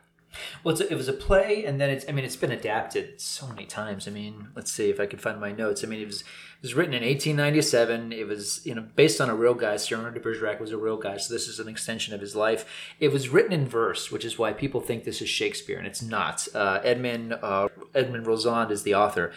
Well, 0.63 0.79
it 0.81 0.95
was 0.95 1.07
a 1.07 1.13
play, 1.13 1.65
and 1.65 1.79
then 1.79 1.89
it's. 1.89 2.05
I 2.07 2.11
mean, 2.11 2.25
it's 2.25 2.35
been 2.35 2.51
adapted 2.51 3.19
so 3.21 3.47
many 3.47 3.65
times. 3.65 4.07
I 4.07 4.11
mean, 4.11 4.49
let's 4.55 4.71
see 4.71 4.89
if 4.89 4.99
I 4.99 5.05
can 5.05 5.19
find 5.19 5.39
my 5.39 5.51
notes. 5.51 5.83
I 5.83 5.87
mean, 5.87 6.01
it 6.01 6.05
was 6.05 6.21
it 6.21 6.61
was 6.61 6.73
written 6.73 6.93
in 6.93 7.03
1897. 7.03 8.11
It 8.11 8.27
was 8.27 8.65
you 8.65 8.73
know 8.73 8.85
based 8.95 9.21
on 9.21 9.29
a 9.29 9.35
real 9.35 9.53
guy. 9.53 9.77
Cyrano 9.77 10.11
de 10.11 10.19
Bergerac 10.19 10.59
was 10.59 10.71
a 10.71 10.77
real 10.77 10.97
guy, 10.97 11.17
so 11.17 11.33
this 11.33 11.47
is 11.47 11.59
an 11.59 11.67
extension 11.67 12.13
of 12.13 12.21
his 12.21 12.35
life. 12.35 12.65
It 12.99 13.09
was 13.09 13.29
written 13.29 13.53
in 13.53 13.67
verse, 13.67 14.11
which 14.11 14.25
is 14.25 14.39
why 14.39 14.53
people 14.53 14.81
think 14.81 15.03
this 15.03 15.21
is 15.21 15.29
Shakespeare, 15.29 15.77
and 15.77 15.87
it's 15.87 16.01
not. 16.01 16.47
Uh, 16.53 16.79
Edmund 16.83 17.33
uh, 17.33 17.69
Edmund 17.93 18.25
Rostand 18.25 18.71
is 18.71 18.83
the 18.83 18.95
author. 18.95 19.31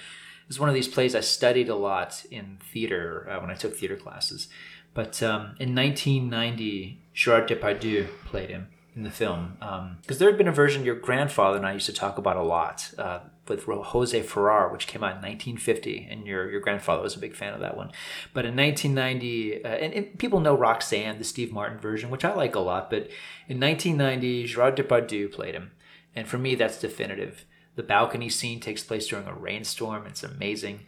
It's 0.49 0.61
one 0.61 0.69
of 0.69 0.75
these 0.77 0.89
plays 0.89 1.15
I 1.15 1.21
studied 1.21 1.69
a 1.69 1.75
lot 1.75 2.25
in 2.31 2.59
theater 2.73 3.29
uh, 3.29 3.41
when 3.41 3.51
I 3.51 3.55
took 3.55 3.77
theater 3.77 3.97
classes. 3.97 4.49
But 4.95 5.23
um, 5.23 5.57
in 5.59 5.75
1990, 5.75 7.03
Gerard 7.13 7.49
Depardieu 7.49 8.09
played 8.25 8.49
him 8.49 8.69
in 8.97 9.03
the 9.03 9.11
film 9.11 9.59
because 10.01 10.19
there 10.19 10.29
had 10.29 10.39
been 10.39 10.49
a 10.49 10.53
version 10.53 10.85
your 10.85 10.95
grandfather 10.95 11.59
and 11.59 11.67
I 11.67 11.75
used 11.75 11.87
to 11.87 11.93
talk 11.93 12.17
about 12.17 12.39
a 12.39 12.43
lot 12.43 12.91
uh, 12.97 13.21
with 13.47 13.65
Jose 13.65 14.23
Ferrer, 14.23 14.73
which 14.73 14.87
came 14.87 15.05
out 15.05 15.17
in 15.17 15.23
1950, 15.23 16.09
and 16.11 16.27
your 16.27 16.51
your 16.51 16.61
grandfather 16.61 17.03
was 17.03 17.15
a 17.15 17.21
big 17.21 17.37
fan 17.37 17.53
of 17.53 17.61
that 17.61 17.77
one. 17.77 17.93
But 18.33 18.47
in 18.47 18.57
1990, 18.57 19.65
uh, 19.65 19.69
and, 19.69 19.93
and 19.93 20.19
people 20.19 20.41
know 20.41 20.57
Roxanne, 20.57 21.19
the 21.19 21.25
Steve 21.25 21.53
Martin 21.53 21.79
version, 21.79 22.11
which 22.11 22.25
I 22.25 22.35
like 22.35 22.55
a 22.55 22.61
lot. 22.61 22.91
But 22.91 23.11
in 23.47 23.61
1990, 23.61 24.47
Gerard 24.47 24.77
Depardieu 24.77 25.31
played 25.31 25.55
him, 25.55 25.73
and 26.15 26.27
for 26.27 26.39
me, 26.39 26.55
that's 26.55 26.81
definitive. 26.81 27.45
The 27.77 27.83
balcony 27.83 28.31
scene 28.31 28.61
takes 28.61 28.83
place 28.83 29.07
during 29.07 29.27
a 29.27 29.35
rainstorm. 29.35 30.07
It's 30.07 30.25
amazing 30.25 30.81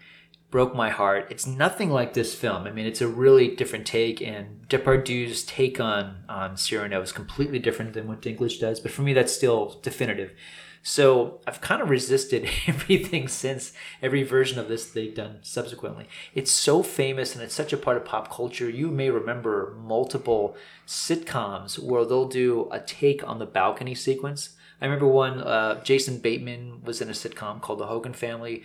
broke 0.50 0.74
my 0.74 0.90
heart. 0.90 1.26
It's 1.30 1.46
nothing 1.46 1.90
like 1.90 2.14
this 2.14 2.34
film. 2.34 2.66
I 2.66 2.70
mean, 2.70 2.86
it's 2.86 3.00
a 3.00 3.08
really 3.08 3.54
different 3.54 3.86
take, 3.86 4.22
and 4.22 4.66
Depardieu's 4.68 5.44
take 5.44 5.80
on 5.80 6.24
on 6.28 6.56
Cyrano 6.56 7.02
is 7.02 7.12
completely 7.12 7.58
different 7.58 7.92
than 7.92 8.08
what 8.08 8.22
Dinklage 8.22 8.58
does. 8.58 8.80
But 8.80 8.92
for 8.92 9.02
me, 9.02 9.12
that's 9.12 9.32
still 9.32 9.78
definitive. 9.82 10.32
So 10.82 11.40
I've 11.46 11.60
kind 11.60 11.82
of 11.82 11.90
resisted 11.90 12.48
everything 12.66 13.28
since 13.28 13.72
every 14.00 14.22
version 14.22 14.58
of 14.58 14.68
this 14.68 14.86
they've 14.86 15.14
done 15.14 15.38
subsequently. 15.42 16.08
It's 16.34 16.50
so 16.50 16.82
famous 16.82 17.34
and 17.34 17.42
it's 17.42 17.54
such 17.54 17.72
a 17.72 17.76
part 17.76 17.96
of 17.96 18.04
pop 18.04 18.32
culture. 18.32 18.70
You 18.70 18.90
may 18.90 19.10
remember 19.10 19.76
multiple 19.78 20.56
sitcoms 20.86 21.78
where 21.78 22.04
they'll 22.04 22.28
do 22.28 22.68
a 22.70 22.80
take 22.80 23.26
on 23.26 23.38
the 23.38 23.46
balcony 23.46 23.94
sequence. 23.94 24.50
I 24.80 24.86
remember 24.86 25.06
one, 25.06 25.40
uh, 25.40 25.82
Jason 25.82 26.18
Bateman 26.18 26.82
was 26.84 27.00
in 27.00 27.08
a 27.08 27.12
sitcom 27.12 27.60
called 27.60 27.80
The 27.80 27.86
Hogan 27.86 28.12
Family, 28.12 28.62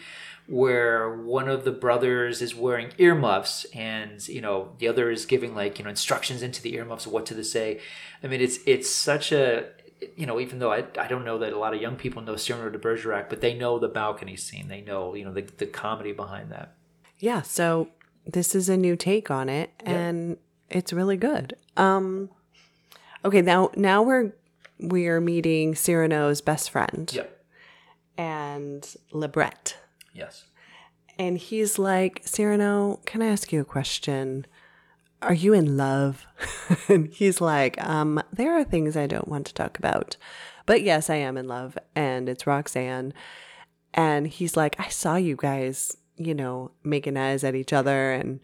where 0.48 1.16
one 1.16 1.48
of 1.48 1.64
the 1.64 1.72
brothers 1.72 2.42
is 2.42 2.54
wearing 2.54 2.92
earmuffs 2.98 3.66
and, 3.74 4.28
you 4.28 4.42
know, 4.42 4.74
the 4.78 4.88
other 4.88 5.10
is 5.10 5.26
giving 5.26 5.56
like, 5.56 5.80
you 5.80 5.86
know, 5.86 5.90
instructions 5.90 6.42
into 6.44 6.62
the 6.62 6.76
earmuffs 6.76 7.06
of 7.06 7.12
what 7.12 7.26
to 7.28 7.44
say. 7.44 7.80
I 8.22 8.28
mean, 8.28 8.42
it's, 8.42 8.60
it's 8.66 8.90
such 8.90 9.32
a, 9.32 9.70
you 10.16 10.26
know, 10.26 10.40
even 10.40 10.60
though 10.60 10.72
I, 10.72 10.86
I 11.00 11.08
don't 11.08 11.26
know 11.26 11.40
that 11.40 11.54
a 11.54 11.58
lot 11.58 11.74
of 11.74 11.82
young 11.82 11.96
people 11.96 12.22
know 12.22 12.36
Cyrano 12.36 12.70
de 12.70 12.78
Bergerac, 12.78 13.30
but 13.30 13.42
they 13.42 13.54
know 13.54 13.80
the 13.80 13.88
balcony 13.88 14.36
scene. 14.36 14.68
They 14.68 14.82
know, 14.82 15.16
you 15.16 15.24
know, 15.26 15.34
the, 15.34 15.42
the 15.58 15.66
comedy 15.66 16.12
behind 16.12 16.52
that. 16.52 16.76
Yeah. 17.20 17.42
So 17.42 17.88
this 18.26 18.54
is 18.54 18.70
a 18.70 18.78
new 18.78 18.96
take 18.96 19.32
on 19.32 19.48
it, 19.50 19.72
and 19.80 20.38
it's 20.70 20.92
really 20.92 21.18
good. 21.18 21.56
Um, 21.78 22.30
okay. 23.24 23.42
Now, 23.42 23.72
now 23.78 24.04
we're 24.04 24.34
we 24.80 25.08
are 25.08 25.22
meeting 25.22 25.76
Cyrano's 25.76 26.42
best 26.42 26.70
friend 26.72 27.12
Yep. 27.14 27.46
and 28.18 28.96
Le 29.12 29.28
Bret. 29.28 29.78
Yes. 30.14 30.46
And 31.18 31.38
he's 31.38 31.78
like, 31.78 32.22
Cyrano, 32.26 33.00
can 33.06 33.22
I 33.22 33.28
ask 33.28 33.52
you 33.54 33.62
a 33.62 33.66
question? 33.66 34.46
Are 35.22 35.34
you 35.34 35.54
in 35.54 35.78
love? 35.78 36.26
and 36.90 37.08
he's 37.08 37.40
like, 37.40 37.82
um, 37.84 38.22
there 38.32 38.58
are 38.58 38.64
things 38.64 38.98
I 38.98 39.08
don't 39.08 39.28
want 39.28 39.46
to 39.48 39.54
talk 39.54 39.78
about. 39.78 40.18
But 40.66 40.82
yes, 40.82 41.10
I 41.10 41.16
am 41.16 41.38
in 41.38 41.48
love. 41.48 41.78
And 41.96 42.28
it's 42.28 42.48
Roxanne. 42.48 43.14
And 43.94 44.28
he's 44.28 44.58
like, 44.58 44.76
I 44.80 44.88
saw 44.90 45.16
you 45.16 45.36
guys, 45.36 45.96
you 46.18 46.34
know, 46.34 46.72
making 46.84 47.16
eyes 47.16 47.44
at 47.44 47.56
each 47.56 47.74
other 47.74 48.12
and 48.12 48.40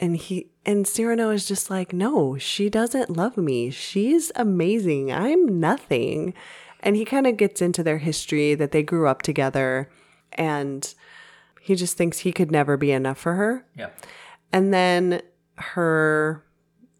and 0.00 0.16
he 0.16 0.48
and 0.68 0.86
Cyrano 0.86 1.30
is 1.30 1.46
just 1.46 1.70
like, 1.70 1.94
no, 1.94 2.36
she 2.36 2.68
doesn't 2.68 3.16
love 3.16 3.38
me. 3.38 3.70
She's 3.70 4.30
amazing. 4.36 5.10
I'm 5.10 5.58
nothing. 5.58 6.34
And 6.80 6.94
he 6.94 7.06
kind 7.06 7.26
of 7.26 7.38
gets 7.38 7.62
into 7.62 7.82
their 7.82 7.96
history 7.96 8.54
that 8.54 8.70
they 8.70 8.82
grew 8.82 9.08
up 9.08 9.22
together 9.22 9.88
and 10.32 10.94
he 11.62 11.74
just 11.74 11.96
thinks 11.96 12.18
he 12.18 12.32
could 12.32 12.50
never 12.50 12.76
be 12.76 12.92
enough 12.92 13.16
for 13.16 13.32
her. 13.36 13.64
Yeah. 13.78 13.88
And 14.52 14.74
then 14.74 15.22
her 15.56 16.44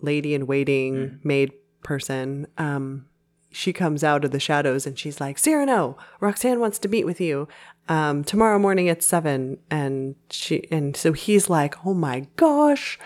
lady 0.01 0.33
in 0.33 0.47
waiting 0.47 1.21
maid 1.23 1.53
person, 1.83 2.47
um, 2.57 3.05
she 3.51 3.75
comes 3.75 4.03
out 4.03 4.25
of 4.25 4.31
the 4.31 4.41
shadows 4.41 4.87
and 4.87 4.99
she's 4.99 5.21
like, 5.21 5.39
Cyrano, 5.39 5.99
Roxanne 6.21 6.59
wants 6.59 6.79
to 6.79 6.89
meet 6.89 7.05
with 7.05 7.21
you 7.21 7.49
um, 7.91 8.25
tomorrow 8.25 8.59
morning 8.59 8.89
at 8.89 9.03
seven. 9.03 9.59
And 9.71 10.15
she 10.31 10.67
and 10.71 10.97
so 10.97 11.13
he's 11.13 11.51
like, 11.51 11.75
oh 11.85 11.93
my 11.93 12.27
gosh, 12.37 12.99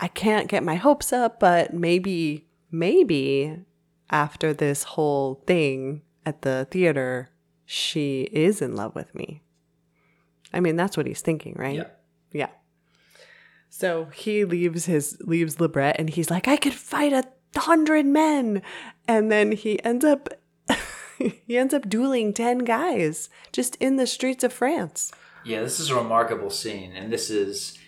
I 0.00 0.08
can't 0.08 0.48
get 0.48 0.64
my 0.64 0.76
hopes 0.76 1.12
up, 1.12 1.38
but 1.38 1.74
maybe, 1.74 2.46
maybe 2.70 3.58
after 4.10 4.54
this 4.54 4.82
whole 4.82 5.42
thing 5.46 6.02
at 6.24 6.42
the 6.42 6.66
theater, 6.70 7.30
she 7.66 8.22
is 8.32 8.62
in 8.62 8.74
love 8.74 8.94
with 8.94 9.14
me. 9.14 9.42
I 10.52 10.60
mean, 10.60 10.76
that's 10.76 10.96
what 10.96 11.06
he's 11.06 11.20
thinking, 11.20 11.54
right? 11.56 11.76
Yeah. 11.76 11.84
Yeah. 12.32 12.48
So 13.68 14.06
he 14.06 14.44
leaves 14.44 14.86
his 14.86 15.18
leaves 15.20 15.60
Le 15.60 15.68
Bret 15.68 15.96
and 15.98 16.10
he's 16.10 16.30
like, 16.30 16.48
I 16.48 16.56
could 16.56 16.74
fight 16.74 17.12
a 17.12 17.24
hundred 17.58 18.06
men. 18.06 18.62
And 19.06 19.30
then 19.30 19.52
he 19.52 19.82
ends 19.84 20.04
up 20.04 20.28
he 21.18 21.58
ends 21.58 21.74
up 21.74 21.88
dueling 21.88 22.32
ten 22.32 22.58
guys 22.58 23.28
just 23.52 23.76
in 23.76 23.96
the 23.96 24.06
streets 24.06 24.42
of 24.42 24.52
France. 24.52 25.12
Yeah, 25.44 25.62
this 25.62 25.78
is 25.78 25.90
a 25.90 25.94
remarkable 25.94 26.50
scene, 26.50 26.92
and 26.92 27.10
this 27.10 27.30
is, 27.30 27.78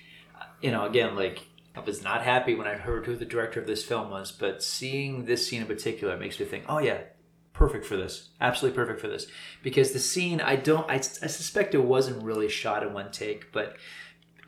you 0.62 0.70
know, 0.70 0.86
again, 0.86 1.14
like 1.14 1.42
I 1.74 1.80
was 1.80 2.02
not 2.02 2.22
happy 2.22 2.54
when 2.54 2.66
I 2.66 2.74
heard 2.74 3.06
who 3.06 3.16
the 3.16 3.24
director 3.24 3.60
of 3.60 3.66
this 3.66 3.84
film 3.84 4.10
was, 4.10 4.30
but 4.30 4.62
seeing 4.62 5.24
this 5.24 5.46
scene 5.46 5.62
in 5.62 5.66
particular 5.66 6.16
makes 6.16 6.38
me 6.38 6.44
think, 6.46 6.64
oh 6.68 6.78
yeah, 6.78 6.98
perfect 7.54 7.86
for 7.86 7.96
this, 7.96 8.28
absolutely 8.40 8.76
perfect 8.76 9.00
for 9.00 9.08
this, 9.08 9.26
because 9.62 9.92
the 9.92 9.98
scene 9.98 10.40
I 10.40 10.56
don't, 10.56 10.88
I, 10.90 10.96
I 10.96 10.98
suspect 11.00 11.74
it 11.74 11.84
wasn't 11.84 12.22
really 12.22 12.48
shot 12.48 12.82
in 12.82 12.92
one 12.92 13.10
take, 13.10 13.52
but 13.52 13.76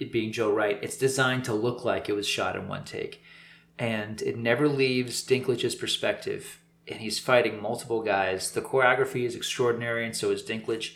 it 0.00 0.12
being 0.12 0.32
Joe 0.32 0.52
Wright, 0.52 0.78
it's 0.82 0.96
designed 0.96 1.44
to 1.44 1.54
look 1.54 1.84
like 1.84 2.08
it 2.08 2.14
was 2.14 2.26
shot 2.26 2.56
in 2.56 2.68
one 2.68 2.84
take, 2.84 3.22
and 3.78 4.20
it 4.22 4.36
never 4.36 4.68
leaves 4.68 5.24
Dinklage's 5.24 5.74
perspective, 5.74 6.60
and 6.86 7.00
he's 7.00 7.18
fighting 7.18 7.62
multiple 7.62 8.02
guys. 8.02 8.50
The 8.50 8.60
choreography 8.60 9.24
is 9.24 9.34
extraordinary, 9.34 10.04
and 10.04 10.14
so 10.14 10.30
is 10.30 10.42
Dinklage 10.42 10.94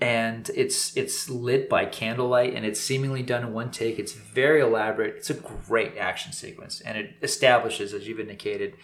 and 0.00 0.50
it's 0.54 0.96
it's 0.96 1.28
lit 1.28 1.68
by 1.68 1.84
candlelight 1.84 2.54
and 2.54 2.64
it's 2.64 2.80
seemingly 2.80 3.22
done 3.22 3.42
in 3.42 3.52
one 3.52 3.70
take. 3.70 3.98
It's 3.98 4.12
very 4.12 4.60
elaborate. 4.60 5.16
It's 5.16 5.30
a 5.30 5.34
great 5.34 5.96
action 5.98 6.32
sequence 6.32 6.80
and 6.80 6.96
it 6.96 7.16
establishes 7.22 7.92
as 7.92 8.08
you've 8.08 8.20
indicated 8.20 8.74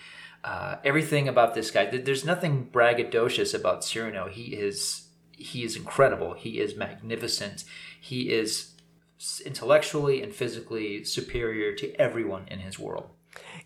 uh, 0.45 0.77
everything 0.85 1.27
about 1.27 1.55
this 1.55 1.71
guy. 1.71 1.87
There's 1.87 2.25
nothing 2.25 2.69
braggadocious 2.71 3.55
about 3.55 3.85
cyrano. 3.85 4.29
He 4.29 4.55
is 4.55 5.09
he 5.33 5.65
is 5.65 5.77
incredible. 5.77 6.35
He 6.35 6.61
is 6.61 6.77
magnificent. 6.77 7.65
He 8.01 8.31
is 8.31 8.73
intellectually 9.45 10.23
and 10.23 10.35
physically 10.35 11.03
superior 11.05 11.75
to 11.75 11.95
everyone 12.01 12.47
in 12.49 12.59
his 12.59 12.79
world. 12.79 13.09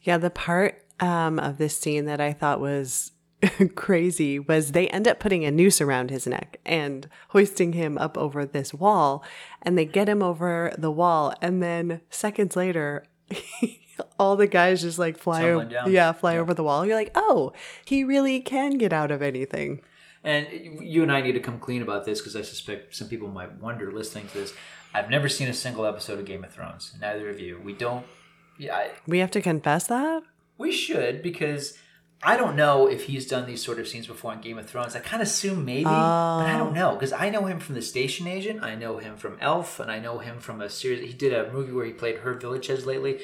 Yeah 0.05 0.19
the 0.19 0.31
part 0.31 0.85
um, 1.01 1.39
of 1.39 1.57
this 1.59 1.77
scene 1.79 2.05
that 2.05 2.21
i 2.21 2.33
thought 2.33 2.61
was 2.61 3.13
crazy 3.75 4.39
was 4.39 4.73
they 4.73 4.89
end 4.89 5.09
up 5.09 5.19
putting 5.19 5.45
a 5.45 5.51
noose 5.51 5.81
around 5.81 6.11
his 6.11 6.27
neck 6.27 6.59
and 6.67 7.09
hoisting 7.31 7.73
him 7.73 7.97
up 7.99 8.19
over 8.19 8.45
this 8.45 8.75
wall 8.75 9.25
and 9.63 9.79
they 9.79 9.85
get 9.85 10.09
him 10.09 10.23
over 10.23 10.73
the 10.77 10.91
wall 10.91 11.33
and 11.41 11.63
then 11.63 12.01
seconds 12.11 12.55
later 12.57 13.05
all 14.19 14.37
the 14.37 14.47
guys 14.47 14.83
just 14.83 14.99
like 14.99 15.17
fly 15.19 15.43
Tumbling 15.43 15.69
o- 15.69 15.71
down. 15.71 15.93
yeah 15.93 16.13
fly 16.13 16.37
over 16.37 16.53
the 16.55 16.63
wall. 16.65 16.85
You're 16.85 16.97
like 16.97 17.13
oh 17.15 17.53
he 17.85 18.05
really 18.05 18.41
can 18.41 18.77
get 18.79 18.93
out 18.93 19.11
of 19.11 19.23
anything. 19.23 19.83
And 20.23 20.47
you 20.83 21.03
and 21.03 21.11
i 21.11 21.21
need 21.23 21.33
to 21.33 21.41
come 21.41 21.59
clean 21.59 21.81
about 21.83 22.05
this 22.05 22.21
because 22.21 22.37
i 22.37 22.43
suspect 22.43 22.95
some 22.95 23.09
people 23.09 23.29
might 23.29 23.55
wonder 23.59 23.91
listening 23.91 24.29
to 24.29 24.35
this. 24.39 24.53
I've 24.93 25.09
never 25.09 25.29
seen 25.29 25.49
a 25.49 25.55
single 25.55 25.87
episode 25.87 26.19
of 26.19 26.25
game 26.27 26.45
of 26.45 26.53
thrones 26.53 26.95
neither 27.01 27.31
of 27.31 27.41
you. 27.41 27.61
We 27.65 27.73
don't 27.73 28.05
yeah 28.59 28.77
I, 28.77 28.91
we 29.07 29.19
have 29.21 29.31
to 29.31 29.41
confess 29.41 29.87
that? 29.87 30.23
We 30.59 30.73
should 30.73 31.23
because 31.23 31.79
I 32.23 32.37
don't 32.37 32.55
know 32.55 32.87
if 32.87 33.05
he's 33.05 33.27
done 33.27 33.47
these 33.47 33.65
sort 33.65 33.79
of 33.79 33.89
scenes 33.89 34.07
before 34.07 34.33
on 34.33 34.43
Game 34.43 34.59
of 34.59 34.69
Thrones. 34.69 34.95
I 34.95 35.01
kind 35.01 35.23
of 35.23 35.29
assume 35.29 35.65
maybe, 35.65 35.85
but 35.85 35.91
I 35.91 36.57
don't 36.59 36.75
know 36.75 36.93
because 36.95 37.13
I 37.13 37.31
know 37.31 37.47
him 37.47 37.61
from 37.61 37.77
The 37.77 37.83
Station 37.83 38.27
Agent, 38.27 38.63
I 38.63 38.75
know 38.75 38.99
him 38.99 39.17
from 39.17 39.39
Elf, 39.41 39.81
and 39.81 39.91
I 39.91 40.01
know 40.01 40.19
him 40.19 40.39
from 40.39 40.61
a 40.61 40.69
series. 40.69 41.07
He 41.07 41.15
did 41.15 41.33
a 41.33 41.51
movie 41.51 41.73
where 41.73 41.87
he 41.87 41.93
played 41.93 42.19
Hervé 42.19 42.41
Villechaize 42.41 42.85
lately. 42.85 43.21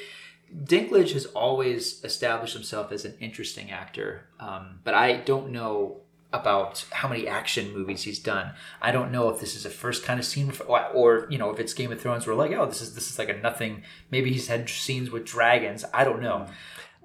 Dinklage 0.64 1.12
has 1.12 1.26
always 1.26 2.02
established 2.04 2.54
himself 2.54 2.90
as 2.90 3.04
an 3.04 3.16
interesting 3.20 3.70
actor, 3.70 4.28
um, 4.40 4.80
but 4.84 4.94
I 4.94 5.16
don't 5.18 5.50
know 5.50 6.00
about 6.32 6.84
how 6.90 7.08
many 7.08 7.26
action 7.26 7.72
movies 7.72 8.02
he's 8.02 8.18
done. 8.18 8.52
I 8.80 8.92
don't 8.92 9.12
know 9.12 9.28
if 9.28 9.40
this 9.40 9.56
is 9.56 9.64
a 9.64 9.70
first 9.70 10.04
kind 10.04 10.18
of 10.18 10.26
scene, 10.26 10.50
for, 10.50 10.64
or, 10.64 10.84
or 10.88 11.26
you 11.30 11.38
know, 11.38 11.50
if 11.50 11.60
it's 11.60 11.74
Game 11.74 11.92
of 11.92 12.00
Thrones, 12.00 12.26
we're 12.26 12.34
like, 12.34 12.52
oh, 12.52 12.66
this 12.66 12.80
is 12.80 12.94
this 12.94 13.10
is 13.10 13.18
like 13.18 13.28
a 13.28 13.36
nothing. 13.36 13.82
Maybe 14.10 14.32
he's 14.32 14.48
had 14.48 14.68
scenes 14.68 15.10
with 15.10 15.24
dragons. 15.24 15.84
I 15.92 16.04
don't 16.04 16.22
know. 16.22 16.46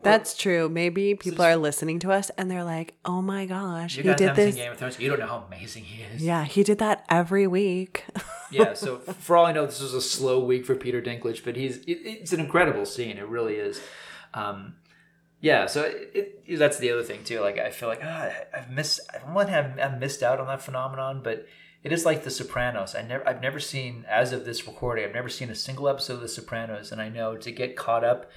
That's 0.04 0.36
true 0.36 0.68
maybe 0.70 1.16
people 1.16 1.44
are 1.46 1.56
listening 1.56 2.00
to 2.00 2.12
us 2.12 2.30
and 2.38 2.50
they're 2.50 2.64
like 2.64 2.94
oh 3.06 3.22
my 3.22 3.46
gosh 3.46 3.98
You 3.98 4.04
he 4.04 4.10
guys 4.10 4.18
did 4.18 4.28
haven't 4.30 4.46
this 4.46 4.56
seen 4.56 4.64
Game 4.64 4.72
of 4.72 4.78
Thrones. 4.78 5.00
You 5.00 5.10
don't 5.10 5.20
know 5.20 5.28
how 5.28 5.44
amazing 5.48 5.84
he 5.84 6.04
is. 6.04 6.22
yeah 6.22 6.44
he 6.46 6.64
did 6.64 6.78
that 6.80 7.06
every 7.10 7.48
week 7.48 8.06
yeah. 8.52 8.74
So 8.74 8.98
for 9.00 9.38
all 9.38 9.46
I 9.46 9.54
know, 9.54 9.66
this 9.66 9.80
was 9.82 9.94
a 9.94 10.02
slow 10.02 10.44
week 10.44 10.66
for 10.66 10.76
Peter 10.76 11.02
Dinklage, 11.02 11.44
but 11.44 11.56
he's 11.56 11.78
it, 11.78 12.00
it's 12.04 12.34
an 12.34 12.40
incredible 12.42 12.86
scene. 12.86 13.18
It 13.18 13.28
really 13.28 13.56
is. 13.56 13.80
Um, 14.34 14.76
yeah. 15.40 15.66
So 15.68 15.84
it, 15.84 16.42
it, 16.46 16.58
that's 16.60 16.78
the 16.78 16.92
other 16.92 17.04
thing 17.04 17.24
too. 17.24 17.40
Like 17.40 17.58
I 17.58 17.70
feel 17.72 17.88
like 17.88 18.02
ah, 18.04 18.30
I've 18.54 18.70
missed. 18.70 19.00
I 19.14 19.32
wouldn't 19.34 19.52
have 19.52 19.80
I've 19.80 20.00
missed 20.00 20.22
out 20.22 20.40
on 20.40 20.48
that 20.48 20.62
phenomenon, 20.62 21.22
but 21.24 21.46
it 21.84 21.92
is 21.94 22.06
like 22.06 22.24
The 22.26 22.30
Sopranos. 22.30 22.94
I 22.94 23.02
never 23.04 23.28
I've 23.28 23.42
never 23.42 23.60
seen 23.60 24.06
as 24.10 24.34
of 24.34 24.44
this 24.44 24.68
recording. 24.68 25.06
I've 25.06 25.14
never 25.14 25.30
seen 25.30 25.50
a 25.50 25.56
single 25.56 25.88
episode 25.88 26.16
of 26.16 26.22
The 26.22 26.28
Sopranos, 26.28 26.92
and 26.92 27.02
I 27.02 27.08
know 27.10 27.38
to 27.38 27.52
get 27.52 27.78
caught 27.78 28.04
up 28.04 28.30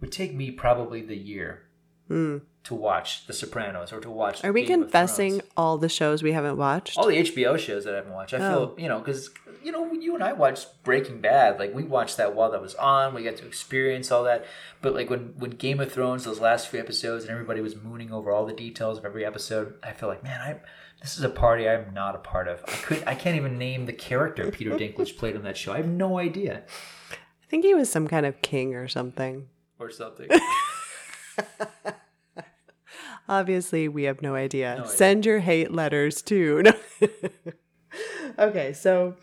would 0.00 0.12
take 0.12 0.34
me 0.34 0.50
probably 0.50 1.00
the 1.02 1.16
year 1.16 1.62
hmm. 2.08 2.38
to 2.64 2.74
watch 2.74 3.26
The 3.26 3.32
Sopranos 3.32 3.92
or 3.92 4.00
to 4.00 4.10
watch. 4.10 4.44
Are 4.44 4.52
we 4.52 4.64
Game 4.64 4.82
confessing 4.82 5.40
all 5.56 5.78
the 5.78 5.88
shows 5.88 6.22
we 6.22 6.32
haven't 6.32 6.56
watched 6.56 6.98
all 6.98 7.06
the 7.06 7.16
HBO 7.16 7.58
shows 7.58 7.84
that 7.84 7.94
I 7.94 7.98
haven't 7.98 8.12
watched. 8.12 8.34
I 8.34 8.38
feel 8.38 8.74
oh. 8.74 8.74
you 8.76 8.88
know 8.88 8.98
because 8.98 9.30
you 9.62 9.72
know 9.72 9.92
you 9.92 10.14
and 10.14 10.22
I 10.22 10.32
watched 10.32 10.82
Breaking 10.84 11.20
Bad, 11.20 11.58
like 11.58 11.74
we 11.74 11.84
watched 11.84 12.16
that 12.18 12.34
while 12.34 12.50
that 12.50 12.60
was 12.60 12.74
on. 12.74 13.14
We 13.14 13.24
got 13.24 13.36
to 13.36 13.46
experience 13.46 14.10
all 14.10 14.24
that. 14.24 14.44
But 14.82 14.94
like 14.94 15.10
when 15.10 15.34
when 15.38 15.52
Game 15.52 15.80
of 15.80 15.90
Thrones, 15.90 16.24
those 16.24 16.40
last 16.40 16.68
few 16.68 16.80
episodes, 16.80 17.24
and 17.24 17.32
everybody 17.32 17.60
was 17.60 17.76
mooning 17.76 18.12
over 18.12 18.30
all 18.30 18.46
the 18.46 18.52
details 18.52 18.98
of 18.98 19.04
every 19.04 19.24
episode, 19.24 19.74
I 19.82 19.92
feel 19.92 20.08
like 20.08 20.22
man, 20.22 20.40
I 20.40 20.60
this 21.00 21.18
is 21.18 21.24
a 21.24 21.30
party 21.30 21.68
I'm 21.68 21.92
not 21.92 22.14
a 22.14 22.18
part 22.18 22.48
of. 22.48 22.62
I 22.66 22.72
could 22.72 23.04
I 23.06 23.14
can't 23.14 23.36
even 23.36 23.58
name 23.58 23.86
the 23.86 23.92
character 23.92 24.50
Peter 24.50 24.70
Dinklage 24.78 25.16
played 25.16 25.36
on 25.36 25.42
that 25.42 25.56
show. 25.56 25.72
I 25.72 25.78
have 25.78 25.88
no 25.88 26.18
idea 26.18 26.62
i 27.10 27.46
think 27.46 27.64
he 27.64 27.74
was 27.74 27.90
some 27.90 28.08
kind 28.08 28.26
of 28.26 28.40
king 28.42 28.74
or 28.74 28.88
something 28.88 29.48
or 29.78 29.90
something. 29.90 30.28
Obviously, 33.28 33.88
we 33.88 34.04
have 34.04 34.20
no 34.22 34.34
idea. 34.34 34.74
idea. 34.74 34.86
Send 34.86 35.24
your 35.24 35.40
hate 35.40 35.72
letters 35.72 36.22
too. 36.22 36.62
No. 38.36 38.48
okay, 38.48 38.72
so 38.72 39.14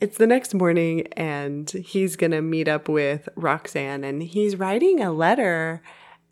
it's 0.00 0.18
the 0.18 0.26
next 0.26 0.54
morning, 0.54 1.06
and 1.12 1.70
he's 1.70 2.16
going 2.16 2.32
to 2.32 2.42
meet 2.42 2.66
up 2.66 2.88
with 2.88 3.28
Roxanne, 3.36 4.02
and 4.02 4.20
he's 4.22 4.56
writing 4.56 5.00
a 5.00 5.12
letter. 5.12 5.80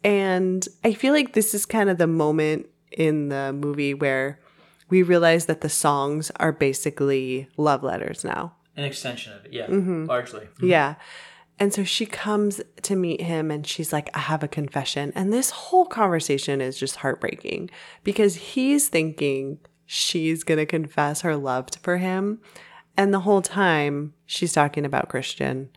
And 0.02 0.66
I 0.82 0.92
feel 0.92 1.12
like 1.12 1.34
this 1.34 1.54
is 1.54 1.66
kind 1.66 1.88
of 1.88 1.98
the 1.98 2.08
moment 2.08 2.66
in 2.90 3.28
the 3.28 3.52
movie 3.52 3.94
where 3.94 4.40
we 4.88 5.02
realize 5.02 5.46
that 5.46 5.60
the 5.60 5.68
songs 5.68 6.32
are 6.36 6.50
basically 6.52 7.48
love 7.56 7.84
letters 7.84 8.24
now. 8.24 8.56
An 8.76 8.84
extension 8.84 9.32
of 9.32 9.44
it, 9.44 9.52
yeah, 9.52 9.66
mm-hmm. 9.68 10.06
largely. 10.06 10.48
Yeah. 10.60 10.96
And 11.60 11.74
so 11.74 11.84
she 11.84 12.06
comes 12.06 12.62
to 12.82 12.96
meet 12.96 13.20
him 13.20 13.50
and 13.50 13.66
she's 13.66 13.92
like, 13.92 14.08
I 14.16 14.20
have 14.20 14.42
a 14.42 14.48
confession. 14.48 15.12
And 15.14 15.30
this 15.30 15.50
whole 15.50 15.84
conversation 15.84 16.62
is 16.62 16.78
just 16.78 16.96
heartbreaking 16.96 17.68
because 18.02 18.34
he's 18.34 18.88
thinking 18.88 19.58
she's 19.84 20.42
going 20.42 20.58
to 20.58 20.64
confess 20.64 21.20
her 21.20 21.36
love 21.36 21.68
for 21.82 21.98
him. 21.98 22.40
And 22.96 23.12
the 23.12 23.20
whole 23.20 23.42
time 23.42 24.14
she's 24.24 24.54
talking 24.54 24.86
about 24.86 25.10
Christian. 25.10 25.68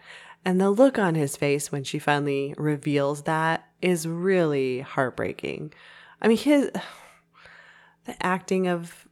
And 0.46 0.60
the 0.60 0.72
look 0.72 0.98
on 0.98 1.15
his 1.15 1.36
face 1.36 1.69
when 1.69 1.84
she 1.84 2.00
finally 2.00 2.56
reveals 2.58 3.24
that 3.24 3.67
is 3.82 4.08
really 4.08 4.80
heartbreaking. 4.80 5.74
I 6.22 6.30
mean, 6.30 6.38
his 6.38 6.72
the 8.06 8.26
acting 8.26 8.67
of 8.67 9.06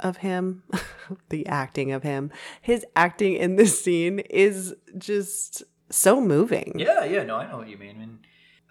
of 0.00 0.18
him, 0.18 0.64
the 1.30 1.46
acting 1.46 1.92
of 1.92 2.02
him, 2.02 2.30
his 2.60 2.84
acting 2.96 3.34
in 3.34 3.56
this 3.56 3.82
scene 3.82 4.18
is 4.18 4.74
just 4.98 5.62
so 5.92 6.20
moving. 6.20 6.74
Yeah, 6.76 7.04
yeah, 7.04 7.24
no, 7.24 7.36
I 7.36 7.48
know 7.50 7.58
what 7.58 7.68
you 7.68 7.78
mean. 7.78 7.96
I 7.96 7.98
mean, 7.98 8.18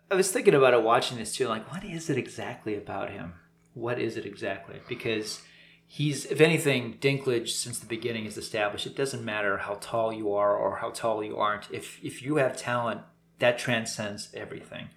I 0.09 0.15
was 0.15 0.31
thinking 0.31 0.53
about 0.53 0.73
it 0.73 0.83
watching 0.83 1.17
this 1.17 1.35
too. 1.35 1.47
Like, 1.47 1.71
what 1.71 1.83
is 1.83 2.09
it 2.09 2.17
exactly 2.17 2.75
about 2.75 3.11
him? 3.11 3.33
What 3.73 3.99
is 3.99 4.17
it 4.17 4.25
exactly? 4.25 4.81
Because 4.89 5.41
he's, 5.87 6.25
if 6.25 6.41
anything, 6.41 6.97
Dinklage 6.99 7.49
since 7.49 7.79
the 7.79 7.85
beginning 7.85 8.25
is 8.25 8.37
established 8.37 8.85
it 8.85 8.95
doesn't 8.95 9.23
matter 9.23 9.57
how 9.57 9.77
tall 9.79 10.11
you 10.11 10.33
are 10.33 10.55
or 10.55 10.77
how 10.77 10.89
tall 10.89 11.23
you 11.23 11.37
aren't. 11.37 11.71
If 11.71 11.99
if 12.03 12.21
you 12.21 12.35
have 12.37 12.57
talent, 12.57 13.01
that 13.39 13.57
transcends 13.57 14.29
everything. 14.33 14.89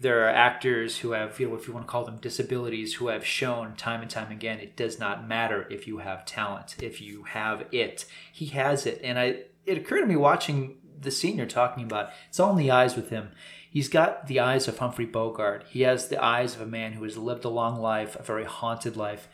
There 0.00 0.24
are 0.24 0.30
actors 0.30 0.98
who 0.98 1.10
have, 1.10 1.40
you 1.40 1.48
know, 1.48 1.56
if 1.56 1.66
you 1.66 1.74
want 1.74 1.86
to 1.86 1.90
call 1.90 2.04
them 2.04 2.18
disabilities, 2.18 2.94
who 2.94 3.08
have 3.08 3.26
shown 3.26 3.74
time 3.74 4.00
and 4.00 4.10
time 4.10 4.30
again 4.30 4.60
it 4.60 4.76
does 4.76 5.00
not 5.00 5.26
matter 5.26 5.66
if 5.70 5.88
you 5.88 5.98
have 5.98 6.24
talent, 6.24 6.76
if 6.80 7.00
you 7.00 7.24
have 7.24 7.66
it. 7.72 8.04
He 8.32 8.46
has 8.46 8.86
it, 8.86 9.00
and 9.04 9.18
I. 9.18 9.42
It 9.66 9.76
occurred 9.76 10.00
to 10.00 10.06
me 10.06 10.16
watching 10.16 10.78
the 11.00 11.10
scene 11.10 11.36
you're 11.36 11.46
talking 11.46 11.84
about. 11.84 12.10
It's 12.28 12.40
all 12.40 12.50
in 12.52 12.56
the 12.58 12.70
eyes 12.70 12.96
with 12.96 13.10
him. 13.10 13.30
He's 13.70 13.88
got 13.88 14.26
the 14.26 14.40
eyes 14.40 14.66
of 14.66 14.78
Humphrey 14.78 15.04
Bogart. 15.06 15.64
He 15.68 15.82
has 15.82 16.08
the 16.08 16.22
eyes 16.22 16.54
of 16.54 16.60
a 16.62 16.66
man 16.66 16.94
who 16.94 17.04
has 17.04 17.18
lived 17.18 17.44
a 17.44 17.48
long 17.50 17.80
life, 17.80 18.16
a 18.16 18.22
very 18.22 18.44
haunted 18.44 18.96
life. 18.96 19.28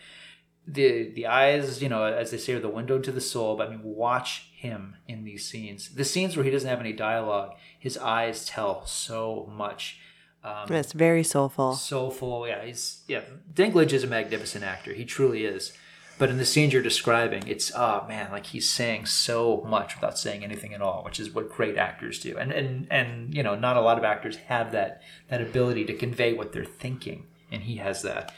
The 0.66 1.10
the 1.10 1.26
eyes, 1.26 1.82
you 1.82 1.88
know, 1.88 2.04
as 2.04 2.30
they 2.30 2.38
say, 2.38 2.54
are 2.54 2.60
the 2.60 2.68
window 2.68 2.98
to 2.98 3.12
the 3.12 3.20
soul. 3.20 3.56
But 3.56 3.68
I 3.68 3.70
mean, 3.70 3.82
watch 3.84 4.48
him 4.56 4.96
in 5.06 5.24
these 5.24 5.44
scenes. 5.48 5.90
The 5.94 6.04
scenes 6.04 6.36
where 6.36 6.44
he 6.44 6.50
doesn't 6.50 6.68
have 6.68 6.80
any 6.80 6.92
dialogue, 6.94 7.54
his 7.78 7.98
eyes 7.98 8.46
tell 8.46 8.86
so 8.86 9.50
much. 9.54 9.98
Um, 10.42 10.70
It's 10.72 10.92
very 10.92 11.22
soulful. 11.22 11.74
soulful. 11.74 12.46
Yeah, 12.48 12.64
he's 12.64 13.02
yeah. 13.08 13.22
Dinklage 13.52 13.92
is 13.92 14.04
a 14.04 14.06
magnificent 14.06 14.64
actor. 14.64 14.92
He 14.94 15.04
truly 15.04 15.44
is. 15.44 15.72
But 16.18 16.30
in 16.30 16.38
the 16.38 16.44
scenes 16.44 16.72
you're 16.72 16.82
describing, 16.82 17.46
it's 17.48 17.72
oh 17.74 18.04
man, 18.08 18.30
like 18.30 18.46
he's 18.46 18.70
saying 18.70 19.06
so 19.06 19.64
much 19.68 19.96
without 19.96 20.18
saying 20.18 20.44
anything 20.44 20.72
at 20.72 20.80
all, 20.80 21.02
which 21.04 21.18
is 21.18 21.30
what 21.30 21.50
great 21.50 21.76
actors 21.76 22.18
do. 22.18 22.36
And 22.36 22.52
and 22.52 22.86
and 22.90 23.34
you 23.34 23.42
know, 23.42 23.54
not 23.54 23.76
a 23.76 23.80
lot 23.80 23.98
of 23.98 24.04
actors 24.04 24.36
have 24.46 24.72
that 24.72 25.02
that 25.28 25.40
ability 25.40 25.84
to 25.86 25.94
convey 25.94 26.32
what 26.32 26.52
they're 26.52 26.64
thinking, 26.64 27.26
and 27.50 27.62
he 27.62 27.76
has 27.76 28.02
that. 28.02 28.32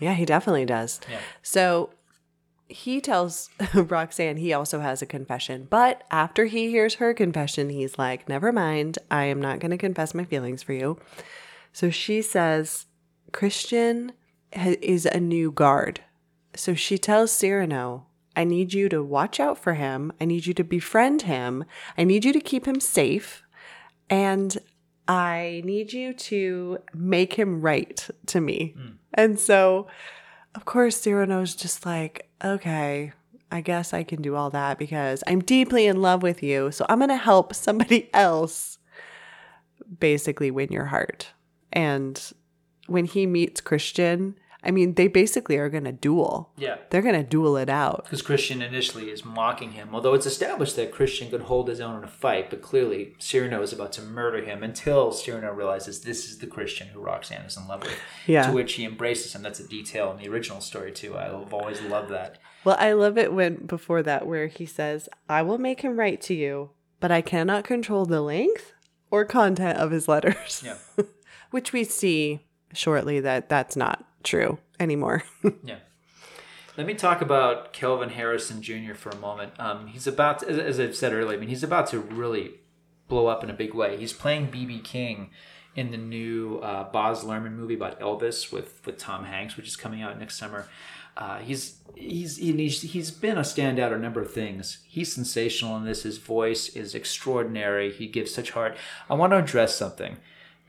Yeah, 0.00 0.14
he 0.14 0.24
definitely 0.24 0.66
does. 0.66 1.00
Yeah. 1.08 1.20
So 1.42 1.90
he 2.66 3.00
tells 3.00 3.50
Roxanne 3.74 4.38
he 4.38 4.52
also 4.52 4.80
has 4.80 5.02
a 5.02 5.06
confession, 5.06 5.66
but 5.70 6.02
after 6.10 6.46
he 6.46 6.70
hears 6.70 6.94
her 6.94 7.14
confession, 7.14 7.68
he's 7.68 7.98
like, 7.98 8.28
Never 8.28 8.50
mind, 8.50 8.98
I 9.10 9.24
am 9.24 9.40
not 9.40 9.60
going 9.60 9.70
to 9.70 9.78
confess 9.78 10.14
my 10.14 10.24
feelings 10.24 10.62
for 10.62 10.72
you. 10.72 10.98
So 11.72 11.90
she 11.90 12.20
says, 12.20 12.86
Christian 13.32 14.12
is 14.52 15.06
a 15.06 15.20
new 15.20 15.52
guard. 15.52 16.00
So 16.54 16.74
she 16.74 16.98
tells 16.98 17.32
Cyrano, 17.32 18.06
I 18.34 18.44
need 18.44 18.72
you 18.72 18.88
to 18.88 19.02
watch 19.02 19.40
out 19.40 19.58
for 19.58 19.74
him. 19.74 20.12
I 20.20 20.24
need 20.24 20.46
you 20.46 20.54
to 20.54 20.64
befriend 20.64 21.22
him. 21.22 21.64
I 21.96 22.04
need 22.04 22.24
you 22.24 22.32
to 22.32 22.40
keep 22.40 22.66
him 22.66 22.80
safe. 22.80 23.42
And 24.08 24.56
I 25.08 25.62
need 25.64 25.92
you 25.92 26.14
to 26.14 26.78
make 26.94 27.34
him 27.34 27.60
write 27.60 28.08
to 28.26 28.40
me. 28.40 28.74
Hmm. 28.76 28.90
And 29.14 29.40
so, 29.40 29.88
of 30.54 30.64
course, 30.64 30.96
Cyrano's 30.96 31.54
just 31.54 31.84
like, 31.84 32.30
okay, 32.42 33.12
I 33.50 33.60
guess 33.60 33.92
I 33.92 34.02
can 34.02 34.22
do 34.22 34.34
all 34.34 34.50
that 34.50 34.78
because 34.78 35.22
I'm 35.26 35.40
deeply 35.40 35.86
in 35.86 36.00
love 36.00 36.22
with 36.22 36.42
you. 36.42 36.70
So 36.72 36.86
I'm 36.88 36.98
going 36.98 37.10
to 37.10 37.16
help 37.16 37.54
somebody 37.54 38.08
else 38.14 38.78
basically 39.98 40.50
win 40.50 40.72
your 40.72 40.86
heart. 40.86 41.28
And 41.72 42.32
when 42.86 43.04
he 43.04 43.26
meets 43.26 43.60
Christian, 43.60 44.36
I 44.64 44.70
mean, 44.70 44.94
they 44.94 45.08
basically 45.08 45.56
are 45.56 45.68
going 45.68 45.84
to 45.84 45.92
duel. 45.92 46.52
Yeah. 46.56 46.76
They're 46.90 47.02
going 47.02 47.16
to 47.16 47.24
duel 47.24 47.56
it 47.56 47.68
out. 47.68 48.04
Because 48.04 48.22
Christian 48.22 48.62
initially 48.62 49.10
is 49.10 49.24
mocking 49.24 49.72
him, 49.72 49.90
although 49.92 50.14
it's 50.14 50.26
established 50.26 50.76
that 50.76 50.92
Christian 50.92 51.30
could 51.30 51.42
hold 51.42 51.68
his 51.68 51.80
own 51.80 51.98
in 51.98 52.04
a 52.04 52.08
fight, 52.08 52.48
but 52.48 52.62
clearly 52.62 53.14
Cyrano 53.18 53.60
is 53.62 53.72
about 53.72 53.92
to 53.94 54.02
murder 54.02 54.44
him 54.44 54.62
until 54.62 55.10
Cyrano 55.10 55.52
realizes 55.52 56.00
this 56.00 56.28
is 56.28 56.38
the 56.38 56.46
Christian 56.46 56.88
who 56.88 57.00
Roxanne 57.00 57.44
is 57.44 57.56
in 57.56 57.66
love 57.66 57.82
with. 57.82 57.98
Yeah. 58.26 58.46
To 58.46 58.52
which 58.52 58.74
he 58.74 58.84
embraces 58.84 59.34
him. 59.34 59.42
That's 59.42 59.60
a 59.60 59.66
detail 59.66 60.12
in 60.12 60.18
the 60.18 60.28
original 60.28 60.60
story, 60.60 60.92
too. 60.92 61.16
I've 61.16 61.52
always 61.52 61.82
loved 61.82 62.10
that. 62.10 62.38
Well, 62.64 62.76
I 62.78 62.92
love 62.92 63.18
it 63.18 63.32
when 63.32 63.66
before 63.66 64.02
that 64.04 64.26
where 64.26 64.46
he 64.46 64.66
says, 64.66 65.08
"I 65.28 65.42
will 65.42 65.58
make 65.58 65.80
him 65.80 65.98
write 65.98 66.20
to 66.22 66.34
you, 66.34 66.70
but 67.00 67.10
I 67.10 67.20
cannot 67.20 67.64
control 67.64 68.06
the 68.06 68.20
length 68.22 68.72
or 69.10 69.24
content 69.24 69.78
of 69.78 69.90
his 69.90 70.06
letters." 70.06 70.62
Yeah. 70.64 70.76
Which 71.50 71.72
we 71.72 71.82
see 71.82 72.46
shortly 72.72 73.18
that 73.20 73.48
that's 73.48 73.76
not 73.76 74.04
true 74.24 74.58
anymore. 74.78 75.24
Yeah. 75.64 75.76
Let 76.74 76.86
me 76.86 76.94
talk 76.94 77.20
about 77.20 77.74
Kelvin 77.74 78.08
Harrison 78.08 78.62
Jr. 78.62 78.94
for 78.94 79.10
a 79.10 79.16
moment. 79.16 79.52
Um, 79.58 79.88
he's 79.88 80.06
about, 80.06 80.38
to, 80.38 80.48
as, 80.48 80.80
I've 80.80 80.96
said 80.96 81.12
earlier, 81.12 81.36
I 81.36 81.40
mean, 81.40 81.50
he's 81.50 81.62
about 81.62 81.88
to 81.88 81.98
really 81.98 82.52
blow 83.08 83.26
up 83.26 83.44
in 83.44 83.50
a 83.50 83.52
big 83.52 83.74
way. 83.74 83.98
He's 83.98 84.14
playing 84.14 84.50
BB 84.50 84.82
King 84.82 85.30
in 85.76 85.90
the 85.90 85.98
new 85.98 86.60
uh, 86.60 86.90
Baz 86.90 87.24
Luhrmann 87.24 87.56
movie 87.56 87.74
about 87.74 88.00
Elvis 88.00 88.50
with, 88.50 88.80
with 88.86 88.96
Tom 88.96 89.24
Hanks, 89.24 89.54
which 89.54 89.68
is 89.68 89.76
coming 89.76 90.00
out 90.00 90.18
next 90.18 90.38
summer. 90.38 90.66
Uh, 91.14 91.40
he's 91.40 91.76
he's 91.94 92.38
he's 92.38 92.80
he's 92.80 93.10
been 93.10 93.36
a 93.36 93.42
standout 93.42 93.92
a 93.92 93.98
number 93.98 94.22
of 94.22 94.32
things. 94.32 94.78
He's 94.86 95.12
sensational 95.12 95.76
in 95.76 95.84
this. 95.84 96.04
His 96.04 96.16
voice 96.16 96.70
is 96.70 96.94
extraordinary. 96.94 97.92
He 97.92 98.06
gives 98.06 98.32
such 98.32 98.52
heart. 98.52 98.78
I 99.10 99.14
want 99.14 99.32
to 99.32 99.36
address 99.36 99.76
something 99.76 100.16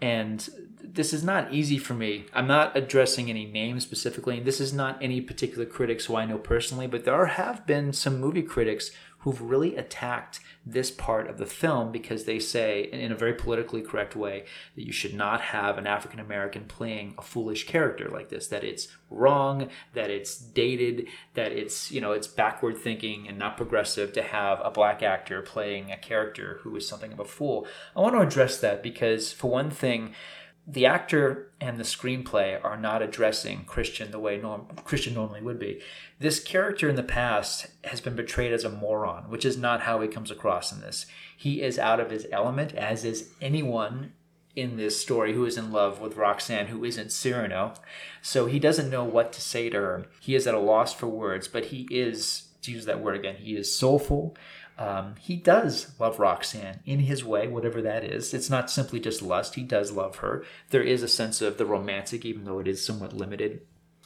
and 0.01 0.49
this 0.83 1.13
is 1.13 1.23
not 1.23 1.53
easy 1.53 1.77
for 1.77 1.93
me. 1.93 2.25
I'm 2.33 2.47
not 2.47 2.75
addressing 2.75 3.29
any 3.29 3.45
names 3.45 3.83
specifically, 3.83 4.37
and 4.37 4.45
this 4.45 4.59
is 4.59 4.73
not 4.73 5.01
any 5.01 5.21
particular 5.21 5.65
critics 5.65 6.05
who 6.05 6.15
I 6.15 6.25
know 6.25 6.37
personally, 6.37 6.87
but 6.87 7.05
there 7.05 7.25
have 7.25 7.65
been 7.65 7.93
some 7.93 8.19
movie 8.19 8.43
critics 8.43 8.91
who've 9.19 9.41
really 9.41 9.77
attacked 9.77 10.41
this 10.65 10.91
part 10.91 11.29
of 11.29 11.37
the 11.37 11.45
film 11.45 11.93
because 11.93 12.25
they 12.25 12.39
say, 12.39 12.83
in 12.91 13.09
a 13.09 13.15
very 13.15 13.33
politically 13.33 13.81
correct 13.81 14.17
way, 14.17 14.43
that 14.75 14.85
you 14.85 14.91
should 14.91 15.13
not 15.13 15.39
have 15.39 15.77
an 15.77 15.87
African 15.87 16.19
American 16.19 16.65
playing 16.65 17.15
a 17.17 17.21
foolish 17.21 17.65
character 17.65 18.09
like 18.09 18.27
this, 18.27 18.47
that 18.47 18.65
it's 18.65 18.89
wrong, 19.09 19.69
that 19.93 20.09
it's 20.09 20.37
dated, 20.37 21.07
that 21.35 21.53
it's, 21.53 21.89
you 21.89 22.01
know, 22.01 22.11
it's 22.11 22.27
backward 22.27 22.77
thinking 22.77 23.25
and 23.29 23.37
not 23.39 23.55
progressive 23.55 24.11
to 24.11 24.21
have 24.21 24.59
a 24.61 24.71
black 24.71 25.01
actor 25.01 25.41
playing 25.41 25.89
a 25.89 25.97
character 25.97 26.59
who 26.63 26.75
is 26.75 26.85
something 26.85 27.13
of 27.13 27.19
a 27.19 27.25
fool. 27.25 27.65
I 27.95 28.01
want 28.01 28.15
to 28.15 28.21
address 28.21 28.59
that 28.59 28.83
because, 28.83 29.31
for 29.31 29.49
one 29.49 29.71
thing, 29.71 30.13
the 30.65 30.85
actor 30.85 31.51
and 31.59 31.77
the 31.77 31.83
screenplay 31.83 32.63
are 32.63 32.77
not 32.77 33.01
addressing 33.01 33.65
Christian 33.65 34.11
the 34.11 34.19
way 34.19 34.37
norm- 34.37 34.67
Christian 34.85 35.13
normally 35.13 35.41
would 35.41 35.59
be. 35.59 35.81
This 36.19 36.39
character 36.39 36.87
in 36.87 36.95
the 36.95 37.03
past 37.03 37.67
has 37.83 37.99
been 37.99 38.15
portrayed 38.15 38.53
as 38.53 38.63
a 38.63 38.69
moron, 38.69 39.29
which 39.29 39.43
is 39.43 39.57
not 39.57 39.81
how 39.81 39.99
he 39.99 40.07
comes 40.07 40.31
across 40.31 40.71
in 40.71 40.79
this. 40.79 41.05
He 41.35 41.61
is 41.61 41.77
out 41.77 41.99
of 41.99 42.11
his 42.11 42.27
element, 42.31 42.73
as 42.75 43.03
is 43.03 43.31
anyone 43.41 44.13
in 44.55 44.77
this 44.77 45.01
story 45.01 45.33
who 45.33 45.45
is 45.45 45.57
in 45.57 45.71
love 45.71 45.99
with 45.99 46.15
Roxanne, 46.15 46.67
who 46.67 46.85
isn't 46.85 47.11
Cyrano. 47.11 47.73
So 48.21 48.45
he 48.45 48.59
doesn't 48.59 48.89
know 48.89 49.03
what 49.03 49.33
to 49.33 49.41
say 49.41 49.69
to 49.69 49.77
her. 49.77 50.05
He 50.21 50.35
is 50.35 50.47
at 50.47 50.53
a 50.53 50.59
loss 50.59 50.93
for 50.93 51.07
words, 51.07 51.47
but 51.47 51.65
he 51.65 51.87
is, 51.89 52.49
to 52.61 52.71
use 52.71 52.85
that 52.85 53.01
word 53.01 53.15
again, 53.15 53.35
he 53.35 53.57
is 53.57 53.75
soulful. 53.75 54.37
Um, 54.77 55.15
he 55.19 55.35
does 55.35 55.93
love 55.99 56.19
Roxanne 56.19 56.79
in 56.85 57.01
his 57.01 57.23
way, 57.23 57.47
whatever 57.47 57.81
that 57.81 58.03
is. 58.03 58.33
It's 58.33 58.49
not 58.49 58.71
simply 58.71 58.99
just 58.99 59.21
lust. 59.21 59.55
He 59.55 59.63
does 59.63 59.91
love 59.91 60.17
her. 60.17 60.43
There 60.69 60.81
is 60.81 61.03
a 61.03 61.07
sense 61.07 61.41
of 61.41 61.57
the 61.57 61.65
romantic, 61.65 62.25
even 62.25 62.45
though 62.45 62.59
it 62.59 62.67
is 62.67 62.83
somewhat 62.83 63.13
limited. 63.13 63.61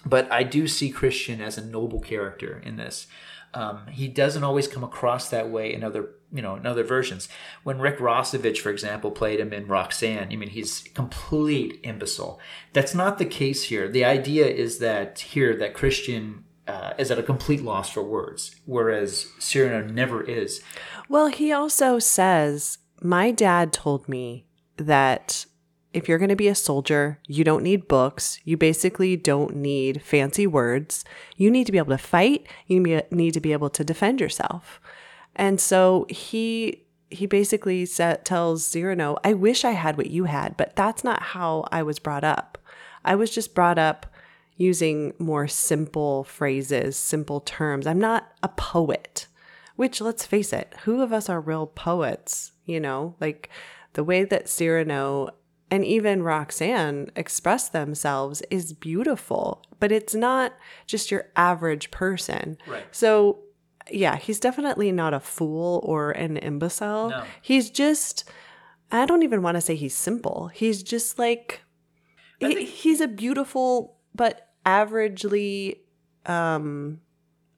But 0.05 0.31
I 0.31 0.43
do 0.43 0.67
see 0.67 0.89
Christian 0.89 1.41
as 1.41 1.57
a 1.57 1.65
noble 1.65 1.99
character 1.99 2.61
in 2.63 2.75
this. 2.75 3.07
Um, 3.53 3.87
he 3.87 4.07
doesn't 4.07 4.43
always 4.43 4.67
come 4.67 4.83
across 4.83 5.29
that 5.29 5.49
way 5.49 5.73
in 5.73 5.83
other, 5.83 6.09
you 6.31 6.41
know, 6.41 6.55
in 6.55 6.65
other 6.65 6.83
versions. 6.83 7.29
When 7.63 7.79
Rick 7.79 7.97
Rossovich, 7.99 8.59
for 8.59 8.69
example, 8.69 9.09
played 9.09 9.39
him 9.39 9.53
in 9.53 9.67
Roxanne, 9.67 10.27
I 10.31 10.35
mean, 10.35 10.49
he's 10.49 10.83
complete 10.93 11.79
imbecile. 11.83 12.39
That's 12.73 12.93
not 12.93 13.17
the 13.17 13.25
case 13.25 13.63
here. 13.63 13.87
The 13.87 14.05
idea 14.05 14.45
is 14.47 14.79
that 14.79 15.19
here 15.19 15.55
that 15.55 15.73
Christian 15.73 16.43
uh, 16.67 16.93
is 16.97 17.11
at 17.11 17.19
a 17.19 17.23
complete 17.23 17.61
loss 17.61 17.89
for 17.89 18.03
words, 18.03 18.55
whereas 18.65 19.27
Cyrano 19.39 19.87
never 19.87 20.21
is. 20.23 20.61
Well, 21.09 21.27
he 21.27 21.51
also 21.51 21.99
says, 21.99 22.79
My 23.01 23.31
dad 23.31 23.71
told 23.71 24.07
me 24.09 24.45
that 24.77 25.45
if 25.93 26.07
you're 26.07 26.17
going 26.17 26.29
to 26.29 26.35
be 26.35 26.47
a 26.47 26.55
soldier, 26.55 27.19
you 27.27 27.43
don't 27.43 27.63
need 27.63 27.87
books. 27.87 28.39
You 28.43 28.57
basically 28.57 29.15
don't 29.15 29.55
need 29.55 30.03
fancy 30.03 30.45
words. 30.45 31.03
You 31.37 31.49
need 31.49 31.65
to 31.65 31.71
be 31.71 31.77
able 31.77 31.95
to 31.95 31.97
fight. 31.97 32.47
You 32.67 32.79
need 32.79 33.33
to 33.33 33.39
be 33.39 33.53
able 33.53 33.69
to 33.71 33.83
defend 33.83 34.21
yourself. 34.21 34.79
And 35.35 35.59
so 35.59 36.05
he 36.09 36.83
he 37.09 37.25
basically 37.25 37.85
sa- 37.85 38.17
tells 38.23 38.65
Cyrano, 38.65 39.17
I 39.23 39.33
wish 39.33 39.63
I 39.63 39.71
had 39.71 39.95
what 39.95 40.09
you 40.09 40.25
had, 40.25 40.57
but 40.57 40.75
that's 40.75 41.05
not 41.05 41.23
how 41.23 41.65
I 41.71 41.81
was 41.81 41.99
brought 41.99 42.25
up. 42.25 42.57
I 43.05 43.15
was 43.15 43.31
just 43.31 43.55
brought 43.55 43.79
up 43.79 44.07
using 44.57 45.13
more 45.19 45.47
simple 45.47 46.23
phrases, 46.23 46.97
simple 46.97 47.39
terms. 47.41 47.87
I'm 47.87 47.99
not 47.99 48.31
a 48.43 48.49
poet, 48.49 49.27
which 49.75 50.01
let's 50.01 50.25
face 50.25 50.51
it, 50.51 50.73
who 50.83 51.01
of 51.01 51.13
us 51.13 51.29
are 51.29 51.39
real 51.39 51.67
poets? 51.67 52.51
You 52.65 52.79
know, 52.79 53.15
like 53.21 53.49
the 53.93 54.03
way 54.03 54.25
that 54.25 54.49
Cyrano 54.49 55.29
and 55.69 55.85
even 55.85 56.23
Roxanne 56.23 57.11
express 57.15 57.69
themselves 57.69 58.41
is 58.49 58.73
beautiful, 58.73 59.63
but 59.79 59.91
it's 59.91 60.15
not 60.15 60.53
just 60.85 61.11
your 61.11 61.29
average 61.35 61.91
person. 61.91 62.57
Right. 62.67 62.83
So, 62.91 63.39
yeah, 63.91 64.15
he's 64.17 64.39
definitely 64.39 64.91
not 64.91 65.13
a 65.13 65.19
fool 65.19 65.81
or 65.83 66.11
an 66.11 66.37
imbecile. 66.37 67.09
No. 67.09 67.23
He's 67.41 67.69
just, 67.69 68.29
I 68.91 69.05
don't 69.05 69.23
even 69.23 69.41
want 69.41 69.55
to 69.55 69.61
say 69.61 69.75
he's 69.75 69.95
simple. 69.95 70.49
He's 70.53 70.83
just 70.83 71.19
like, 71.19 71.61
he, 72.39 72.65
he's 72.65 73.01
a 73.01 73.07
beautiful 73.07 73.97
but 74.15 74.46
averagely, 74.67 75.77
um, 76.25 76.99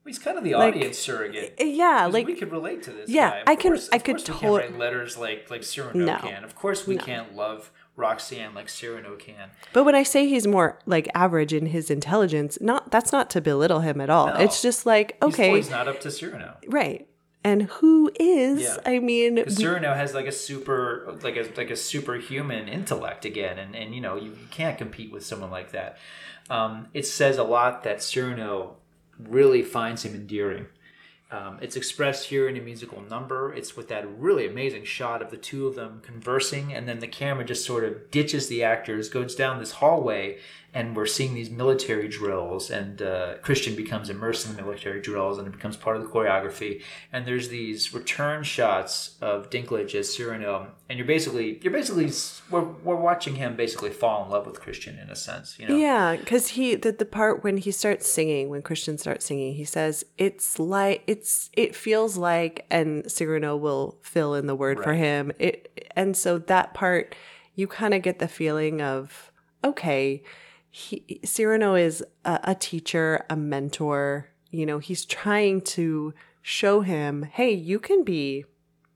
He's 0.05 0.17
kind 0.17 0.39
of 0.39 0.43
the 0.43 0.55
Like, 0.55 0.73
audience 0.75 0.97
surrogate. 0.97 1.53
Yeah, 1.59 2.07
like 2.11 2.25
we 2.25 2.33
could 2.33 2.51
relate 2.51 2.81
to 2.83 2.91
this. 2.91 3.09
Yeah, 3.11 3.43
I 3.45 3.55
can- 3.55 3.73
course- 3.73 3.89
I 3.91 3.97
of 3.97 4.03
could 4.03 4.15
course 4.15 4.27
we 4.27 4.33
tot- 4.33 4.41
can't 4.41 4.53
write 4.71 4.77
letters 4.79 5.17
like 5.19 5.51
like 5.51 5.63
Cyrano 5.63 5.99
No. 6.05 6.17
can. 6.17 6.43
Of 6.43 6.55
course, 6.55 6.87
we 6.87 6.95
No. 6.95 7.03
can't 7.03 7.35
love 7.35 7.69
Roxanne 7.95 8.55
like 8.55 8.69
Cyrano 8.69 9.15
can. 9.17 9.51
But 9.71 9.83
when 9.83 9.93
I 9.93 10.01
say 10.01 10.25
he's 10.27 10.47
more 10.47 10.79
like 10.87 11.07
average 11.13 11.53
in 11.53 11.67
his 11.67 11.91
intelligence, 11.91 12.57
not 12.59 12.89
that's 12.89 13.11
not 13.11 13.29
to 13.31 13.41
belittle 13.41 13.81
him 13.81 14.01
at 14.01 14.09
all. 14.09 14.27
No. 14.27 14.33
It's 14.39 14.63
just 14.63 14.87
like 14.87 15.15
okay, 15.21 15.55
he's 15.55 15.69
not 15.69 15.87
up 15.87 15.99
to 16.01 16.09
Cyrano. 16.09 16.57
right. 16.67 17.05
And 17.43 17.63
who 17.63 18.11
is? 18.19 18.63
Yeah. 18.63 18.77
I 18.85 18.97
mean, 18.99 19.47
Cyrano 19.49 19.93
has 19.93 20.13
like 20.15 20.25
a 20.25 20.31
super, 20.31 21.15
like 21.21 21.37
a 21.37 21.47
like 21.55 21.69
a 21.69 21.75
superhuman 21.75 22.67
intellect 22.67 23.25
again, 23.25 23.59
and 23.59 23.75
and 23.75 23.93
you 23.93 24.01
know 24.01 24.15
you, 24.15 24.31
you 24.31 24.47
can't 24.49 24.77
compete 24.77 25.11
with 25.11 25.23
someone 25.23 25.51
like 25.51 25.71
that. 25.71 25.97
Um, 26.49 26.87
it 26.93 27.05
says 27.05 27.37
a 27.37 27.43
lot 27.43 27.83
that 27.83 28.01
Cyrano 28.01 28.77
really 29.17 29.61
finds 29.61 30.03
him 30.03 30.15
endearing, 30.15 30.67
Um, 31.31 31.59
it's 31.61 31.75
expressed 31.75 32.29
here 32.29 32.49
in 32.49 32.57
a 32.57 32.61
musical 32.61 33.01
number. 33.01 33.53
It's 33.53 33.77
with 33.77 33.87
that 33.89 34.07
really 34.17 34.47
amazing 34.47 34.85
shot 34.85 35.21
of 35.21 35.29
the 35.29 35.37
two 35.37 35.67
of 35.67 35.75
them 35.75 36.01
conversing, 36.03 36.73
and 36.73 36.87
then 36.87 36.99
the 36.99 37.07
camera 37.07 37.45
just 37.45 37.65
sort 37.65 37.83
of 37.83 38.09
ditches 38.09 38.47
the 38.47 38.63
actors, 38.63 39.09
goes 39.09 39.35
down 39.35 39.59
this 39.59 39.73
hallway, 39.73 40.39
and 40.73 40.95
we're 40.95 41.05
seeing 41.05 41.33
these 41.33 41.49
military 41.49 42.07
drills 42.07 42.69
and 42.69 43.01
uh, 43.01 43.35
christian 43.41 43.75
becomes 43.75 44.09
immersed 44.09 44.47
in 44.47 44.55
the 44.55 44.61
military 44.61 45.01
drills 45.01 45.37
and 45.37 45.47
it 45.47 45.51
becomes 45.51 45.77
part 45.77 45.97
of 45.97 46.03
the 46.03 46.09
choreography. 46.09 46.81
And 47.11 47.25
there's 47.25 47.49
these 47.49 47.93
return 47.93 48.43
shots 48.43 49.15
of 49.21 49.49
dinklage 49.49 49.95
as 49.95 50.15
cyrano 50.15 50.71
and 50.89 50.97
you're 50.97 51.07
basically 51.07 51.59
you're 51.61 51.73
basically 51.73 52.11
we're, 52.49 52.63
we're 52.83 52.95
watching 52.95 53.35
him 53.35 53.55
basically 53.55 53.89
fall 53.89 54.23
in 54.23 54.31
love 54.31 54.45
with 54.45 54.59
christian 54.59 54.97
in 54.97 55.09
a 55.09 55.15
sense 55.15 55.57
you 55.59 55.67
know? 55.67 55.75
Yeah, 55.75 56.15
because 56.15 56.49
he 56.49 56.75
the, 56.75 56.91
the 56.91 57.05
part 57.05 57.43
when 57.43 57.57
he 57.57 57.71
starts 57.71 58.09
singing, 58.09 58.49
when 58.49 58.61
Christian 58.61 58.97
starts 58.97 59.25
singing, 59.25 59.53
he 59.55 59.65
says 59.65 60.05
it's 60.17 60.59
like 60.59 61.03
it's 61.07 61.49
it 61.53 61.75
feels 61.75 62.17
like, 62.17 62.65
and 62.69 63.09
Cyrano 63.11 63.55
will 63.55 63.97
fill 64.01 64.33
in 64.35 64.47
the 64.47 64.55
word 64.55 64.81
for 64.81 64.93
him. 64.93 65.31
It 65.39 65.89
and 65.95 66.15
so 66.15 66.37
that 66.37 66.73
part 66.73 67.15
you 67.55 67.67
kind 67.67 67.93
of 67.93 68.01
get 68.01 68.19
the 68.19 68.27
feeling 68.27 68.81
of 68.81 69.31
okay, 69.63 70.23
he, 70.69 71.19
Cyrano 71.23 71.75
is 71.75 72.03
a, 72.25 72.39
a 72.43 72.55
teacher, 72.55 73.25
a 73.29 73.35
mentor. 73.35 74.29
You 74.51 74.65
know, 74.65 74.79
he's 74.79 75.05
trying 75.05 75.61
to 75.61 76.13
show 76.41 76.81
him, 76.81 77.23
hey, 77.23 77.51
you 77.51 77.79
can 77.79 78.03
be 78.03 78.45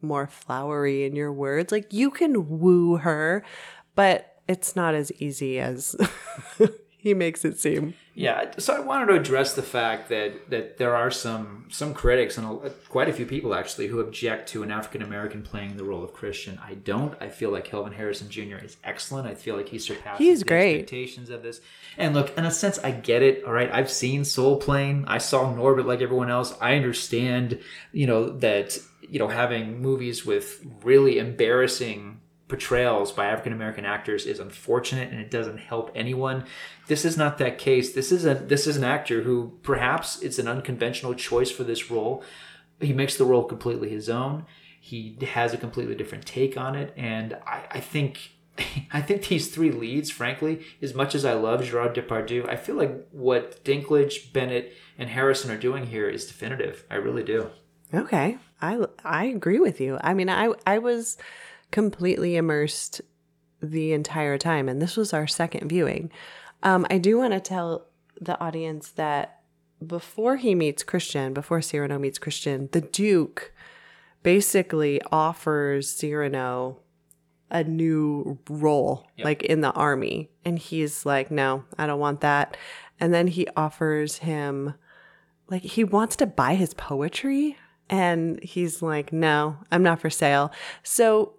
more 0.01 0.27
flowery 0.27 1.05
in 1.05 1.15
your 1.15 1.31
words. 1.31 1.71
Like 1.71 1.91
you 1.91 2.11
can 2.11 2.59
woo 2.59 2.97
her, 2.97 3.43
but 3.95 4.41
it's 4.47 4.75
not 4.75 4.93
as 4.93 5.11
easy 5.13 5.59
as 5.59 5.95
he 6.89 7.13
makes 7.13 7.45
it 7.45 7.59
seem. 7.59 7.93
Yeah, 8.15 8.51
so 8.59 8.75
I 8.75 8.79
wanted 8.79 9.07
to 9.07 9.15
address 9.15 9.55
the 9.55 9.63
fact 9.63 10.09
that 10.09 10.49
that 10.51 10.77
there 10.77 10.95
are 10.95 11.09
some 11.09 11.65
some 11.69 11.95
critics 11.95 12.37
and 12.37 12.45
a, 12.63 12.69
quite 12.89 13.09
a 13.09 13.13
few 13.13 13.25
people 13.25 13.55
actually 13.55 13.87
who 13.87 13.99
object 13.99 14.49
to 14.49 14.61
an 14.61 14.69
African 14.69 15.01
American 15.01 15.41
playing 15.41 15.77
the 15.77 15.83
role 15.83 16.03
of 16.03 16.13
Christian. 16.13 16.59
I 16.63 16.75
don't. 16.75 17.15
I 17.19 17.29
feel 17.29 17.49
like 17.49 17.65
Kelvin 17.65 17.93
Harrison 17.93 18.29
Jr. 18.29 18.57
is 18.63 18.77
excellent. 18.83 19.27
I 19.27 19.33
feel 19.33 19.55
like 19.55 19.69
he 19.69 19.79
surpasses 19.79 20.19
He's 20.19 20.39
the 20.39 20.45
great. 20.45 20.75
expectations 20.81 21.31
of 21.31 21.41
this. 21.41 21.59
And 21.97 22.13
look, 22.13 22.37
in 22.37 22.45
a 22.45 22.51
sense, 22.51 22.77
I 22.79 22.91
get 22.91 23.23
it. 23.23 23.43
All 23.45 23.53
right, 23.53 23.71
I've 23.73 23.89
seen 23.91 24.25
Soul 24.25 24.57
Plane. 24.57 25.05
I 25.07 25.17
saw 25.17 25.51
Norbit 25.51 25.85
like 25.85 26.01
everyone 26.01 26.29
else. 26.29 26.53
I 26.61 26.75
understand, 26.75 27.59
you 27.91 28.05
know, 28.05 28.29
that 28.39 28.77
you 29.01 29.17
know 29.17 29.27
having 29.27 29.81
movies 29.81 30.23
with 30.23 30.63
really 30.83 31.17
embarrassing 31.17 32.19
portrayals 32.47 33.11
by 33.11 33.25
African 33.27 33.53
American 33.53 33.85
actors 33.85 34.25
is 34.25 34.39
unfortunate 34.39 35.11
and 35.11 35.19
it 35.19 35.31
doesn't 35.31 35.57
help 35.57 35.91
anyone. 35.95 36.45
This 36.87 37.05
is 37.05 37.17
not 37.17 37.37
that 37.37 37.57
case. 37.57 37.93
This 37.93 38.11
is 38.11 38.25
a 38.25 38.35
this 38.35 38.67
is 38.67 38.77
an 38.77 38.83
actor 38.83 39.21
who 39.21 39.57
perhaps 39.63 40.21
it's 40.21 40.39
an 40.39 40.47
unconventional 40.47 41.13
choice 41.13 41.51
for 41.51 41.63
this 41.63 41.89
role. 41.89 42.23
He 42.79 42.93
makes 42.93 43.15
the 43.15 43.25
role 43.25 43.43
completely 43.45 43.89
his 43.89 44.09
own. 44.09 44.45
He 44.79 45.17
has 45.31 45.53
a 45.53 45.57
completely 45.57 45.95
different 45.95 46.25
take 46.25 46.57
on 46.57 46.75
it, 46.75 46.93
and 46.97 47.37
I, 47.47 47.63
I 47.71 47.79
think 47.79 48.33
I 48.91 49.01
think 49.01 49.27
these 49.27 49.53
three 49.53 49.71
leads, 49.71 50.11
frankly, 50.11 50.61
as 50.81 50.93
much 50.93 51.15
as 51.15 51.25
I 51.25 51.33
love 51.33 51.63
Gerard 51.63 51.95
Depardieu, 51.95 52.47
I 52.49 52.57
feel 52.57 52.75
like 52.75 53.07
what 53.11 53.63
Dinklage, 53.63 54.33
Bennett, 54.33 54.73
and 54.97 55.09
Harrison 55.09 55.49
are 55.51 55.57
doing 55.57 55.87
here 55.87 56.09
is 56.09 56.25
definitive. 56.25 56.85
I 56.91 56.95
really 56.95 57.23
do. 57.23 57.49
Okay. 57.93 58.37
I 58.61 58.85
I 59.03 59.25
agree 59.25 59.59
with 59.59 59.79
you. 59.81 59.97
I 60.01 60.13
mean, 60.13 60.29
I 60.29 60.51
I 60.65 60.79
was 60.79 61.17
completely 61.73 62.37
immersed 62.37 63.01
the 63.61 63.91
entire 63.91 64.37
time 64.37 64.69
and 64.69 64.81
this 64.81 64.95
was 64.95 65.13
our 65.13 65.27
second 65.27 65.67
viewing. 65.67 66.09
Um 66.61 66.87
I 66.89 66.97
do 66.97 67.17
want 67.17 67.33
to 67.33 67.41
tell 67.41 67.87
the 68.21 68.39
audience 68.39 68.91
that 68.91 69.41
before 69.85 70.37
he 70.37 70.55
meets 70.55 70.83
Christian, 70.83 71.33
before 71.33 71.61
Cyrano 71.61 71.99
meets 71.99 72.19
Christian, 72.19 72.69
the 72.71 72.81
Duke 72.81 73.53
basically 74.21 75.01
offers 75.11 75.89
Cyrano 75.89 76.79
a 77.51 77.63
new 77.63 78.39
role, 78.49 79.05
like 79.19 79.43
in 79.43 79.61
the 79.61 79.71
army. 79.71 80.31
And 80.43 80.57
he's 80.57 81.05
like, 81.05 81.29
no, 81.29 81.65
I 81.77 81.85
don't 81.85 81.99
want 81.99 82.21
that. 82.21 82.57
And 82.99 83.13
then 83.13 83.27
he 83.27 83.47
offers 83.55 84.17
him, 84.17 84.73
like, 85.49 85.61
he 85.61 85.83
wants 85.83 86.15
to 86.17 86.25
buy 86.25 86.55
his 86.55 86.73
poetry. 86.73 87.57
And 87.89 88.41
he's 88.41 88.81
like, 88.81 89.13
no, 89.13 89.57
I'm 89.71 89.83
not 89.83 89.99
for 89.99 90.09
sale. 90.09 90.51
So 90.81 91.33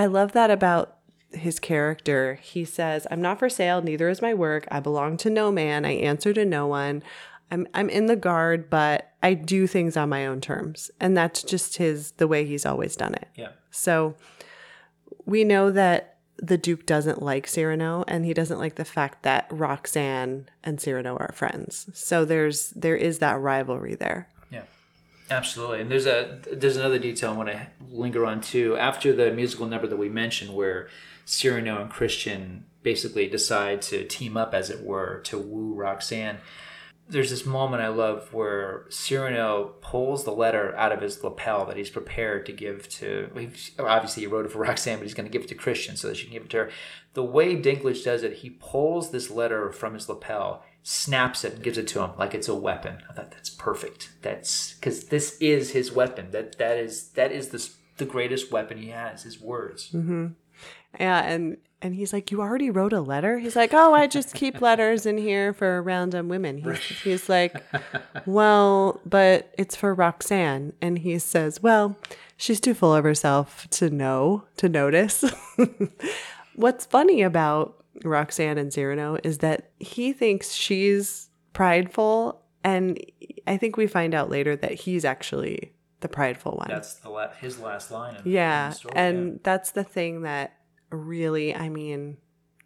I 0.00 0.06
love 0.06 0.32
that 0.32 0.50
about 0.50 0.96
his 1.30 1.58
character. 1.58 2.38
He 2.40 2.64
says, 2.64 3.06
I'm 3.10 3.20
not 3.20 3.38
for 3.38 3.50
sale, 3.50 3.82
neither 3.82 4.08
is 4.08 4.22
my 4.22 4.32
work. 4.32 4.66
I 4.70 4.80
belong 4.80 5.18
to 5.18 5.28
no 5.28 5.52
man. 5.52 5.84
I 5.84 5.90
answer 5.90 6.32
to 6.32 6.46
no 6.46 6.66
one. 6.66 7.02
I'm 7.50 7.68
I'm 7.74 7.90
in 7.90 8.06
the 8.06 8.16
guard, 8.16 8.70
but 8.70 9.12
I 9.22 9.34
do 9.34 9.66
things 9.66 9.98
on 9.98 10.08
my 10.08 10.26
own 10.26 10.40
terms. 10.40 10.90
And 11.00 11.14
that's 11.14 11.42
just 11.42 11.76
his 11.76 12.12
the 12.12 12.26
way 12.26 12.46
he's 12.46 12.64
always 12.64 12.96
done 12.96 13.12
it. 13.12 13.28
Yeah. 13.34 13.50
So 13.70 14.14
we 15.26 15.44
know 15.44 15.70
that 15.70 16.16
the 16.38 16.56
Duke 16.56 16.86
doesn't 16.86 17.20
like 17.20 17.46
Cyrano 17.46 18.02
and 18.08 18.24
he 18.24 18.32
doesn't 18.32 18.58
like 18.58 18.76
the 18.76 18.86
fact 18.86 19.22
that 19.24 19.48
Roxanne 19.50 20.48
and 20.64 20.80
Cyrano 20.80 21.18
are 21.18 21.32
friends. 21.34 21.90
So 21.92 22.24
there's 22.24 22.70
there 22.70 22.96
is 22.96 23.18
that 23.18 23.38
rivalry 23.38 23.96
there. 23.96 24.29
Absolutely. 25.30 25.80
And 25.80 25.90
there's 25.90 26.06
a 26.06 26.40
there's 26.52 26.76
another 26.76 26.98
detail 26.98 27.30
I 27.30 27.36
want 27.36 27.48
to 27.50 27.66
linger 27.88 28.26
on 28.26 28.40
too. 28.40 28.76
After 28.76 29.12
the 29.12 29.30
musical 29.30 29.66
number 29.66 29.86
that 29.86 29.96
we 29.96 30.08
mentioned, 30.08 30.54
where 30.54 30.88
Cyrano 31.24 31.80
and 31.80 31.90
Christian 31.90 32.64
basically 32.82 33.28
decide 33.28 33.82
to 33.82 34.04
team 34.04 34.36
up, 34.36 34.54
as 34.54 34.70
it 34.70 34.82
were, 34.82 35.20
to 35.24 35.38
woo 35.38 35.74
Roxanne. 35.74 36.38
There's 37.08 37.30
this 37.30 37.44
moment 37.44 37.82
I 37.82 37.88
love 37.88 38.32
where 38.32 38.86
Cyrano 38.88 39.74
pulls 39.80 40.24
the 40.24 40.30
letter 40.30 40.74
out 40.76 40.92
of 40.92 41.00
his 41.00 41.22
lapel 41.24 41.66
that 41.66 41.76
he's 41.76 41.90
prepared 41.90 42.46
to 42.46 42.52
give 42.52 42.88
to. 42.90 43.30
Obviously, 43.78 44.22
he 44.22 44.26
wrote 44.28 44.46
it 44.46 44.52
for 44.52 44.58
Roxanne, 44.60 44.98
but 44.98 45.04
he's 45.04 45.14
going 45.14 45.26
to 45.26 45.32
give 45.32 45.42
it 45.42 45.48
to 45.48 45.56
Christian 45.56 45.96
so 45.96 46.08
that 46.08 46.16
she 46.16 46.24
can 46.24 46.34
give 46.34 46.44
it 46.44 46.50
to 46.50 46.56
her. 46.56 46.70
The 47.14 47.24
way 47.24 47.60
Dinklage 47.60 48.04
does 48.04 48.22
it, 48.22 48.34
he 48.34 48.50
pulls 48.50 49.10
this 49.10 49.28
letter 49.28 49.72
from 49.72 49.94
his 49.94 50.08
lapel, 50.08 50.64
snaps 50.82 51.44
it, 51.44 51.54
and 51.54 51.62
gives 51.62 51.78
it 51.78 51.86
to 51.88 52.02
him 52.02 52.10
like 52.18 52.34
it's 52.34 52.48
a 52.48 52.54
weapon. 52.54 52.98
I 53.08 53.12
thought 53.12 53.30
that's 53.30 53.50
perfect. 53.50 54.10
That's 54.22 54.74
because 54.74 55.04
this 55.04 55.36
is 55.40 55.72
his 55.72 55.92
weapon. 55.92 56.30
That 56.30 56.58
that 56.58 56.76
is 56.76 57.10
that 57.10 57.32
is 57.32 57.48
the 57.48 57.68
the 57.98 58.06
greatest 58.06 58.50
weapon 58.50 58.78
he 58.78 58.88
has. 58.88 59.22
His 59.22 59.40
words. 59.40 59.90
Mm-hmm. 59.90 60.28
Yeah, 60.98 61.20
and 61.20 61.56
and 61.82 61.94
he's 61.94 62.12
like, 62.12 62.30
"You 62.30 62.40
already 62.40 62.70
wrote 62.70 62.92
a 62.92 63.00
letter?" 63.00 63.38
He's 63.38 63.56
like, 63.56 63.72
"Oh, 63.72 63.94
I 63.94 64.06
just 64.06 64.34
keep 64.34 64.60
letters 64.60 65.06
in 65.06 65.18
here 65.18 65.52
for 65.52 65.82
random 65.82 66.28
women." 66.28 66.58
He's, 66.58 66.78
he's 67.02 67.28
like, 67.28 67.54
"Well, 68.26 69.00
but 69.06 69.52
it's 69.56 69.76
for 69.76 69.94
Roxanne," 69.94 70.72
and 70.80 70.98
he 70.98 71.18
says, 71.18 71.62
"Well, 71.62 71.96
she's 72.36 72.60
too 72.60 72.74
full 72.74 72.94
of 72.94 73.04
herself 73.04 73.68
to 73.70 73.90
know 73.90 74.44
to 74.56 74.68
notice." 74.68 75.24
What's 76.54 76.84
funny 76.84 77.22
about 77.22 77.79
Roxanne 78.04 78.58
and 78.58 78.72
Cyrano 78.72 79.18
is 79.24 79.38
that 79.38 79.70
he 79.78 80.12
thinks 80.12 80.52
she's 80.52 81.28
prideful, 81.52 82.42
and 82.64 82.98
I 83.46 83.56
think 83.56 83.76
we 83.76 83.86
find 83.86 84.14
out 84.14 84.30
later 84.30 84.56
that 84.56 84.72
he's 84.72 85.04
actually 85.04 85.74
the 86.00 86.08
prideful 86.08 86.52
one. 86.52 86.68
That's 86.68 86.94
the 86.94 87.10
la- 87.10 87.32
his 87.32 87.58
last 87.58 87.90
line. 87.90 88.16
In 88.16 88.22
Yeah, 88.32 88.70
story, 88.70 88.92
and 88.96 89.40
that's 89.42 89.72
the 89.72 89.84
thing 89.84 90.22
that 90.22 90.56
really, 90.90 91.54
I 91.54 91.68
mean, 91.68 92.16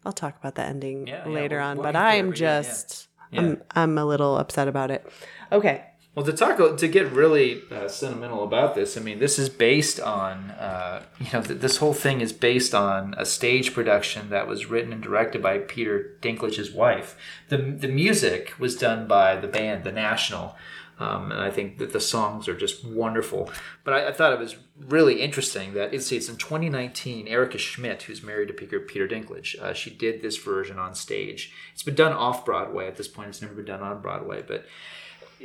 I'll 0.05 0.13
talk 0.13 0.37
about 0.37 0.55
the 0.55 0.63
ending 0.63 1.07
Yeah, 1.07 1.23
yeah, 1.27 1.33
later 1.33 1.57
we'll- 1.57 1.65
on, 1.67 1.77
we'll 1.77 1.83
but 1.83 1.95
I'm 1.95 2.27
yeah, 2.27 2.31
yeah. 2.31 2.35
just, 2.35 3.07
Yeah. 3.31 3.41
I'm, 3.41 3.61
I'm 3.71 3.97
a 3.97 4.05
little 4.05 4.37
upset 4.37 4.67
about 4.67 4.91
it. 4.91 5.05
Okay. 5.51 5.83
Well, 6.15 6.25
to 6.25 6.31
talk 6.31 6.77
to 6.77 6.87
get 6.87 7.11
really 7.11 7.63
uh, 7.69 7.89
sentimental 7.89 8.45
about 8.45 8.73
this, 8.73 8.95
I 8.97 9.01
mean, 9.01 9.19
this 9.19 9.37
is 9.37 9.49
based 9.49 9.99
on 9.99 10.51
uh, 10.51 11.03
you 11.19 11.27
know 11.33 11.41
th- 11.41 11.59
this 11.59 11.77
whole 11.77 11.93
thing 11.93 12.21
is 12.21 12.31
based 12.31 12.73
on 12.73 13.13
a 13.17 13.25
stage 13.25 13.73
production 13.73 14.29
that 14.29 14.47
was 14.47 14.65
written 14.67 14.93
and 14.93 15.03
directed 15.03 15.43
by 15.43 15.57
Peter 15.57 16.17
Dinklage's 16.21 16.71
wife. 16.71 17.17
the 17.49 17.57
The 17.57 17.89
music 17.89 18.53
was 18.57 18.77
done 18.77 19.07
by 19.07 19.35
the 19.35 19.49
band, 19.49 19.83
The 19.83 19.91
National, 19.91 20.55
um, 20.99 21.33
and 21.33 21.41
I 21.41 21.51
think 21.51 21.79
that 21.79 21.91
the 21.91 21.99
songs 21.99 22.47
are 22.47 22.55
just 22.55 22.85
wonderful. 22.85 23.51
But 23.83 23.95
I, 23.95 24.07
I 24.07 24.11
thought 24.13 24.31
it 24.31 24.39
was 24.39 24.55
really 24.79 25.21
interesting 25.21 25.73
that 25.73 25.93
it's, 25.93 26.13
it's 26.13 26.29
in 26.29 26.37
2019. 26.37 27.27
Erica 27.27 27.57
Schmidt, 27.57 28.03
who's 28.03 28.23
married 28.23 28.47
to 28.47 28.53
Peter, 28.53 28.79
Peter 28.79 29.05
Dinklage, 29.05 29.59
uh, 29.59 29.73
she 29.73 29.89
did 29.89 30.21
this 30.21 30.37
version 30.37 30.79
on 30.79 30.95
stage. 30.95 31.51
It's 31.73 31.83
been 31.83 31.95
done 31.95 32.13
off 32.13 32.45
Broadway 32.45 32.87
at 32.87 32.95
this 32.95 33.09
point. 33.09 33.27
It's 33.27 33.41
never 33.41 33.53
been 33.53 33.65
done 33.65 33.81
on 33.81 34.01
Broadway, 34.01 34.41
but 34.47 34.65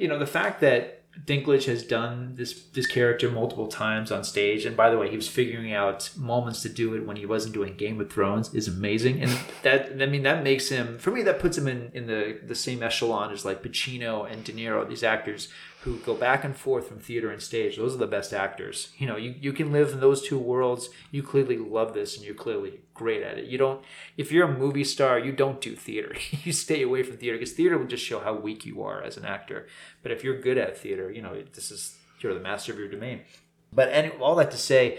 you 0.00 0.08
know 0.08 0.18
the 0.18 0.26
fact 0.26 0.60
that 0.60 1.00
Dinklage 1.26 1.64
has 1.64 1.82
done 1.82 2.34
this 2.36 2.62
this 2.68 2.86
character 2.86 3.30
multiple 3.30 3.66
times 3.66 4.12
on 4.12 4.22
stage, 4.24 4.64
and 4.64 4.76
by 4.76 4.90
the 4.90 4.96
way, 4.96 5.10
he 5.10 5.16
was 5.16 5.28
figuring 5.28 5.72
out 5.72 6.10
moments 6.16 6.62
to 6.62 6.68
do 6.68 6.94
it 6.94 7.04
when 7.04 7.16
he 7.16 7.26
wasn't 7.26 7.52
doing 7.52 7.76
Game 7.76 8.00
of 8.00 8.10
Thrones 8.10 8.54
is 8.54 8.68
amazing, 8.68 9.20
and 9.20 9.38
that 9.62 10.00
I 10.00 10.06
mean 10.06 10.22
that 10.22 10.44
makes 10.44 10.68
him 10.68 10.98
for 10.98 11.10
me 11.10 11.22
that 11.22 11.40
puts 11.40 11.58
him 11.58 11.66
in 11.66 11.90
in 11.94 12.06
the 12.06 12.38
the 12.46 12.54
same 12.54 12.82
echelon 12.82 13.32
as 13.32 13.44
like 13.44 13.62
Pacino 13.62 14.30
and 14.30 14.44
De 14.44 14.52
Niro, 14.52 14.88
these 14.88 15.02
actors 15.02 15.48
who 15.82 15.96
go 15.98 16.14
back 16.14 16.44
and 16.44 16.54
forth 16.54 16.88
from 16.88 16.98
theater 16.98 17.30
and 17.30 17.40
stage. 17.40 17.76
Those 17.76 17.94
are 17.94 17.98
the 17.98 18.06
best 18.06 18.34
actors. 18.34 18.92
You 18.98 19.06
know, 19.06 19.16
you, 19.16 19.34
you 19.40 19.52
can 19.54 19.72
live 19.72 19.92
in 19.92 20.00
those 20.00 20.26
two 20.26 20.38
worlds. 20.38 20.90
You 21.10 21.22
clearly 21.22 21.56
love 21.56 21.94
this, 21.94 22.16
and 22.16 22.24
you're 22.24 22.34
clearly 22.34 22.80
great 23.00 23.22
at 23.22 23.38
it. 23.38 23.46
You 23.46 23.58
don't 23.58 23.80
if 24.16 24.30
you're 24.30 24.48
a 24.48 24.58
movie 24.64 24.84
star, 24.84 25.18
you 25.18 25.32
don't 25.32 25.60
do 25.60 25.74
theater. 25.74 26.12
you 26.44 26.52
stay 26.52 26.82
away 26.82 27.02
from 27.02 27.16
theater 27.16 27.38
because 27.38 27.54
theater 27.54 27.78
will 27.78 27.92
just 27.96 28.04
show 28.04 28.20
how 28.20 28.34
weak 28.34 28.66
you 28.66 28.82
are 28.82 29.02
as 29.02 29.16
an 29.16 29.24
actor. 29.24 29.66
But 30.02 30.12
if 30.12 30.22
you're 30.22 30.40
good 30.40 30.58
at 30.58 30.76
theater, 30.76 31.10
you 31.10 31.22
know 31.22 31.42
this 31.58 31.70
is 31.70 31.96
you're 32.20 32.34
the 32.34 32.48
master 32.50 32.72
of 32.72 32.78
your 32.78 32.88
domain. 32.88 33.22
But 33.72 33.88
and 33.88 34.12
all 34.20 34.36
that 34.36 34.50
to 34.50 34.58
say, 34.58 34.98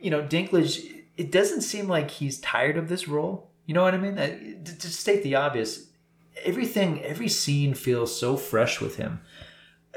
you 0.00 0.10
know, 0.10 0.22
Dinklage, 0.22 1.04
it 1.16 1.32
doesn't 1.32 1.62
seem 1.62 1.88
like 1.88 2.10
he's 2.10 2.38
tired 2.40 2.76
of 2.76 2.88
this 2.88 3.08
role. 3.08 3.50
You 3.66 3.74
know 3.74 3.82
what 3.82 3.94
I 3.94 3.98
mean? 3.98 4.18
Uh, 4.18 4.64
To, 4.64 4.78
to 4.78 4.88
state 4.88 5.22
the 5.22 5.36
obvious, 5.36 5.70
everything, 6.44 7.02
every 7.02 7.28
scene 7.28 7.74
feels 7.74 8.18
so 8.18 8.36
fresh 8.36 8.80
with 8.80 8.96
him. 8.96 9.20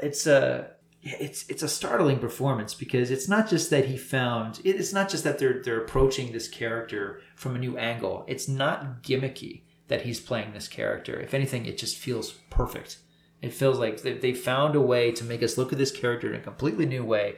It's 0.08 0.26
a, 0.26 0.70
it's 1.02 1.48
it's 1.48 1.62
a 1.62 1.68
startling 1.68 2.18
performance 2.18 2.74
because 2.74 3.10
it's 3.10 3.28
not 3.28 3.50
just 3.50 3.70
that 3.70 3.86
he 3.86 3.96
found. 3.96 4.60
It's 4.64 4.92
not 4.92 5.08
just 5.08 5.24
that 5.24 5.38
they're 5.38 5.60
they're 5.62 5.82
approaching 5.82 6.32
this 6.32 6.48
character 6.48 7.20
from 7.34 7.56
a 7.56 7.58
new 7.58 7.76
angle. 7.76 8.24
It's 8.28 8.48
not 8.48 9.02
gimmicky 9.02 9.62
that 9.88 10.02
he's 10.02 10.20
playing 10.20 10.52
this 10.52 10.68
character. 10.68 11.18
If 11.18 11.34
anything, 11.34 11.66
it 11.66 11.76
just 11.76 11.96
feels 11.96 12.32
perfect. 12.50 12.98
It 13.40 13.52
feels 13.52 13.78
like 13.78 14.02
they, 14.02 14.12
they 14.14 14.32
found 14.32 14.76
a 14.76 14.80
way 14.80 15.10
to 15.10 15.24
make 15.24 15.42
us 15.42 15.58
look 15.58 15.72
at 15.72 15.78
this 15.78 15.90
character 15.90 16.32
in 16.32 16.40
a 16.40 16.42
completely 16.42 16.86
new 16.86 17.04
way. 17.04 17.34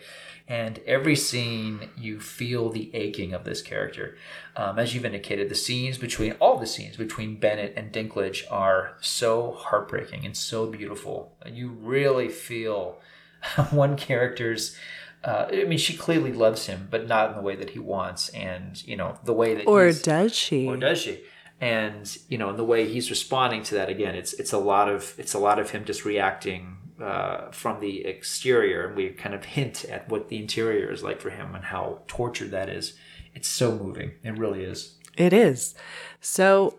And 0.46 0.78
every 0.86 1.16
scene, 1.16 1.88
you 1.96 2.20
feel 2.20 2.68
the 2.68 2.94
aching 2.94 3.32
of 3.32 3.44
this 3.44 3.62
character. 3.62 4.18
Um, 4.54 4.78
as 4.78 4.94
you've 4.94 5.06
indicated, 5.06 5.48
the 5.48 5.54
scenes 5.54 5.96
between 5.96 6.32
all 6.32 6.58
the 6.58 6.66
scenes 6.66 6.98
between 6.98 7.40
Bennett 7.40 7.72
and 7.78 7.90
Dinklage 7.90 8.44
are 8.50 8.98
so 9.00 9.52
heartbreaking 9.52 10.26
and 10.26 10.36
so 10.36 10.66
beautiful. 10.66 11.34
You 11.46 11.70
really 11.70 12.28
feel 12.28 13.00
one 13.70 13.96
character's. 13.96 14.76
Uh, 15.22 15.48
I 15.52 15.64
mean, 15.64 15.78
she 15.78 15.96
clearly 15.96 16.32
loves 16.32 16.66
him, 16.66 16.86
but 16.90 17.06
not 17.08 17.30
in 17.30 17.36
the 17.36 17.42
way 17.42 17.56
that 17.56 17.70
he 17.70 17.78
wants, 17.78 18.28
and 18.30 18.82
you 18.86 18.96
know 18.96 19.18
the 19.24 19.32
way 19.32 19.54
that 19.54 19.66
Or 19.66 19.84
he's- 19.86 20.02
does 20.02 20.34
she? 20.34 20.66
or 20.66 20.76
does 20.76 20.98
she? 21.00 21.22
And 21.60 22.14
you 22.28 22.36
know, 22.36 22.50
in 22.50 22.56
the 22.56 22.64
way 22.64 22.86
he's 22.88 23.08
responding 23.10 23.62
to 23.64 23.74
that 23.76 23.88
again, 23.88 24.14
it's 24.14 24.34
it's 24.34 24.52
a 24.52 24.58
lot 24.58 24.88
of 24.88 25.14
it's 25.18 25.32
a 25.34 25.38
lot 25.38 25.58
of 25.58 25.70
him 25.70 25.84
just 25.84 26.04
reacting 26.04 26.76
uh, 27.02 27.50
from 27.52 27.80
the 27.80 28.04
exterior, 28.04 28.86
and 28.88 28.96
we 28.96 29.08
kind 29.10 29.34
of 29.34 29.44
hint 29.44 29.84
at 29.86 30.08
what 30.10 30.28
the 30.28 30.36
interior 30.38 30.90
is 30.92 31.02
like 31.02 31.20
for 31.20 31.30
him 31.30 31.54
and 31.54 31.64
how 31.64 32.02
tortured 32.06 32.50
that 32.50 32.68
is. 32.68 32.94
It's 33.34 33.48
so 33.48 33.72
moving. 33.76 34.12
It 34.22 34.36
really 34.38 34.62
is. 34.62 34.98
It 35.16 35.32
is. 35.32 35.74
So, 36.20 36.78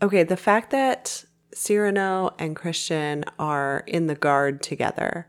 okay, 0.00 0.22
the 0.22 0.36
fact 0.36 0.70
that 0.70 1.24
Cyrano 1.52 2.34
and 2.38 2.56
Christian 2.56 3.24
are 3.38 3.84
in 3.86 4.06
the 4.06 4.14
guard 4.14 4.62
together 4.62 5.28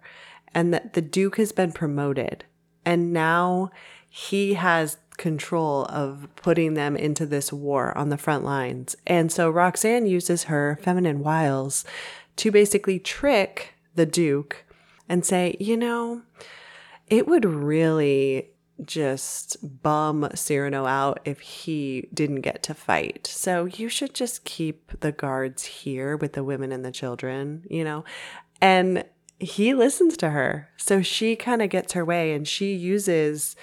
and 0.56 0.74
that 0.74 0.94
the 0.94 1.02
Duke 1.02 1.38
has 1.38 1.52
been 1.52 1.72
promoted 1.72 2.46
and 2.86 3.14
now 3.14 3.70
he 4.10 4.56
has 4.56 4.98
control 5.18 5.86
of 5.86 6.28
putting 6.36 6.74
them 6.74 6.96
into 6.96 7.26
this 7.26 7.52
war 7.52 7.98
on 7.98 8.10
the 8.10 8.18
front 8.18 8.44
lines. 8.44 8.96
And 9.06 9.32
so 9.32 9.50
Roxanne 9.50 10.08
uses 10.08 10.46
her 10.46 10.80
feminine 10.82 11.20
wiles 11.20 11.86
to 12.38 12.52
basically 12.52 13.00
trick 13.00 13.74
the 13.96 14.06
Duke 14.06 14.66
and 15.08 15.26
say, 15.26 15.56
you 15.60 15.78
know, 15.78 16.22
it 17.08 17.28
would 17.28 17.46
really 17.46 18.50
just 18.84 19.56
bum 19.82 20.28
Cyrano 20.34 20.86
out 20.86 21.22
if 21.24 21.40
he 21.40 22.10
didn't 22.14 22.42
get 22.42 22.62
to 22.64 22.74
fight. 22.74 23.28
So 23.28 23.66
you 23.66 23.88
should 23.88 24.14
just 24.14 24.44
keep 24.44 25.00
the 25.00 25.14
guards 25.14 25.64
here 25.64 26.18
with 26.18 26.34
the 26.34 26.44
women 26.44 26.72
and 26.72 26.84
the 26.84 26.92
children, 26.92 27.66
you 27.70 27.84
know? 27.86 28.04
And 28.60 29.06
he 29.40 29.74
listens 29.74 30.16
to 30.18 30.30
her. 30.30 30.70
So 30.78 31.02
she 31.02 31.36
kind 31.36 31.62
of 31.62 31.70
gets 31.70 31.94
her 31.94 32.06
way 32.06 32.34
and 32.34 32.48
she 32.48 32.74
uses 32.74 33.56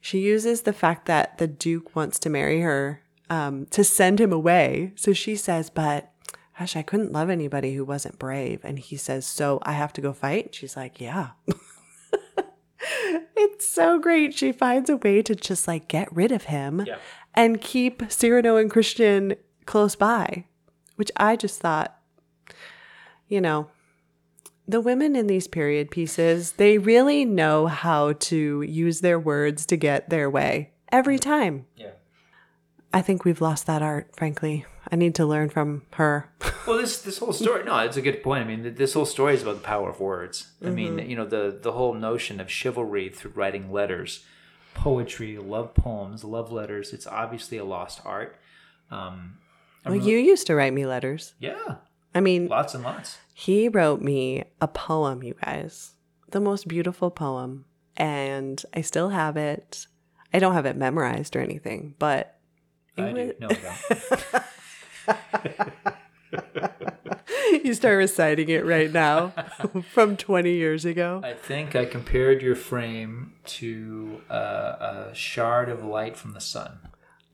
she 0.00 0.20
uses 0.20 0.62
the 0.62 0.72
fact 0.72 1.06
that 1.06 1.36
the 1.38 1.46
duke 1.46 1.94
wants 1.94 2.18
to 2.20 2.30
marry 2.30 2.60
her 2.62 3.02
um, 3.28 3.66
to 3.66 3.84
send 3.84 4.18
him 4.20 4.32
away. 4.32 4.92
So 4.96 5.12
she 5.12 5.36
says, 5.36 5.68
"But 5.68 6.10
gosh, 6.58 6.74
I 6.74 6.82
couldn't 6.82 7.12
love 7.12 7.28
anybody 7.28 7.74
who 7.74 7.84
wasn't 7.84 8.18
brave." 8.18 8.60
And 8.64 8.78
he 8.78 8.96
says, 8.96 9.26
"So 9.26 9.58
I 9.62 9.72
have 9.72 9.92
to 9.94 10.00
go 10.00 10.12
fight." 10.14 10.54
She's 10.54 10.74
like, 10.76 11.00
"Yeah." 11.00 11.30
it's 13.36 13.68
so 13.68 13.98
great. 13.98 14.34
She 14.34 14.52
finds 14.52 14.88
a 14.90 14.96
way 14.96 15.22
to 15.22 15.34
just 15.34 15.68
like 15.68 15.88
get 15.88 16.14
rid 16.14 16.32
of 16.32 16.44
him 16.44 16.84
Yeah. 16.86 16.96
and 17.34 17.60
keep 17.60 18.02
Cyrano 18.10 18.56
and 18.56 18.70
Christian 18.70 19.34
close 19.66 19.94
by, 19.94 20.44
which 20.96 21.10
I 21.16 21.36
just 21.36 21.60
thought, 21.60 21.96
you 23.28 23.40
know, 23.40 23.68
the 24.70 24.80
women 24.80 25.16
in 25.16 25.26
these 25.26 25.48
period 25.48 25.90
pieces, 25.90 26.52
they 26.52 26.78
really 26.78 27.24
know 27.24 27.66
how 27.66 28.12
to 28.12 28.62
use 28.62 29.00
their 29.00 29.18
words 29.18 29.66
to 29.66 29.76
get 29.76 30.08
their 30.10 30.30
way 30.30 30.70
every 30.92 31.18
time. 31.18 31.66
Yeah. 31.76 31.90
I 32.92 33.02
think 33.02 33.24
we've 33.24 33.40
lost 33.40 33.66
that 33.66 33.82
art, 33.82 34.14
frankly. 34.16 34.64
I 34.90 34.96
need 34.96 35.14
to 35.16 35.26
learn 35.26 35.50
from 35.50 35.82
her. 35.94 36.30
Well, 36.66 36.76
this 36.78 37.00
this 37.00 37.18
whole 37.18 37.32
story. 37.32 37.64
No, 37.64 37.78
it's 37.78 37.96
a 37.96 38.02
good 38.02 38.22
point. 38.22 38.44
I 38.44 38.46
mean, 38.46 38.74
this 38.74 38.92
whole 38.92 39.06
story 39.06 39.32
is 39.34 39.42
about 39.42 39.56
the 39.56 39.62
power 39.62 39.88
of 39.88 39.98
words. 39.98 40.52
I 40.64 40.68
mean, 40.68 40.98
you 40.98 41.16
know, 41.16 41.24
the 41.24 41.58
the 41.60 41.72
whole 41.72 41.94
notion 41.94 42.38
of 42.38 42.50
chivalry 42.50 43.08
through 43.08 43.32
writing 43.34 43.72
letters, 43.72 44.24
poetry, 44.74 45.38
love 45.38 45.74
poems, 45.74 46.22
love 46.22 46.52
letters. 46.52 46.92
It's 46.92 47.06
obviously 47.06 47.56
a 47.56 47.64
lost 47.64 48.02
art. 48.04 48.36
Um, 48.90 49.38
well, 49.86 49.96
you 49.96 50.18
used 50.18 50.46
to 50.48 50.54
write 50.54 50.74
me 50.74 50.84
letters. 50.86 51.32
yeah, 51.40 51.76
I 52.14 52.20
mean, 52.20 52.48
lots 52.48 52.74
and 52.74 52.84
lots. 52.84 53.18
He 53.34 53.68
wrote 53.68 54.00
me 54.02 54.44
a 54.60 54.68
poem, 54.68 55.22
you 55.22 55.34
guys. 55.44 55.92
The 56.30 56.40
most 56.40 56.68
beautiful 56.68 57.10
poem. 57.10 57.64
And 57.96 58.62
I 58.74 58.80
still 58.82 59.08
have 59.10 59.36
it. 59.36 59.86
I 60.32 60.38
don't 60.38 60.54
have 60.54 60.66
it 60.66 60.76
memorized 60.76 61.34
or 61.36 61.40
anything, 61.40 61.94
but 61.98 62.38
I 62.96 63.12
do. 63.12 63.14
was- 63.14 63.34
No, 63.40 63.48
I 65.08 65.50
don't. 65.56 65.72
you 67.64 67.74
start 67.74 67.96
reciting 67.98 68.48
it 68.48 68.64
right 68.64 68.92
now 68.92 69.28
from 69.92 70.16
20 70.16 70.52
years 70.52 70.84
ago. 70.84 71.20
I 71.24 71.34
think 71.34 71.74
I 71.74 71.84
compared 71.84 72.42
your 72.42 72.54
frame 72.56 73.34
to 73.46 74.20
uh, 74.30 75.08
a 75.10 75.14
shard 75.14 75.68
of 75.68 75.84
light 75.84 76.16
from 76.16 76.32
the 76.32 76.40
sun. 76.40 76.78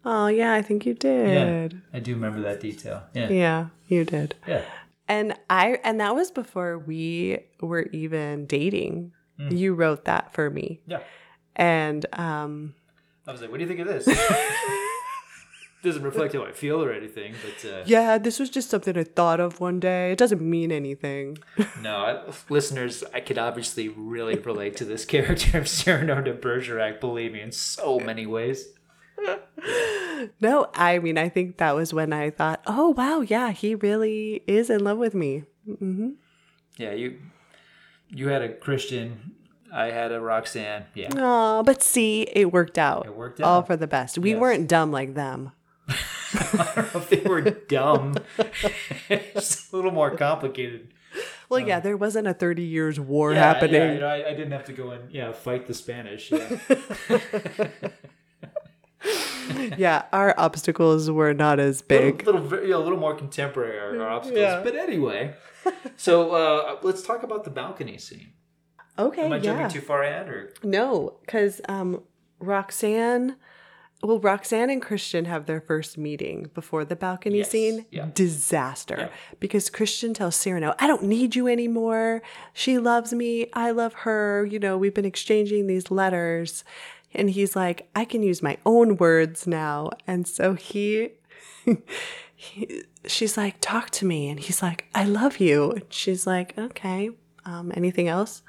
Oh, 0.08 0.28
yeah, 0.28 0.54
I 0.54 0.62
think 0.62 0.86
you 0.86 0.94
did. 0.94 1.72
Yeah. 1.72 1.78
I 1.92 1.98
do 2.00 2.14
remember 2.14 2.40
that 2.42 2.60
detail. 2.60 3.02
Yeah, 3.12 3.28
Yeah, 3.28 3.66
you 3.88 4.04
did. 4.04 4.36
yeah. 4.46 4.62
And 5.08 5.34
I 5.50 5.78
and 5.84 6.00
that 6.00 6.14
was 6.14 6.30
before 6.30 6.78
we 6.78 7.38
were 7.60 7.82
even 7.92 8.46
dating. 8.46 9.12
Mm. 9.38 9.56
You 9.58 9.74
wrote 9.74 10.04
that 10.06 10.32
for 10.32 10.48
me. 10.50 10.80
yeah. 10.86 11.00
And 11.54 12.06
um 12.12 12.74
I 13.26 13.32
was 13.32 13.40
like, 13.40 13.50
"What 13.50 13.58
do 13.58 13.64
you 13.64 13.68
think 13.68 13.80
of 13.80 13.88
this?" 13.88 14.06
Doesn't 15.82 16.02
reflect 16.02 16.34
how 16.34 16.42
I 16.44 16.50
feel 16.52 16.82
or 16.82 16.90
anything, 16.90 17.34
but 17.44 17.70
uh, 17.70 17.82
yeah, 17.86 18.18
this 18.18 18.40
was 18.40 18.50
just 18.50 18.70
something 18.70 18.96
I 18.98 19.04
thought 19.04 19.38
of 19.38 19.60
one 19.60 19.78
day. 19.78 20.10
It 20.10 20.18
doesn't 20.18 20.40
mean 20.40 20.72
anything. 20.72 21.38
no, 21.82 21.96
I, 21.96 22.32
listeners, 22.48 23.04
I 23.14 23.20
could 23.20 23.38
obviously 23.38 23.88
really 23.90 24.36
relate 24.36 24.76
to 24.78 24.84
this 24.84 25.04
character 25.14 25.58
of 25.58 25.68
Cyrano 25.68 26.20
de 26.22 26.32
Bergerac. 26.32 26.98
Believe 27.00 27.32
me, 27.32 27.40
in 27.42 27.52
so 27.52 28.00
many 28.00 28.26
ways. 28.26 28.66
No, 30.40 30.68
I 30.74 30.98
mean, 30.98 31.18
I 31.18 31.28
think 31.28 31.58
that 31.58 31.74
was 31.74 31.92
when 31.92 32.12
I 32.12 32.30
thought, 32.30 32.62
oh, 32.66 32.90
wow, 32.90 33.20
yeah, 33.20 33.50
he 33.52 33.74
really 33.74 34.42
is 34.46 34.70
in 34.70 34.82
love 34.82 34.96
with 34.98 35.14
me. 35.14 35.44
Mm-hmm. 35.68 36.10
Yeah, 36.78 36.92
you 36.92 37.18
you 38.08 38.28
had 38.28 38.40
a 38.42 38.48
Christian, 38.54 39.32
I 39.72 39.86
had 39.86 40.12
a 40.12 40.20
Roxanne. 40.20 40.86
Yeah, 40.94 41.10
Oh, 41.16 41.62
but 41.64 41.82
see, 41.82 42.22
it 42.32 42.50
worked 42.52 42.78
out. 42.78 43.04
It 43.06 43.14
worked 43.14 43.40
out. 43.40 43.46
All 43.46 43.62
for 43.62 43.76
the 43.76 43.86
best. 43.86 44.16
We 44.18 44.30
Yes. 44.32 44.40
weren't 44.40 44.68
dumb 44.68 44.90
like 44.90 45.14
them. 45.14 45.52
I 45.88 46.72
don't 46.74 46.94
know 46.94 47.00
if 47.00 47.10
they 47.10 47.20
were 47.28 47.42
dumb. 47.42 48.14
it's 49.10 49.70
a 49.72 49.76
little 49.76 49.92
more 49.92 50.16
complicated. 50.16 50.88
Well, 51.48 51.60
yeah, 51.60 51.78
there 51.80 51.96
wasn't 51.96 52.26
a 52.26 52.34
30 52.34 52.62
years 52.62 52.98
war 52.98 53.32
Yeah, 53.32 53.38
happening. 53.40 53.74
Yeah, 53.80 53.92
you 53.92 54.00
know, 54.00 54.08
I, 54.08 54.28
I 54.28 54.34
didn't 54.34 54.52
have 54.52 54.64
to 54.64 54.72
go 54.72 54.90
and 54.90 55.10
yeah 55.12 55.32
fight 55.32 55.66
the 55.66 55.74
Spanish. 55.74 56.32
Yeah. 56.32 57.68
yeah, 59.78 60.04
our 60.12 60.34
obstacles 60.38 61.10
were 61.10 61.34
not 61.34 61.58
as 61.60 61.80
a 61.80 61.84
big. 61.84 62.24
little, 62.26 62.40
little, 62.40 62.64
you 62.64 62.70
know, 62.70 62.78
a 62.78 62.84
little 62.84 62.98
more 62.98 63.14
contemporary 63.14 63.78
our, 63.78 64.04
our 64.06 64.10
obstacles. 64.10 64.40
Yeah. 64.40 64.60
But 64.62 64.74
anyway, 64.76 65.34
so 65.96 66.32
uh, 66.32 66.78
let's 66.82 67.02
talk 67.02 67.22
about 67.22 67.44
the 67.44 67.50
balcony 67.50 67.98
scene. 67.98 68.32
Okay, 68.98 69.26
Am 69.26 69.32
I 69.32 69.36
yeah. 69.36 69.42
jumping 69.42 69.68
too 69.68 69.80
far 69.80 70.02
ahead, 70.02 70.28
or 70.28 70.54
No, 70.62 71.18
because 71.20 71.60
um, 71.68 72.02
Roxanne, 72.38 73.36
well, 74.02 74.18
Roxanne 74.18 74.70
and 74.70 74.80
Christian 74.80 75.26
have 75.26 75.44
their 75.46 75.60
first 75.60 75.98
meeting 75.98 76.50
before 76.54 76.84
the 76.86 76.96
balcony 76.96 77.38
Yes, 77.38 77.50
scene. 77.50 77.84
yeah. 77.90 78.08
Disaster. 78.14 78.96
Yeah. 78.98 79.08
Because 79.38 79.68
Christian 79.68 80.14
tells 80.14 80.34
Cyrano, 80.36 80.74
I 80.78 80.86
don't 80.86 81.02
need 81.02 81.36
you 81.36 81.46
anymore. 81.46 82.22
She 82.54 82.78
loves 82.78 83.12
me. 83.12 83.48
I 83.52 83.70
love 83.70 83.92
her. 84.04 84.46
You 84.50 84.58
know, 84.58 84.78
we've 84.78 84.94
been 84.94 85.04
exchanging 85.04 85.66
these 85.66 85.90
letters. 85.90 86.64
And 87.14 87.30
he's 87.30 87.56
like, 87.56 87.88
I 87.94 88.04
can 88.04 88.22
use 88.22 88.42
my 88.42 88.58
own 88.66 88.96
words 88.96 89.46
now. 89.46 89.90
And 90.06 90.26
so 90.26 90.54
he. 90.54 91.12
he 92.34 92.84
she's 93.06 93.36
like, 93.36 93.56
talk 93.60 93.90
to 93.90 94.04
me. 94.04 94.28
And 94.28 94.40
he's 94.40 94.62
like, 94.62 94.86
I 94.94 95.04
love 95.04 95.38
you. 95.38 95.72
And 95.72 95.84
she's 95.88 96.26
like, 96.26 96.56
okay. 96.58 97.10
Um, 97.44 97.72
anything 97.74 98.08
else? 98.08 98.42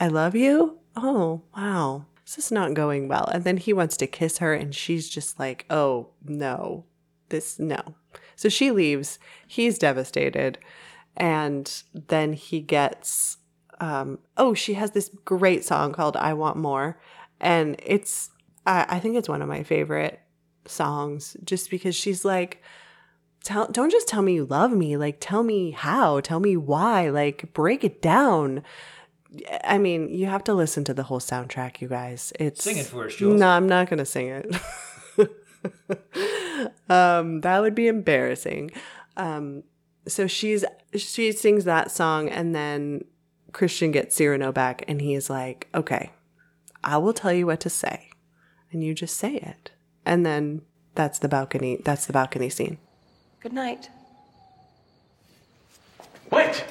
I 0.00 0.08
love 0.08 0.34
you? 0.34 0.78
Oh, 0.94 1.42
wow. 1.56 2.06
This 2.24 2.38
is 2.38 2.52
not 2.52 2.74
going 2.74 3.08
well. 3.08 3.28
And 3.32 3.44
then 3.44 3.56
he 3.56 3.72
wants 3.72 3.96
to 3.98 4.06
kiss 4.06 4.38
her, 4.38 4.52
and 4.52 4.74
she's 4.74 5.08
just 5.08 5.38
like, 5.38 5.64
oh, 5.70 6.08
no. 6.24 6.84
This, 7.28 7.58
no. 7.58 7.94
So 8.34 8.48
she 8.48 8.70
leaves. 8.70 9.18
He's 9.46 9.78
devastated. 9.78 10.58
And 11.16 11.82
then 11.92 12.34
he 12.34 12.60
gets 12.60 13.38
um, 13.80 14.18
oh, 14.36 14.54
she 14.54 14.74
has 14.74 14.92
this 14.92 15.10
great 15.24 15.64
song 15.64 15.92
called 15.92 16.16
"I 16.16 16.32
Want 16.34 16.56
More," 16.56 16.98
and 17.40 17.76
it's 17.84 18.30
I, 18.66 18.86
I 18.88 18.98
think 18.98 19.16
it's 19.16 19.28
one 19.28 19.42
of 19.42 19.48
my 19.48 19.62
favorite 19.62 20.20
songs, 20.66 21.36
just 21.44 21.70
because 21.70 21.94
she's 21.94 22.24
like, 22.24 22.62
tell, 23.44 23.68
don't 23.68 23.90
just 23.90 24.08
tell 24.08 24.22
me 24.22 24.34
you 24.34 24.44
love 24.44 24.72
me, 24.72 24.96
like 24.96 25.18
tell 25.20 25.42
me 25.42 25.70
how, 25.70 26.20
tell 26.20 26.40
me 26.40 26.56
why, 26.56 27.08
like 27.08 27.52
break 27.52 27.84
it 27.84 28.02
down. 28.02 28.62
I 29.64 29.78
mean, 29.78 30.08
you 30.08 30.26
have 30.26 30.44
to 30.44 30.54
listen 30.54 30.84
to 30.84 30.94
the 30.94 31.04
whole 31.04 31.20
soundtrack, 31.20 31.80
you 31.80 31.88
guys. 31.88 32.32
It's 32.40 32.64
Sing 32.64 32.78
it 32.78 32.86
for 32.86 33.06
us, 33.06 33.14
Jules. 33.14 33.38
No, 33.38 33.48
I'm 33.48 33.68
not 33.68 33.88
gonna 33.88 34.06
sing 34.06 34.28
it. 34.28 34.56
um, 36.88 37.40
that 37.42 37.60
would 37.60 37.74
be 37.74 37.86
embarrassing. 37.88 38.70
Um, 39.16 39.62
so 40.08 40.26
she's 40.26 40.64
she 40.94 41.32
sings 41.32 41.64
that 41.64 41.90
song, 41.90 42.28
and 42.28 42.54
then 42.54 43.04
Christian 43.52 43.90
gets 43.90 44.14
Cyrano 44.16 44.52
back, 44.52 44.84
and 44.88 45.00
he's 45.00 45.28
like, 45.28 45.68
"Okay, 45.74 46.12
I 46.86 46.96
will 46.96 47.12
tell 47.12 47.32
you 47.32 47.46
what 47.46 47.60
to 47.60 47.70
say, 47.70 48.08
and 48.72 48.82
you 48.82 48.94
just 48.94 49.16
say 49.16 49.34
it." 49.36 49.72
And 50.06 50.24
then 50.24 50.62
that's 50.94 51.18
the 51.18 51.28
balcony. 51.28 51.82
That's 51.84 52.06
the 52.06 52.14
balcony 52.14 52.48
scene. 52.48 52.78
Good 53.40 53.52
night. 53.52 53.90
Wait! 56.30 56.64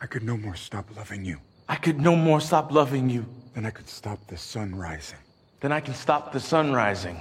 I 0.00 0.06
could 0.06 0.22
no 0.22 0.36
more 0.36 0.54
stop 0.54 0.94
loving 0.94 1.24
you 1.24 1.40
I 1.68 1.76
could 1.76 2.00
no 2.00 2.14
more 2.14 2.40
stop 2.40 2.70
loving 2.70 3.10
you 3.10 3.26
than 3.54 3.66
I 3.66 3.70
could 3.70 3.88
stop 3.88 4.24
the 4.28 4.36
sun 4.36 4.74
rising. 4.74 5.18
than 5.60 5.72
I 5.72 5.80
can 5.80 5.94
stop 5.94 6.32
the 6.32 6.40
sun 6.40 6.72
rising. 6.72 7.20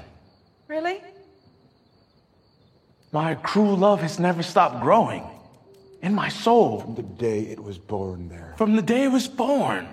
Really? 0.67 1.01
My 3.11 3.35
cruel 3.35 3.77
love 3.77 4.01
has 4.01 4.19
never 4.19 4.43
stopped 4.43 4.81
growing 4.81 5.23
in 6.01 6.13
my 6.13 6.29
soul 6.29 6.81
From 6.81 6.95
the 6.95 7.01
day 7.03 7.39
it 7.41 7.61
was 7.63 7.77
born 7.77 8.29
there. 8.29 8.53
from 8.57 8.75
the 8.75 8.81
day 8.81 9.03
it 9.03 9.11
was 9.11 9.27
born. 9.27 9.87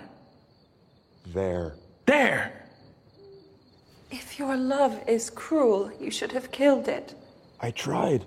There. 1.28 1.74
There. 2.07 2.66
If 4.11 4.38
your 4.38 4.57
love 4.57 5.00
is 5.07 5.30
cruel, 5.30 5.90
you 6.00 6.11
should 6.11 6.32
have 6.32 6.50
killed 6.50 6.88
it. 6.88 7.14
I 7.61 7.70
tried. 7.70 8.26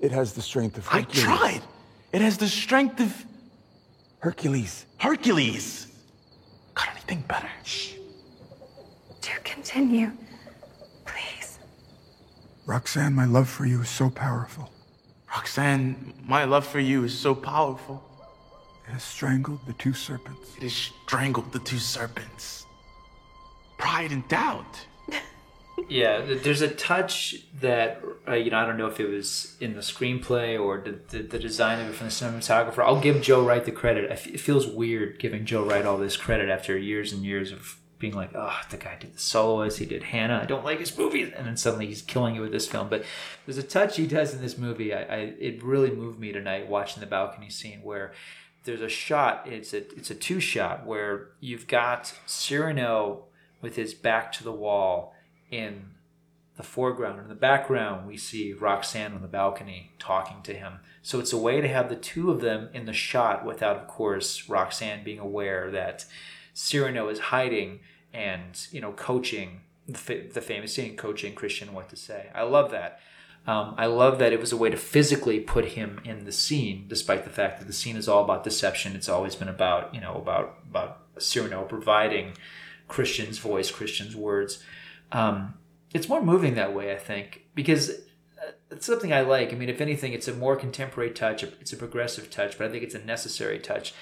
It 0.00 0.12
has 0.12 0.34
the 0.34 0.42
strength 0.42 0.76
of 0.78 0.86
I 0.92 1.02
tried. 1.02 1.62
It 2.12 2.20
has 2.20 2.36
the 2.36 2.48
strength 2.48 3.00
of 3.00 3.24
Hercules. 4.20 4.86
Hercules. 4.98 5.88
Got 6.74 6.90
anything 6.90 7.24
better? 7.26 7.48
Shh. 7.64 7.94
Do 9.22 9.30
continue. 9.42 10.12
Please. 11.06 11.58
Roxanne, 12.66 13.14
my 13.14 13.24
love 13.24 13.48
for 13.48 13.64
you 13.66 13.80
is 13.80 13.88
so 13.88 14.10
powerful. 14.10 14.70
Roxanne, 15.36 16.14
my 16.26 16.44
love 16.44 16.66
for 16.66 16.80
you 16.80 17.04
is 17.04 17.16
so 17.16 17.34
powerful. 17.34 18.02
It 18.88 18.92
has 18.92 19.02
strangled 19.02 19.60
the 19.66 19.74
two 19.74 19.92
serpents. 19.92 20.56
It 20.56 20.62
has 20.62 20.72
strangled 20.72 21.52
the 21.52 21.58
two 21.58 21.78
serpents. 21.78 22.64
Pride 23.78 24.12
and 24.12 24.26
doubt. 24.28 24.86
Yeah, 25.90 26.22
there's 26.42 26.62
a 26.62 26.70
touch 26.70 27.36
that 27.60 28.02
uh, 28.26 28.32
you 28.32 28.50
know 28.50 28.56
I 28.56 28.64
don't 28.64 28.78
know 28.78 28.86
if 28.86 28.98
it 28.98 29.08
was 29.08 29.56
in 29.60 29.74
the 29.74 29.82
screenplay 29.82 30.58
or 30.58 30.78
the, 30.78 30.98
the, 31.10 31.22
the 31.22 31.38
design 31.38 31.78
of 31.80 31.90
it 31.90 31.94
from 31.94 32.06
the 32.06 32.12
cinematographer. 32.12 32.78
I'll 32.82 33.00
give 33.00 33.20
Joe 33.20 33.44
Wright 33.44 33.62
the 33.62 33.72
credit. 33.72 34.10
I 34.10 34.14
f- 34.14 34.26
it 34.26 34.40
feels 34.40 34.66
weird 34.66 35.18
giving 35.18 35.44
Joe 35.44 35.64
Wright 35.64 35.84
all 35.84 35.98
this 35.98 36.16
credit 36.16 36.48
after 36.48 36.78
years 36.78 37.12
and 37.12 37.24
years 37.24 37.52
of 37.52 37.76
being 37.98 38.14
like, 38.14 38.30
oh, 38.34 38.60
the 38.70 38.76
guy 38.76 38.96
did 38.98 39.14
the 39.14 39.18
soloist, 39.18 39.78
he 39.78 39.86
did 39.86 40.02
Hanna. 40.02 40.40
I 40.42 40.46
don't 40.46 40.64
like 40.64 40.80
his 40.80 40.96
movies, 40.96 41.32
and 41.34 41.46
then 41.46 41.56
suddenly 41.56 41.86
he's 41.86 42.02
killing 42.02 42.34
you 42.34 42.42
with 42.42 42.52
this 42.52 42.66
film. 42.66 42.88
But 42.88 43.04
there's 43.44 43.58
a 43.58 43.62
touch 43.62 43.96
he 43.96 44.06
does 44.06 44.34
in 44.34 44.42
this 44.42 44.58
movie. 44.58 44.92
I, 44.92 45.02
I 45.02 45.16
it 45.38 45.62
really 45.62 45.90
moved 45.90 46.18
me 46.18 46.32
tonight 46.32 46.68
watching 46.68 47.00
the 47.00 47.06
balcony 47.06 47.48
scene 47.48 47.80
where 47.82 48.12
there's 48.64 48.82
a 48.82 48.88
shot. 48.88 49.46
It's 49.46 49.72
a 49.72 49.78
it's 49.96 50.10
a 50.10 50.14
two 50.14 50.40
shot 50.40 50.84
where 50.84 51.28
you've 51.40 51.66
got 51.66 52.12
Cyrano 52.26 53.24
with 53.62 53.76
his 53.76 53.94
back 53.94 54.32
to 54.32 54.44
the 54.44 54.52
wall 54.52 55.14
in 55.50 55.90
the 56.56 56.62
foreground. 56.62 57.20
In 57.20 57.28
the 57.28 57.34
background, 57.34 58.06
we 58.06 58.16
see 58.16 58.52
Roxanne 58.52 59.12
on 59.12 59.22
the 59.22 59.28
balcony 59.28 59.92
talking 59.98 60.42
to 60.42 60.54
him. 60.54 60.80
So 61.02 61.20
it's 61.20 61.32
a 61.32 61.38
way 61.38 61.60
to 61.60 61.68
have 61.68 61.88
the 61.88 61.96
two 61.96 62.30
of 62.30 62.40
them 62.40 62.68
in 62.72 62.86
the 62.86 62.92
shot 62.92 63.44
without, 63.44 63.76
of 63.76 63.86
course, 63.86 64.48
Roxanne 64.48 65.04
being 65.04 65.18
aware 65.18 65.70
that 65.70 66.06
Cyrano 66.58 67.10
is 67.10 67.18
hiding 67.18 67.80
and, 68.14 68.66
you 68.72 68.80
know, 68.80 68.92
coaching 68.92 69.60
the, 69.86 70.26
the 70.32 70.40
famous 70.40 70.72
scene, 70.72 70.96
coaching 70.96 71.34
Christian 71.34 71.74
what 71.74 71.90
to 71.90 71.96
say. 71.96 72.30
I 72.34 72.44
love 72.44 72.70
that. 72.70 72.98
Um, 73.46 73.74
I 73.76 73.84
love 73.84 74.18
that 74.20 74.32
it 74.32 74.40
was 74.40 74.52
a 74.52 74.56
way 74.56 74.70
to 74.70 74.76
physically 74.78 75.38
put 75.38 75.66
him 75.66 76.00
in 76.02 76.24
the 76.24 76.32
scene, 76.32 76.86
despite 76.88 77.24
the 77.24 77.30
fact 77.30 77.58
that 77.58 77.66
the 77.66 77.74
scene 77.74 77.94
is 77.94 78.08
all 78.08 78.24
about 78.24 78.42
deception. 78.42 78.96
It's 78.96 79.08
always 79.08 79.34
been 79.36 79.48
about, 79.48 79.94
you 79.94 80.00
know, 80.00 80.14
about 80.14 80.58
about 80.68 81.02
Cyrano 81.18 81.64
providing 81.64 82.32
Christian's 82.88 83.36
voice, 83.36 83.70
Christian's 83.70 84.16
words. 84.16 84.62
Um, 85.12 85.54
it's 85.92 86.08
more 86.08 86.22
moving 86.22 86.54
that 86.54 86.74
way, 86.74 86.90
I 86.90 86.96
think, 86.96 87.44
because 87.54 87.90
uh, 87.90 88.52
it's 88.70 88.86
something 88.86 89.12
I 89.12 89.20
like. 89.20 89.52
I 89.52 89.56
mean, 89.56 89.68
if 89.68 89.82
anything, 89.82 90.14
it's 90.14 90.26
a 90.26 90.34
more 90.34 90.56
contemporary 90.56 91.10
touch. 91.10 91.42
It's 91.42 91.74
a 91.74 91.76
progressive 91.76 92.30
touch, 92.30 92.56
but 92.56 92.66
I 92.66 92.70
think 92.70 92.82
it's 92.82 92.94
a 92.94 93.04
necessary 93.04 93.58
touch. 93.58 93.92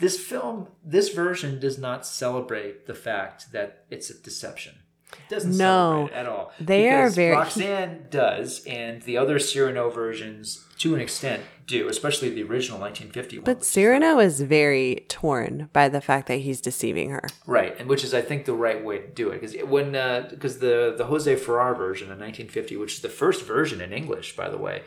This 0.00 0.18
film, 0.18 0.68
this 0.84 1.10
version, 1.10 1.60
does 1.60 1.78
not 1.78 2.06
celebrate 2.06 2.86
the 2.86 2.94
fact 2.94 3.52
that 3.52 3.84
it's 3.90 4.10
a 4.10 4.14
deception. 4.20 4.74
It 5.12 5.18
doesn't 5.28 5.50
No. 5.58 6.06
celebrate 6.08 6.14
it 6.14 6.18
at 6.20 6.26
all. 6.26 6.52
They 6.60 6.88
are 6.88 7.10
very- 7.10 7.32
Roxanne 7.32 8.06
does, 8.10 8.64
and 8.64 9.02
the 9.02 9.16
other 9.18 9.38
Cyrano 9.40 9.90
versions, 9.90 10.64
to 10.78 10.94
an 10.94 11.00
extent, 11.00 11.42
do, 11.66 11.88
especially 11.88 12.30
the 12.30 12.44
original 12.44 12.78
1950 12.78 13.38
one. 13.38 13.44
But 13.44 13.64
Cyrano 13.64 14.20
is 14.20 14.40
very 14.40 15.04
torn 15.08 15.68
by 15.72 15.88
the 15.88 16.00
fact 16.00 16.28
that 16.28 16.38
he's 16.38 16.60
deceiving 16.60 17.10
her. 17.10 17.24
Right, 17.46 17.74
and 17.78 17.88
which 17.88 18.04
is 18.04 18.14
I 18.14 18.22
think 18.22 18.44
the 18.44 18.52
right 18.54 18.82
way 18.84 18.98
to 18.98 19.06
do 19.08 19.30
it 19.30 19.40
because 19.40 19.56
when 19.68 19.94
uh, 19.96 20.28
because 20.30 20.60
the 20.60 20.94
the 20.96 21.06
Jose 21.06 21.34
Ferrer 21.36 21.74
version 21.74 22.10
in 22.10 22.18
1950, 22.18 22.76
which 22.76 22.94
is 22.94 23.00
the 23.00 23.08
first 23.08 23.44
version 23.44 23.80
in 23.80 23.92
English, 23.92 24.36
by 24.36 24.48
the 24.48 24.58
way, 24.58 24.82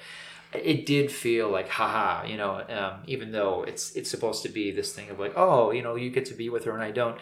it 0.56 0.86
did 0.86 1.12
feel 1.12 1.50
like 1.50 1.70
haha, 1.70 2.26
you 2.26 2.38
know, 2.38 2.64
um, 2.70 3.04
even 3.08 3.32
though 3.32 3.64
it's 3.64 3.96
it's 3.96 4.10
supposed 4.10 4.44
to 4.44 4.50
be 4.50 4.72
this 4.72 4.94
thing 4.94 5.10
of 5.10 5.20
like 5.20 5.34
oh, 5.36 5.72
you 5.72 5.82
know, 5.82 5.96
you 5.96 6.10
get 6.10 6.26
to 6.26 6.34
be 6.34 6.50
with 6.50 6.66
her 6.66 6.74
and 6.74 6.84
I 6.84 6.92
don't, 6.92 7.18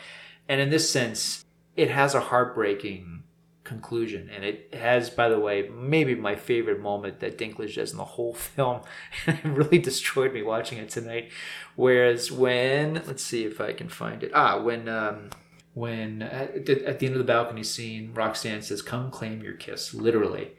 and 0.48 0.62
in 0.62 0.70
this 0.70 0.90
sense, 0.90 1.46
it 1.76 1.90
has 1.90 2.14
a 2.14 2.20
heartbreaking 2.20 3.24
conclusion. 3.64 4.30
And 4.30 4.44
it 4.44 4.74
has 4.74 5.10
by 5.10 5.30
the 5.30 5.40
way 5.40 5.70
maybe 5.70 6.16
my 6.16 6.36
favorite 6.36 6.80
moment 6.82 7.20
that 7.20 7.38
dinklage 7.38 7.76
does 7.76 7.92
in 7.92 7.98
the 7.98 8.06
whole 8.06 8.34
film. 8.54 8.82
It 9.28 9.44
really 9.46 9.80
destroyed 9.80 10.34
me 10.34 10.42
watching 10.42 10.78
it 10.78 10.90
tonight. 10.90 11.32
Whereas 11.76 12.32
when 12.32 12.96
let's 13.08 13.24
see 13.24 13.46
if 13.46 13.62
i 13.62 13.74
can 13.74 13.90
find 13.90 14.24
it. 14.24 14.32
Ah 14.34 14.62
when 14.62 14.90
um 14.90 15.30
when 15.74 16.22
at 16.22 16.66
the, 16.66 16.86
end 16.86 17.14
of 17.14 17.20
the 17.20 17.24
balcony 17.24 17.64
scene 17.64 18.14
roxanne 18.14 18.62
says 18.62 18.82
come 18.82 19.10
claim 19.10 19.42
your 19.42 19.54
kiss 19.54 19.94
literally. 19.94 20.52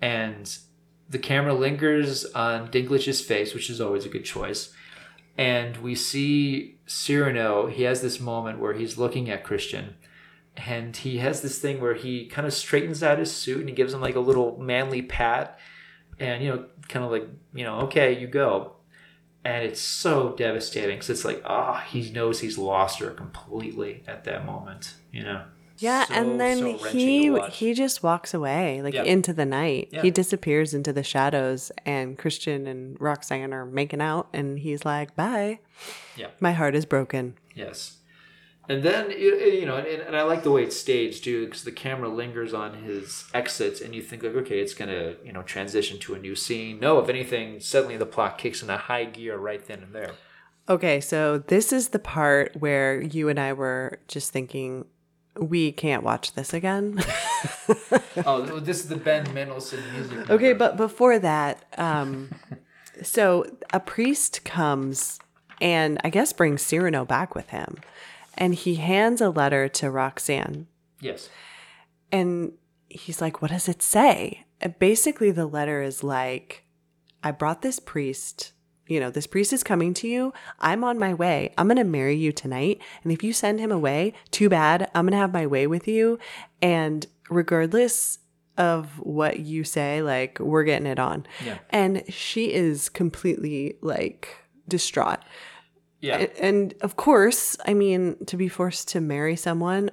And 0.00 0.56
the 1.08 1.18
camera 1.18 1.54
lingers 1.54 2.24
on 2.26 2.68
dinklage's 2.68 3.20
face 3.20 3.54
which 3.54 3.70
is 3.70 3.80
always 3.80 4.04
a 4.04 4.08
good 4.08 4.24
choice 4.24 4.72
and 5.36 5.76
we 5.78 5.94
see 5.94 6.78
cyrano 6.86 7.66
he 7.66 7.82
has 7.82 8.02
this 8.02 8.20
moment 8.20 8.58
where 8.58 8.74
he's 8.74 8.98
looking 8.98 9.30
at 9.30 9.44
christian 9.44 9.94
and 10.56 10.96
he 10.96 11.18
has 11.18 11.42
this 11.42 11.58
thing 11.58 11.80
where 11.80 11.94
he 11.94 12.26
kind 12.26 12.46
of 12.46 12.54
straightens 12.54 13.02
out 13.02 13.18
his 13.18 13.32
suit 13.32 13.60
and 13.60 13.68
he 13.68 13.74
gives 13.74 13.92
him 13.92 14.00
like 14.00 14.14
a 14.14 14.20
little 14.20 14.56
manly 14.58 15.02
pat 15.02 15.58
and 16.18 16.42
you 16.42 16.50
know 16.50 16.66
kind 16.88 17.04
of 17.04 17.10
like 17.10 17.28
you 17.52 17.64
know 17.64 17.80
okay 17.80 18.18
you 18.18 18.26
go. 18.26 18.72
And 19.46 19.62
it's 19.62 19.80
so 19.80 20.34
devastating 20.38 20.96
because 20.96 21.10
it's 21.10 21.24
like 21.24 21.42
ah 21.44 21.84
he 21.88 22.10
knows 22.10 22.40
he's 22.40 22.56
lost 22.56 23.00
her 23.00 23.10
completely 23.10 24.02
at 24.06 24.24
that 24.24 24.46
moment 24.46 24.94
you 25.12 25.22
know 25.22 25.44
Yeah, 25.78 26.04
So, 26.06 26.14
and 26.14 26.40
then 26.40 26.58
so 26.78 26.84
he 26.88 27.38
he 27.50 27.74
just 27.74 28.02
walks 28.02 28.32
away 28.34 28.80
like 28.82 28.94
Yeah. 28.94 29.02
into 29.02 29.32
the 29.32 29.44
night. 29.44 29.88
Yeah. 29.92 30.02
He 30.02 30.10
disappears 30.10 30.72
into 30.74 30.92
the 30.92 31.02
shadows 31.02 31.72
and 31.84 32.16
Christian 32.16 32.66
and 32.66 32.96
Roxanne 33.00 33.52
are 33.52 33.66
making 33.66 34.00
out 34.00 34.28
and 34.32 34.58
he's 34.58 34.84
like, 34.84 35.16
"Bye." 35.16 35.60
Yeah. 36.16 36.28
My 36.40 36.52
heart 36.52 36.74
is 36.74 36.84
broken. 36.86 37.34
Yes. 37.54 37.98
And 38.66 38.82
then, 38.82 39.10
you 39.10 39.38
eh, 39.38 39.46
you 39.60 39.66
know, 39.66 39.76
and, 39.76 39.86
and 39.86 40.16
I 40.16 40.22
like 40.22 40.42
the 40.42 40.50
way 40.50 40.62
it's 40.62 40.78
staged 40.80 41.24
too, 41.24 41.44
because 41.46 41.64
the 41.64 41.72
camera 41.72 42.08
lingers 42.08 42.54
on 42.54 42.82
his 42.82 43.24
exits, 43.34 43.82
and 43.82 43.94
you 43.94 44.00
think 44.00 44.22
like, 44.22 44.34
okay, 44.36 44.58
it's 44.60 44.72
gonna, 44.72 45.16
you 45.22 45.32
know, 45.32 45.42
transition 45.42 45.98
to 45.98 46.14
a 46.14 46.18
new 46.18 46.34
scene. 46.34 46.80
No, 46.80 46.98
if 47.00 47.10
anything, 47.10 47.60
suddenly 47.60 47.98
the 47.98 48.06
plot 48.06 48.38
kicks 48.38 48.62
in 48.62 48.70
a 48.70 48.78
high 48.78 49.04
gear 49.04 49.36
right 49.36 49.62
then 49.66 49.82
and 49.82 49.94
there. 49.94 50.12
Okay, 50.66 50.98
so 51.00 51.36
this 51.36 51.74
is 51.74 51.88
the 51.88 51.98
part 51.98 52.56
where 52.58 53.02
you 53.02 53.28
and 53.28 53.38
I 53.38 53.52
were 53.52 53.98
just 54.08 54.32
thinking 54.32 54.86
we 55.38 55.72
can't 55.72 56.02
watch 56.02 56.34
this 56.34 56.54
again. 56.54 57.02
oh, 58.24 58.60
this 58.60 58.80
is 58.80 58.88
the 58.88 58.96
Ben 58.96 59.32
Mendelsohn 59.34 59.82
music. 59.92 60.30
Okay, 60.30 60.52
but 60.52 60.76
before 60.76 61.18
that, 61.18 61.64
um, 61.76 62.30
so 63.02 63.44
a 63.72 63.80
priest 63.80 64.44
comes 64.44 65.18
and 65.60 66.00
I 66.04 66.10
guess 66.10 66.32
brings 66.32 66.62
Cyrano 66.62 67.04
back 67.04 67.34
with 67.34 67.50
him, 67.50 67.76
and 68.36 68.54
he 68.54 68.76
hands 68.76 69.20
a 69.20 69.30
letter 69.30 69.68
to 69.68 69.90
Roxanne, 69.90 70.66
yes, 71.00 71.28
and 72.10 72.52
he's 72.88 73.20
like, 73.20 73.40
"What 73.40 73.50
does 73.50 73.68
it 73.68 73.82
say?" 73.82 74.44
And 74.60 74.78
basically, 74.78 75.30
the 75.30 75.46
letter 75.46 75.80
is 75.82 76.02
like, 76.02 76.64
"I 77.22 77.30
brought 77.30 77.62
this 77.62 77.78
priest 77.78 78.53
you 78.86 79.00
know, 79.00 79.10
this 79.10 79.26
priest 79.26 79.52
is 79.52 79.62
coming 79.62 79.94
to 79.94 80.08
you. 80.08 80.32
I'm 80.60 80.84
on 80.84 80.98
my 80.98 81.14
way. 81.14 81.54
I'm 81.56 81.66
going 81.68 81.76
to 81.78 81.84
marry 81.84 82.16
you 82.16 82.32
tonight. 82.32 82.80
And 83.02 83.12
if 83.12 83.22
you 83.24 83.32
send 83.32 83.60
him 83.60 83.72
away, 83.72 84.12
too 84.30 84.48
bad. 84.48 84.90
I'm 84.94 85.04
going 85.06 85.12
to 85.12 85.18
have 85.18 85.32
my 85.32 85.46
way 85.46 85.66
with 85.66 85.88
you. 85.88 86.18
And 86.60 87.06
regardless 87.30 88.18
of 88.58 88.98
what 89.00 89.40
you 89.40 89.64
say, 89.64 90.02
like, 90.02 90.38
we're 90.38 90.64
getting 90.64 90.86
it 90.86 90.98
on. 90.98 91.26
Yeah. 91.44 91.58
And 91.70 92.04
she 92.12 92.52
is 92.52 92.88
completely 92.88 93.76
like 93.80 94.28
distraught. 94.68 95.18
Yeah. 96.00 96.18
A- 96.18 96.44
And 96.44 96.74
of 96.82 96.96
course, 96.96 97.56
I 97.66 97.74
mean, 97.74 98.16
to 98.26 98.36
be 98.36 98.48
forced 98.48 98.88
to 98.88 99.00
marry 99.00 99.36
someone 99.36 99.90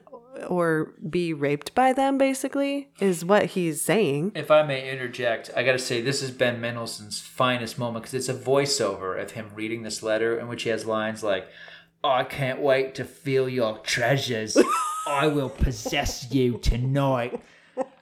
or 0.47 0.93
be 1.09 1.33
raped 1.33 1.73
by 1.75 1.93
them 1.93 2.17
basically 2.17 2.89
is 2.99 3.23
what 3.25 3.47
he's 3.47 3.81
saying. 3.81 4.31
If 4.35 4.51
I 4.51 4.63
may 4.63 4.91
interject, 4.91 5.49
I 5.55 5.63
got 5.63 5.73
to 5.73 5.79
say 5.79 6.01
this 6.01 6.21
is 6.21 6.31
Ben 6.31 6.59
Mendelsohn's 6.61 7.19
finest 7.19 7.77
moment 7.77 8.03
because 8.03 8.13
it's 8.13 8.29
a 8.29 8.33
voiceover 8.33 9.21
of 9.21 9.31
him 9.31 9.51
reading 9.55 9.83
this 9.83 10.01
letter 10.03 10.39
in 10.39 10.47
which 10.47 10.63
he 10.63 10.69
has 10.69 10.85
lines 10.85 11.23
like, 11.23 11.47
"I 12.03 12.23
can't 12.23 12.59
wait 12.61 12.95
to 12.95 13.05
feel 13.05 13.47
your 13.49 13.77
treasures. 13.79 14.57
I 15.07 15.27
will 15.27 15.49
possess 15.49 16.31
you 16.31 16.57
tonight." 16.57 17.41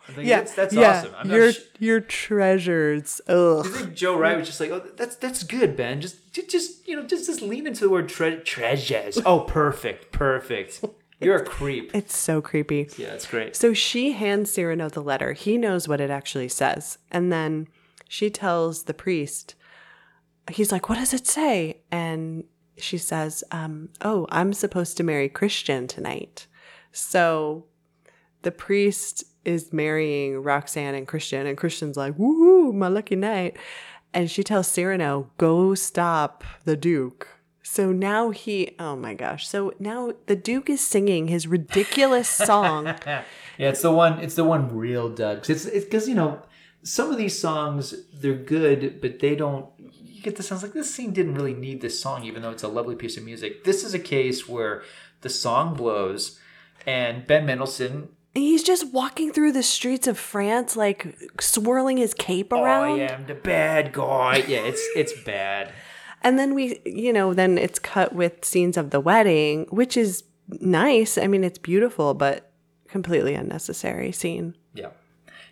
I 0.10 0.12
think 0.12 0.28
that's, 0.28 0.56
that's 0.56 0.76
awesome. 0.76 1.14
I'm 1.18 1.30
your 1.30 1.54
sh- 1.54 1.60
your 1.80 2.00
treasures. 2.02 3.22
Do 3.28 3.62
you 3.64 3.72
think 3.72 3.94
Joe 3.94 4.18
Wright 4.18 4.38
was 4.38 4.48
just 4.48 4.60
like, 4.60 4.72
"Oh, 4.72 4.82
that's 4.98 5.16
that's 5.16 5.44
good, 5.44 5.78
Ben. 5.78 6.02
Just 6.02 6.18
just 6.34 6.88
you 6.88 6.96
know, 6.96 7.04
just 7.04 7.28
just 7.28 7.42
lean 7.42 7.68
into 7.68 7.82
the 7.82 7.90
word 7.90 8.10
tre- 8.10 8.40
treasures." 8.42 9.20
Oh, 9.24 9.42
perfect, 9.42 10.12
perfect. 10.12 10.84
You're 11.20 11.38
a 11.38 11.46
creep. 11.46 11.94
It's 11.94 12.16
so 12.16 12.42
creepy. 12.42 12.90
Yeah, 12.98 13.10
it's 13.10 13.28
great. 13.28 13.56
So 13.56 13.74
she 13.74 14.14
hands 14.14 14.52
Cyrano 14.52 14.90
the 14.90 15.02
letter. 15.02 15.34
He 15.34 15.58
knows 15.58 15.88
what 15.88 16.00
it 16.00 16.10
actually 16.10 16.48
says. 16.48 16.98
And 17.12 17.32
then 17.32 17.68
she 18.08 18.30
tells 18.30 18.84
the 18.84 18.94
priest, 18.94 19.56
he's 20.50 20.72
like, 20.72 20.88
What 20.88 20.98
does 20.98 21.14
it 21.14 21.28
say? 21.28 21.82
And 21.92 22.46
she 22.78 22.98
says, 22.98 23.44
um, 23.52 23.90
Oh, 24.02 24.28
I'm 24.30 24.54
supposed 24.54 24.96
to 24.98 25.04
marry 25.04 25.28
Christian 25.28 25.88
tonight. 25.88 26.48
So 26.92 27.66
the 28.42 28.52
priest 28.52 29.26
is 29.44 29.74
marrying 29.74 30.42
Roxanne 30.42 30.96
and 30.96 31.08
Christian, 31.08 31.46
and 31.46 31.58
Christian's 31.58 31.98
like, 31.98 32.18
Woohoo, 32.18 32.74
my 32.74 32.88
lucky 32.88 33.16
night. 33.16 33.58
And 34.14 34.32
she 34.32 34.44
tells 34.44 34.68
Cyrano, 34.68 35.32
Go 35.38 35.76
stop 35.76 36.44
the 36.64 36.78
Duke. 36.78 37.28
So 37.64 37.92
now 37.92 38.30
he, 38.32 38.76
oh 38.80 38.96
my 38.96 39.14
gosh. 39.14 39.48
So 39.48 39.74
now 39.80 40.14
the 40.26 40.36
Duke 40.36 40.70
is 40.70 40.82
singing 40.86 41.28
his 41.28 41.48
ridiculous 41.48 42.28
song. 42.30 42.96
Yeah, 43.60 43.68
it's 43.68 43.82
the 43.82 43.92
one. 43.92 44.20
It's 44.20 44.36
the 44.36 44.46
one 44.46 44.74
real 44.74 45.10
Doug. 45.10 45.40
'Cause 45.40 45.50
It's 45.50 45.66
it's 45.66 45.84
because 45.86 46.08
you 46.08 46.16
know 46.16 46.42
some 46.82 47.12
of 47.12 47.18
these 47.18 47.38
songs 47.38 47.94
they're 48.14 48.34
good, 48.34 49.02
but 49.02 49.20
they 49.20 49.36
don't. 49.36 49.66
You 49.78 50.22
get 50.22 50.38
the 50.38 50.44
sense 50.44 50.64
like 50.64 50.72
this 50.72 50.90
scene 50.96 51.12
didn't 51.12 51.36
really 51.36 51.54
need 51.54 51.82
this 51.82 52.00
song, 52.00 52.24
even 52.24 52.42
though 52.42 52.52
it's 52.52 52.64
a 52.64 52.70
lovely 52.70 52.96
piece 52.96 53.18
of 53.18 53.26
music. 53.26 53.66
This 53.66 53.84
is 53.84 53.94
a 53.94 54.00
case 54.00 54.48
where 54.48 54.82
the 55.22 55.28
song 55.30 55.74
blows, 55.76 56.40
and 56.88 57.28
Ben 57.28 57.46
Mendelsohn. 57.46 58.08
He's 58.34 58.64
just 58.64 58.94
walking 58.94 59.34
through 59.34 59.52
the 59.52 59.64
streets 59.64 60.08
of 60.08 60.18
France, 60.18 60.78
like 60.78 61.18
swirling 61.42 61.98
his 61.98 62.14
cape 62.14 62.54
around. 62.54 63.02
I 63.02 63.12
am 63.12 63.26
the 63.28 63.36
bad 63.36 63.92
guy. 63.92 64.38
Yeah, 64.48 64.60
it's 64.60 64.88
it's 64.96 65.12
bad. 65.24 65.74
And 66.22 66.38
then 66.38 66.54
we, 66.54 66.80
you 66.86 67.14
know, 67.14 67.34
then 67.34 67.58
it's 67.58 67.80
cut 67.80 68.14
with 68.14 68.44
scenes 68.44 68.78
of 68.78 68.90
the 68.90 69.00
wedding, 69.00 69.66
which 69.70 69.96
is 69.98 70.24
nice. 70.60 71.18
I 71.18 71.28
mean, 71.28 71.44
it's 71.44 71.58
beautiful, 71.60 72.14
but 72.14 72.52
completely 72.88 73.36
unnecessary 73.36 74.12
scene. 74.12 74.56
Yeah. 74.74 74.90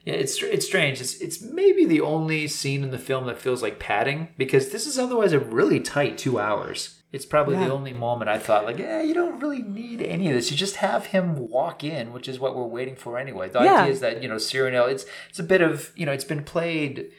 Yeah, 0.06 0.14
it's 0.14 0.42
it's 0.42 0.66
strange. 0.66 1.02
It's 1.02 1.20
it's 1.20 1.42
maybe 1.42 1.84
the 1.86 2.00
only 2.02 2.48
scene 2.48 2.82
in 2.84 2.92
the 2.92 2.98
film 2.98 3.26
that 3.28 3.38
feels 3.38 3.62
like 3.62 3.78
padding 3.78 4.30
because 4.38 4.70
this 4.70 4.88
is 4.88 4.98
otherwise 4.98 5.34
a 5.34 5.40
really 5.40 5.82
tight 5.82 6.18
two 6.18 6.40
hours. 6.40 7.02
It's 7.12 7.26
probably 7.26 7.56
Yeah. 7.56 7.66
the 7.66 7.74
only 7.74 7.92
moment 7.94 8.30
I 8.30 8.38
thought 8.38 8.66
like, 8.66 8.78
yeah, 8.80 9.02
you 9.02 9.14
don't 9.14 9.40
really 9.40 9.62
need 9.62 10.02
any 10.02 10.28
of 10.30 10.34
this. 10.36 10.50
You 10.50 10.56
just 10.58 10.78
have 10.78 11.08
him 11.08 11.50
walk 11.50 11.84
in, 11.84 12.14
which 12.14 12.28
is 12.30 12.40
what 12.40 12.56
we're 12.56 12.64
waiting 12.68 12.96
for 12.96 13.18
anyway. 13.18 13.50
The 13.50 13.64
Yeah. 13.64 13.82
idea 13.82 13.94
is 13.94 14.00
that 14.00 14.22
you 14.24 14.30
know 14.30 14.38
Cyrano, 14.38 14.86
it's 14.86 15.06
it's 15.30 15.40
a 15.40 15.44
bit 15.44 15.62
of 15.62 15.92
you 15.98 16.06
know 16.06 16.14
it's 16.14 16.24
been 16.24 16.44
played 16.44 17.10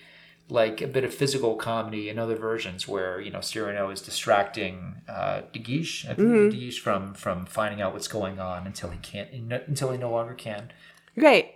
like 0.50 0.80
a 0.80 0.86
bit 0.86 1.04
of 1.04 1.12
physical 1.12 1.56
comedy 1.56 2.08
in 2.08 2.18
other 2.18 2.34
versions 2.36 2.88
where 2.88 3.20
you 3.20 3.30
know 3.30 3.40
Cyrano 3.40 3.90
is 3.90 4.00
distracting 4.00 5.02
uh, 5.08 5.42
De 5.52 5.58
Guiche, 5.58 6.04
I 6.06 6.14
think 6.14 6.28
Mhm. 6.28 6.50
De 6.50 6.56
Guiche 6.56 6.80
from 6.80 7.14
from 7.14 7.44
finding 7.46 7.82
out 7.82 7.92
what's 7.92 8.08
going 8.08 8.38
on 8.40 8.66
until 8.66 8.90
he 8.90 8.98
can't 8.98 9.28
until 9.32 9.90
he 9.92 9.98
no 9.98 10.10
longer 10.10 10.34
can. 10.34 10.72
Great. 11.18 11.54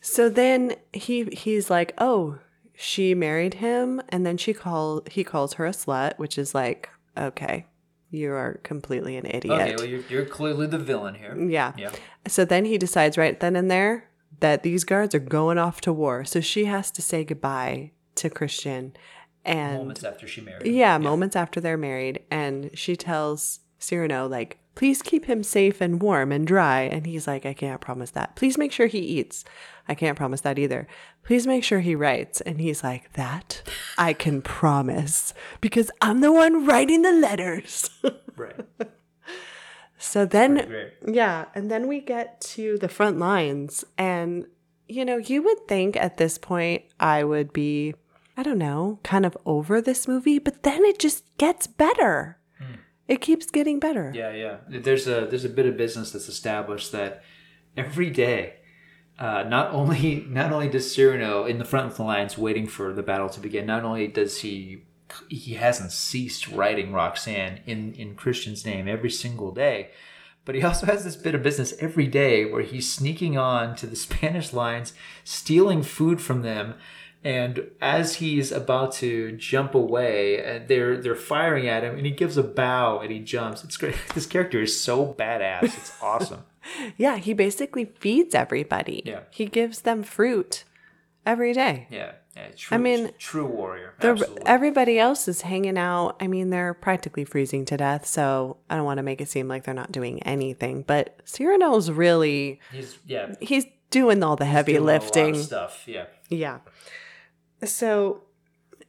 So 0.00 0.28
then 0.28 0.76
he 0.92 1.24
he's 1.32 1.68
like, 1.70 1.92
"Oh, 1.98 2.38
she 2.74 3.14
married 3.14 3.54
him," 3.54 4.00
and 4.08 4.24
then 4.24 4.36
she 4.36 4.52
call 4.54 5.02
he 5.10 5.24
calls 5.24 5.54
her 5.54 5.66
a 5.66 5.70
slut, 5.72 6.18
which 6.18 6.38
is 6.38 6.54
like, 6.54 6.88
okay, 7.18 7.66
you 8.10 8.30
are 8.32 8.60
completely 8.62 9.16
an 9.16 9.26
idiot. 9.26 9.60
Okay, 9.60 9.74
well 9.76 9.84
you're, 9.84 10.02
you're 10.08 10.24
clearly 10.26 10.66
the 10.66 10.78
villain 10.78 11.14
here. 11.16 11.36
Yeah. 11.36 11.72
Yeah. 11.76 11.90
So 12.28 12.44
then 12.44 12.64
he 12.64 12.78
decides 12.78 13.18
right 13.18 13.38
then 13.40 13.56
and 13.56 13.70
there 13.70 14.08
that 14.40 14.62
these 14.62 14.84
guards 14.84 15.14
are 15.14 15.18
going 15.20 15.58
off 15.58 15.80
to 15.82 15.92
war. 15.92 16.24
So 16.24 16.40
she 16.40 16.66
has 16.66 16.90
to 16.92 17.02
say 17.02 17.24
goodbye 17.24 17.92
to 18.16 18.30
Christian. 18.30 18.96
And 19.44 19.78
Moments 19.78 20.02
after 20.04 20.26
she 20.26 20.40
married. 20.40 20.66
yeah, 20.66 20.98
moments 20.98 21.36
after 21.36 21.60
they're 21.60 21.76
married. 21.76 22.20
And 22.30 22.70
she 22.76 22.96
tells 22.96 23.60
Cyrano, 23.78 24.26
like, 24.26 24.58
please 24.74 25.02
keep 25.02 25.26
him 25.26 25.42
safe 25.42 25.80
and 25.80 26.02
warm 26.02 26.32
and 26.32 26.46
dry. 26.46 26.82
And 26.82 27.06
he's 27.06 27.26
like, 27.26 27.46
I 27.46 27.54
can't 27.54 27.80
promise 27.80 28.10
that. 28.12 28.34
Please 28.36 28.58
make 28.58 28.72
sure 28.72 28.88
he 28.88 28.98
eats. 28.98 29.44
I 29.88 29.94
can't 29.94 30.16
promise 30.18 30.40
that 30.40 30.58
either. 30.58 30.88
Please 31.22 31.46
make 31.46 31.62
sure 31.62 31.78
he 31.80 31.94
writes. 31.94 32.40
And 32.40 32.60
he's 32.60 32.82
like, 32.82 33.12
that 33.12 33.62
I 33.96 34.12
can 34.12 34.42
promise 34.42 35.32
because 35.60 35.90
I'm 36.02 36.20
the 36.20 36.32
one 36.32 36.66
writing 36.66 37.02
the 37.02 37.12
letters. 37.12 37.88
Right. 38.36 38.54
So 39.98 40.26
then, 40.26 40.90
yeah, 41.08 41.46
and 41.54 41.70
then 41.70 41.88
we 41.88 42.00
get 42.00 42.38
to 42.42 42.76
the 42.76 42.88
front 42.88 43.18
lines, 43.18 43.82
and 43.96 44.44
you 44.88 45.06
know, 45.06 45.16
you 45.16 45.42
would 45.42 45.66
think 45.66 45.96
at 45.96 46.18
this 46.18 46.36
point 46.36 46.82
I 47.00 47.24
would 47.24 47.50
be, 47.54 47.94
I 48.36 48.42
don't 48.42 48.58
know, 48.58 48.98
kind 49.02 49.24
of 49.24 49.36
over 49.46 49.80
this 49.80 50.06
movie, 50.06 50.38
but 50.38 50.62
then 50.62 50.84
it 50.84 50.98
just 50.98 51.24
gets 51.38 51.66
better. 51.66 52.38
It 53.08 53.20
keeps 53.20 53.50
getting 53.50 53.78
better. 53.78 54.12
Yeah, 54.14 54.32
yeah. 54.32 54.56
There's 54.68 55.06
a 55.06 55.26
there's 55.26 55.44
a 55.44 55.48
bit 55.48 55.66
of 55.66 55.76
business 55.76 56.10
that's 56.10 56.28
established 56.28 56.92
that 56.92 57.22
every 57.76 58.10
day, 58.10 58.54
uh, 59.18 59.44
not 59.44 59.72
only 59.72 60.24
not 60.28 60.52
only 60.52 60.68
does 60.68 60.92
Cyrano 60.92 61.44
in 61.44 61.58
the 61.58 61.64
front 61.64 61.86
of 61.86 61.96
the 61.96 62.02
lines 62.02 62.36
waiting 62.36 62.66
for 62.66 62.92
the 62.92 63.02
battle 63.02 63.28
to 63.30 63.40
begin, 63.40 63.66
not 63.66 63.84
only 63.84 64.08
does 64.08 64.40
he 64.40 64.82
he 65.28 65.54
hasn't 65.54 65.92
ceased 65.92 66.48
writing 66.48 66.92
Roxanne 66.92 67.60
in 67.64 67.94
in 67.94 68.16
Christian's 68.16 68.66
name 68.66 68.88
every 68.88 69.10
single 69.10 69.52
day, 69.52 69.90
but 70.44 70.56
he 70.56 70.62
also 70.64 70.86
has 70.86 71.04
this 71.04 71.16
bit 71.16 71.34
of 71.36 71.44
business 71.44 71.74
every 71.78 72.08
day 72.08 72.44
where 72.44 72.62
he's 72.62 72.90
sneaking 72.90 73.38
on 73.38 73.76
to 73.76 73.86
the 73.86 73.96
Spanish 74.06 74.52
lines, 74.52 74.94
stealing 75.22 75.84
food 75.84 76.20
from 76.20 76.42
them. 76.42 76.74
And 77.24 77.70
as 77.80 78.16
he's 78.16 78.52
about 78.52 78.92
to 78.94 79.32
jump 79.32 79.74
away, 79.74 80.40
and 80.44 80.68
they're 80.68 80.96
they're 80.96 81.16
firing 81.16 81.66
at 81.68 81.82
him, 81.82 81.96
and 81.96 82.06
he 82.06 82.12
gives 82.12 82.36
a 82.36 82.42
bow 82.44 83.00
and 83.00 83.10
he 83.10 83.18
jumps. 83.18 83.64
It's 83.64 83.76
great. 83.76 83.96
This 84.14 84.26
character 84.26 84.62
is 84.62 84.80
so 84.80 85.12
badass. 85.14 85.64
It's 85.64 85.92
awesome. 86.02 86.44
Yeah, 86.96 87.16
he 87.16 87.32
basically 87.32 87.84
feeds 87.84 88.34
everybody. 88.34 89.02
Yeah. 89.04 89.20
He 89.30 89.46
gives 89.46 89.80
them 89.82 90.02
fruit 90.02 90.64
every 91.24 91.52
day. 91.52 91.86
Yeah, 91.90 92.12
yeah. 92.36 92.48
True, 92.56 92.74
I 92.74 92.78
mean, 92.78 93.10
true 93.18 93.46
warrior. 93.46 93.94
The, 94.00 94.42
everybody 94.46 94.98
else 94.98 95.26
is 95.28 95.40
hanging 95.42 95.78
out. 95.78 96.16
I 96.20 96.26
mean, 96.28 96.50
they're 96.50 96.74
practically 96.74 97.24
freezing 97.24 97.64
to 97.66 97.76
death, 97.76 98.06
so 98.06 98.58
I 98.70 98.76
don't 98.76 98.84
want 98.84 98.98
to 98.98 99.02
make 99.04 99.20
it 99.20 99.28
seem 99.28 99.48
like 99.48 99.64
they're 99.64 99.74
not 99.74 99.90
doing 99.92 100.22
anything. 100.22 100.82
But 100.82 101.20
Cyrano's 101.24 101.90
really 101.90 102.60
He's 102.72 102.98
yeah. 103.06 103.34
he's 103.40 103.64
doing 103.90 104.22
all 104.22 104.36
the 104.36 104.44
heavy 104.44 104.78
lot 104.78 104.96
of 104.96 105.02
lifting. 105.02 105.34
stuff. 105.42 105.82
Yeah. 105.86 106.06
Yeah. 106.28 106.58
So 107.64 108.22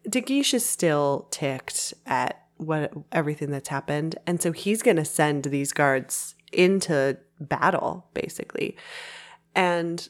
De 0.09 0.21
Guiche 0.21 0.53
is 0.55 0.65
still 0.65 1.27
ticked 1.31 1.93
at 2.05 2.43
what 2.57 2.91
everything 3.11 3.51
that's 3.51 3.69
happened, 3.69 4.15
and 4.25 4.41
so 4.41 4.51
he's 4.51 4.81
going 4.81 4.97
to 4.97 5.05
send 5.05 5.45
these 5.45 5.73
guards 5.73 6.35
into 6.51 7.17
battle, 7.39 8.07
basically. 8.13 8.75
And 9.53 10.07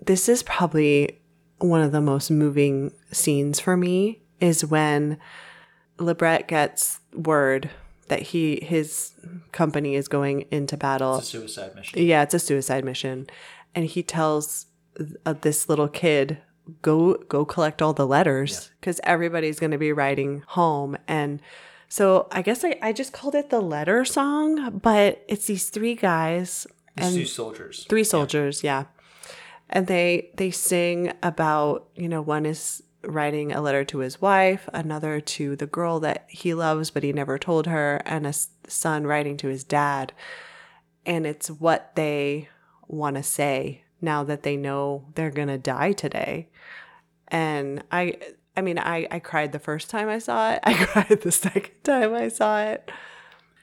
this 0.00 0.28
is 0.28 0.42
probably 0.42 1.20
one 1.58 1.80
of 1.80 1.92
the 1.92 2.00
most 2.00 2.30
moving 2.30 2.92
scenes 3.10 3.58
for 3.58 3.76
me 3.76 4.22
is 4.40 4.64
when 4.64 5.18
Le 5.98 6.14
Bret 6.14 6.46
gets 6.46 7.00
word 7.12 7.70
that 8.06 8.22
he 8.22 8.60
his 8.62 9.12
company 9.52 9.94
is 9.94 10.08
going 10.08 10.42
into 10.50 10.76
battle. 10.76 11.18
It's 11.18 11.28
a 11.28 11.30
suicide 11.30 11.74
mission. 11.74 12.02
Yeah, 12.02 12.22
it's 12.22 12.34
a 12.34 12.38
suicide 12.38 12.84
mission, 12.84 13.26
and 13.74 13.84
he 13.86 14.02
tells 14.02 14.66
uh, 15.26 15.34
this 15.34 15.68
little 15.68 15.88
kid 15.88 16.38
go 16.82 17.14
go 17.28 17.44
collect 17.44 17.82
all 17.82 17.92
the 17.92 18.06
letters 18.06 18.70
because 18.80 19.00
everybody's 19.04 19.58
going 19.60 19.72
to 19.72 19.78
be 19.78 19.92
writing 19.92 20.42
home. 20.46 20.96
And 21.06 21.40
so 21.88 22.28
i 22.30 22.42
guess 22.42 22.64
I, 22.64 22.78
I 22.82 22.92
just 22.92 23.12
called 23.12 23.34
it 23.34 23.50
the 23.50 23.60
letter 23.60 24.04
song 24.04 24.78
but 24.78 25.24
it's 25.26 25.46
these 25.46 25.70
three 25.70 25.94
guys 25.94 26.66
and 26.96 27.14
two 27.14 27.24
soldiers. 27.24 27.86
three 27.88 28.04
soldiers 28.04 28.62
yeah. 28.62 28.84
And 29.70 29.86
they 29.86 30.30
they 30.36 30.50
sing 30.50 31.12
about 31.22 31.88
you 31.94 32.08
know 32.08 32.22
one 32.22 32.46
is 32.46 32.82
writing 33.02 33.52
a 33.52 33.60
letter 33.60 33.84
to 33.84 33.98
his 33.98 34.20
wife, 34.20 34.68
another 34.72 35.20
to 35.20 35.54
the 35.56 35.66
girl 35.66 36.00
that 36.00 36.26
he 36.28 36.54
loves 36.54 36.90
but 36.90 37.02
he 37.02 37.12
never 37.12 37.38
told 37.38 37.66
her, 37.66 38.00
and 38.06 38.26
a 38.26 38.32
son 38.66 39.06
writing 39.06 39.36
to 39.36 39.48
his 39.48 39.64
dad. 39.64 40.12
And 41.04 41.26
it's 41.26 41.50
what 41.50 41.94
they 41.96 42.48
want 42.86 43.16
to 43.16 43.22
say 43.22 43.84
now 44.00 44.24
that 44.24 44.42
they 44.42 44.56
know 44.56 45.04
they're 45.14 45.30
going 45.30 45.48
to 45.48 45.58
die 45.58 45.92
today. 45.92 46.48
And 47.28 47.82
I 47.92 48.18
I 48.56 48.60
mean, 48.60 48.78
I 48.78 49.06
I 49.10 49.18
cried 49.18 49.52
the 49.52 49.58
first 49.58 49.90
time 49.90 50.08
I 50.08 50.18
saw 50.18 50.52
it. 50.52 50.60
I 50.64 50.74
cried 50.74 51.20
the 51.22 51.32
second 51.32 51.82
time 51.84 52.14
I 52.14 52.28
saw 52.28 52.60
it. 52.60 52.90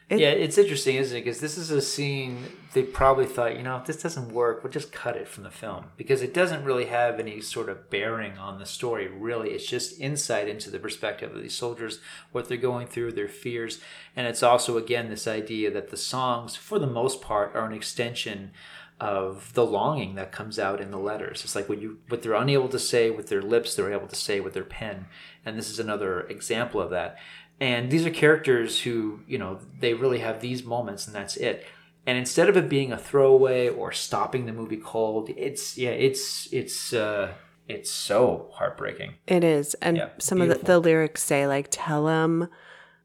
It- 0.09 0.19
yeah, 0.19 0.29
it's 0.29 0.57
interesting, 0.57 0.97
isn't 0.97 1.17
it? 1.17 1.21
Because 1.23 1.39
this 1.39 1.57
is 1.57 1.71
a 1.71 1.81
scene 1.81 2.45
they 2.73 2.83
probably 2.83 3.25
thought, 3.25 3.55
you 3.55 3.63
know, 3.63 3.77
if 3.77 3.85
this 3.85 4.01
doesn't 4.01 4.33
work, 4.33 4.61
we'll 4.61 4.71
just 4.71 4.91
cut 4.91 5.15
it 5.15 5.27
from 5.29 5.43
the 5.43 5.49
film 5.49 5.85
because 5.95 6.21
it 6.21 6.33
doesn't 6.33 6.65
really 6.65 6.85
have 6.85 7.19
any 7.19 7.39
sort 7.41 7.69
of 7.69 7.89
bearing 7.89 8.37
on 8.37 8.59
the 8.59 8.65
story. 8.65 9.07
Really, 9.07 9.51
it's 9.51 9.65
just 9.65 9.99
insight 9.99 10.47
into 10.49 10.69
the 10.69 10.77
perspective 10.77 11.33
of 11.33 11.41
these 11.41 11.55
soldiers, 11.55 11.99
what 12.33 12.47
they're 12.49 12.57
going 12.57 12.85
through, 12.87 13.13
their 13.13 13.29
fears, 13.29 13.79
and 14.15 14.27
it's 14.27 14.43
also 14.43 14.77
again 14.77 15.09
this 15.09 15.25
idea 15.25 15.71
that 15.71 15.89
the 15.89 15.97
songs, 15.97 16.55
for 16.55 16.77
the 16.77 16.85
most 16.85 17.21
part, 17.21 17.55
are 17.55 17.65
an 17.65 17.73
extension 17.73 18.51
of 18.99 19.53
the 19.53 19.65
longing 19.65 20.15
that 20.15 20.31
comes 20.31 20.57
out 20.57 20.79
in 20.79 20.91
the 20.91 20.97
letters. 20.97 21.43
It's 21.43 21.55
like 21.55 21.67
what 21.67 21.81
you 21.81 21.99
what 22.07 22.21
they're 22.21 22.33
unable 22.33 22.69
to 22.69 22.79
say 22.79 23.09
with 23.09 23.27
their 23.27 23.41
lips, 23.41 23.75
they're 23.75 23.91
able 23.91 24.07
to 24.07 24.15
say 24.15 24.39
with 24.39 24.53
their 24.53 24.63
pen, 24.63 25.07
and 25.45 25.57
this 25.57 25.69
is 25.69 25.79
another 25.79 26.21
example 26.21 26.81
of 26.81 26.91
that. 26.91 27.17
And 27.59 27.89
these 27.89 28.05
are 28.05 28.11
characters 28.11 28.81
who, 28.81 29.21
you 29.27 29.37
know, 29.37 29.59
they 29.79 29.93
really 29.93 30.19
have 30.19 30.41
these 30.41 30.63
moments 30.63 31.07
and 31.07 31.15
that's 31.15 31.37
it. 31.37 31.65
And 32.05 32.17
instead 32.17 32.49
of 32.49 32.57
it 32.57 32.69
being 32.69 32.91
a 32.91 32.97
throwaway 32.97 33.69
or 33.69 33.91
stopping 33.91 34.45
the 34.45 34.53
movie 34.53 34.77
cold, 34.77 35.29
it's 35.35 35.77
yeah, 35.77 35.91
it's 35.91 36.51
it's 36.51 36.93
uh 36.93 37.33
it's 37.67 37.89
so 37.89 38.49
heartbreaking. 38.53 39.15
It 39.27 39.43
is. 39.43 39.73
And 39.75 39.97
Yeah, 39.97 40.09
some 40.19 40.41
of 40.41 40.49
the, 40.49 40.55
the 40.55 40.79
lyrics 40.79 41.23
say, 41.23 41.47
like, 41.47 41.67
tell 41.71 42.07
him 42.07 42.47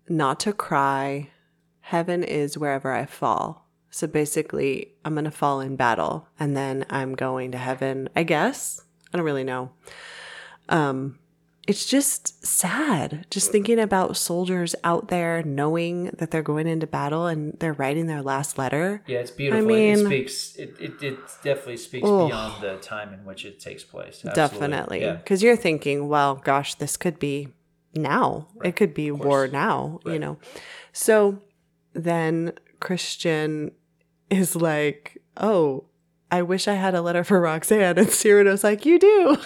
not 0.08 0.38
to 0.40 0.52
cry. 0.52 1.30
Heaven 1.80 2.22
is 2.22 2.58
wherever 2.58 2.92
I 2.92 3.06
fall. 3.06 3.69
So 3.90 4.06
basically, 4.06 4.92
I'm 5.04 5.14
going 5.14 5.24
to 5.24 5.30
fall 5.30 5.60
in 5.60 5.76
battle 5.76 6.28
and 6.38 6.56
then 6.56 6.86
I'm 6.90 7.14
going 7.14 7.50
to 7.52 7.58
heaven, 7.58 8.08
I 8.14 8.22
guess. 8.22 8.82
I 9.12 9.16
don't 9.16 9.26
really 9.26 9.44
know. 9.44 9.70
Um, 10.68 11.18
it's 11.66 11.84
just 11.86 12.44
sad 12.44 13.26
just 13.30 13.52
thinking 13.52 13.78
about 13.78 14.16
soldiers 14.16 14.74
out 14.82 15.08
there 15.08 15.42
knowing 15.42 16.04
that 16.18 16.30
they're 16.30 16.42
going 16.42 16.66
into 16.66 16.86
battle 16.86 17.26
and 17.26 17.56
they're 17.60 17.74
writing 17.74 18.06
their 18.06 18.22
last 18.22 18.58
letter. 18.58 19.02
Yeah, 19.06 19.18
it's 19.18 19.30
beautiful. 19.30 19.58
I 19.68 19.72
it 19.72 19.96
mean- 19.96 20.06
speaks 20.06 20.56
it, 20.56 20.74
it, 20.80 21.02
it 21.02 21.18
definitely 21.44 21.76
speaks 21.76 22.06
Oh. 22.08 22.28
beyond 22.28 22.62
the 22.62 22.76
time 22.78 23.12
in 23.12 23.24
which 23.24 23.44
it 23.44 23.60
takes 23.60 23.84
place. 23.84 24.22
Absolutely. 24.24 24.34
Definitely. 24.34 25.00
Yeah. 25.02 25.12
Because 25.16 25.42
you're 25.42 25.56
thinking, 25.56 26.08
well, 26.08 26.36
gosh, 26.36 26.74
this 26.76 26.96
could 26.96 27.18
be 27.18 27.48
now. 27.94 28.48
It 28.64 28.74
could 28.76 28.94
be 28.94 29.10
war 29.10 29.46
now, 29.48 30.00
you 30.06 30.18
know. 30.18 30.38
So 30.92 31.40
then 31.92 32.52
Christian 32.80 33.72
is 34.30 34.56
like, 34.56 35.20
oh, 35.36 35.84
I 36.30 36.42
wish 36.42 36.68
I 36.68 36.74
had 36.74 36.94
a 36.94 37.02
letter 37.02 37.24
for 37.24 37.40
Roxanne. 37.40 37.98
And 37.98 38.10
Cyrano's 38.10 38.64
like, 38.64 38.86
you 38.86 38.98
do. 38.98 39.36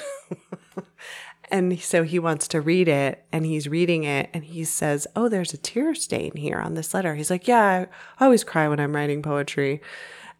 and 1.51 1.81
so 1.81 2.03
he 2.03 2.19
wants 2.19 2.47
to 2.49 2.61
read 2.61 2.89
it 2.89 3.25
and 3.33 3.47
he's 3.47 3.69
reading 3.69 4.05
it 4.05 4.31
and 4.35 4.45
he 4.45 4.65
says, 4.65 5.07
oh, 5.17 5.29
there's 5.29 5.55
a 5.55 5.59
tear 5.59 5.95
stain 5.95 6.37
here 6.37 6.59
on 6.59 6.75
this 6.75 6.93
letter. 6.93 7.15
He's 7.15 7.31
like, 7.31 7.49
yeah, 7.49 7.87
I 8.21 8.25
always 8.25 8.45
cry 8.45 8.69
when 8.69 8.81
I'm 8.81 8.95
writing 8.95 9.23
poetry. 9.23 9.81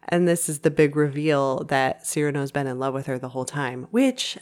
And 0.07 0.27
this 0.27 0.47
is 0.47 0.59
the 0.59 0.69
big 0.69 0.95
reveal 0.95 1.63
that 1.65 2.05
Cyrano's 2.05 2.51
been 2.51 2.67
in 2.67 2.77
love 2.77 2.93
with 2.93 3.07
her 3.07 3.17
the 3.17 3.29
whole 3.29 3.45
time, 3.45 3.87
which 3.89 4.37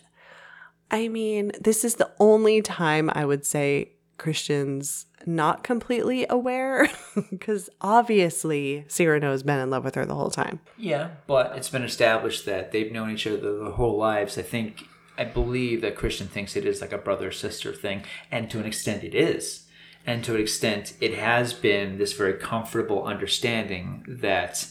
I 0.91 1.08
mean, 1.08 1.54
this 1.60 1.86
is 1.86 1.95
the 1.95 2.12
only 2.20 2.62
time 2.62 3.10
I 3.14 3.26
would 3.26 3.45
say 3.45 3.93
Christian's 4.18 5.06
not 5.26 5.64
completely 5.64 6.26
aware 6.30 6.90
because 7.30 7.70
obviously 7.82 8.86
Cyrano's 8.88 9.44
been 9.44 9.60
in 9.60 9.70
love 9.70 9.84
with 9.84 9.96
her 9.96 10.06
the 10.06 10.16
whole 10.16 10.32
time. 10.32 10.60
Yeah, 10.78 11.12
but 11.28 11.56
it's 11.58 11.70
been 11.70 11.84
established 11.84 12.46
that 12.46 12.72
they've 12.72 12.92
known 12.92 13.12
each 13.12 13.28
other 13.28 13.38
their 13.38 13.72
whole 13.72 13.98
lives. 13.98 14.38
I 14.38 14.42
think, 14.42 14.88
I 15.18 15.26
believe 15.26 15.82
that 15.82 15.96
Christian 15.96 16.28
thinks 16.28 16.56
it 16.56 16.66
is 16.66 16.82
like 16.82 16.94
a 16.94 16.98
brother 16.98 17.32
sister 17.32 17.74
thing, 17.74 18.04
and 18.32 18.50
to 18.50 18.60
an 18.60 18.66
extent 18.66 19.04
it 19.04 19.16
is. 19.16 19.68
And 20.06 20.24
to 20.26 20.36
an 20.36 20.42
extent, 20.42 20.94
it 21.00 21.14
has 21.14 21.54
been 21.54 21.98
this 21.98 22.14
very 22.14 22.34
comfortable 22.34 23.06
understanding 23.06 24.04
that 24.08 24.68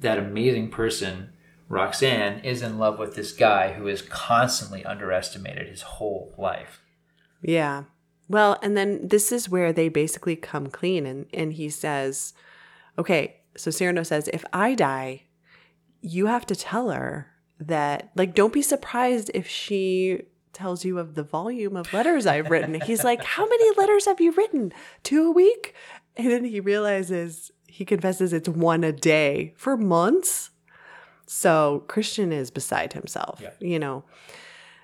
that 0.00 0.18
amazing 0.18 0.70
person, 0.70 1.32
Roxanne, 1.68 2.40
is 2.40 2.62
in 2.62 2.78
love 2.78 2.98
with 2.98 3.14
this 3.14 3.32
guy 3.32 3.72
who 3.72 3.86
is 3.86 4.02
constantly 4.02 4.84
underestimated 4.84 5.68
his 5.68 5.82
whole 5.82 6.34
life. 6.36 6.82
Yeah. 7.42 7.84
Well, 8.30 8.60
and 8.62 8.76
then 8.76 9.08
this 9.08 9.32
is 9.32 9.48
where 9.48 9.72
they 9.72 9.88
basically 9.88 10.36
come 10.36 10.68
clean 10.68 11.04
and, 11.04 11.26
and 11.34 11.52
he 11.52 11.68
says, 11.68 12.32
okay, 12.96 13.40
so 13.56 13.72
Cyrano 13.72 14.04
says, 14.04 14.30
if 14.32 14.44
I 14.52 14.76
die, 14.76 15.24
you 16.00 16.26
have 16.26 16.46
to 16.46 16.54
tell 16.54 16.90
her 16.90 17.26
that, 17.58 18.12
like, 18.14 18.36
don't 18.36 18.52
be 18.52 18.62
surprised 18.62 19.32
if 19.34 19.48
she 19.48 20.22
tells 20.52 20.84
you 20.84 21.00
of 21.00 21.16
the 21.16 21.24
volume 21.24 21.76
of 21.76 21.92
letters 21.92 22.24
I've 22.24 22.50
written. 22.50 22.80
He's 22.80 23.02
like, 23.02 23.24
how 23.24 23.48
many 23.48 23.76
letters 23.76 24.06
have 24.06 24.20
you 24.20 24.30
written? 24.30 24.72
Two 25.02 25.26
a 25.26 25.32
week? 25.32 25.74
And 26.16 26.30
then 26.30 26.44
he 26.44 26.60
realizes, 26.60 27.50
he 27.66 27.84
confesses 27.84 28.32
it's 28.32 28.48
one 28.48 28.84
a 28.84 28.92
day 28.92 29.54
for 29.56 29.76
months. 29.76 30.50
So 31.26 31.84
Christian 31.88 32.32
is 32.32 32.52
beside 32.52 32.92
himself, 32.92 33.42
you 33.58 33.80
know. 33.80 34.04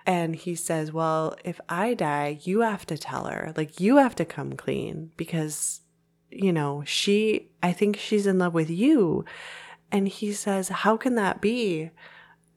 And 0.06 0.36
he 0.36 0.54
says, 0.54 0.92
Well, 0.92 1.36
if 1.44 1.60
I 1.68 1.94
die, 1.94 2.38
you 2.42 2.60
have 2.60 2.86
to 2.86 2.96
tell 2.96 3.24
her. 3.24 3.52
Like, 3.56 3.80
you 3.80 3.96
have 3.96 4.14
to 4.16 4.24
come 4.24 4.52
clean 4.54 5.10
because, 5.16 5.80
you 6.30 6.52
know, 6.52 6.84
she, 6.86 7.48
I 7.62 7.72
think 7.72 7.96
she's 7.96 8.26
in 8.26 8.38
love 8.38 8.54
with 8.54 8.70
you. 8.70 9.24
And 9.90 10.06
he 10.08 10.32
says, 10.32 10.68
How 10.68 10.96
can 10.96 11.16
that 11.16 11.40
be? 11.40 11.90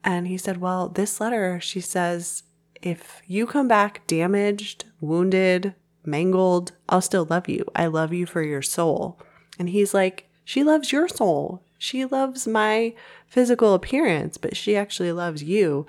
And 0.03 0.27
he 0.27 0.37
said, 0.37 0.61
Well, 0.61 0.89
this 0.89 1.19
letter, 1.19 1.59
she 1.59 1.81
says, 1.81 2.43
if 2.81 3.21
you 3.27 3.45
come 3.45 3.67
back 3.67 4.05
damaged, 4.07 4.85
wounded, 5.01 5.75
mangled, 6.05 6.71
I'll 6.87 7.01
still 7.01 7.25
love 7.25 7.49
you. 7.49 7.65
I 7.75 7.87
love 7.87 8.13
you 8.13 8.25
for 8.25 8.41
your 8.41 8.61
soul. 8.61 9.19
And 9.57 9.69
he's 9.69 9.93
like, 9.93 10.29
She 10.45 10.63
loves 10.63 10.91
your 10.91 11.07
soul. 11.07 11.63
She 11.77 12.05
loves 12.05 12.47
my 12.47 12.93
physical 13.27 13.73
appearance, 13.73 14.37
but 14.37 14.55
she 14.55 14.75
actually 14.75 15.11
loves 15.11 15.43
you. 15.43 15.85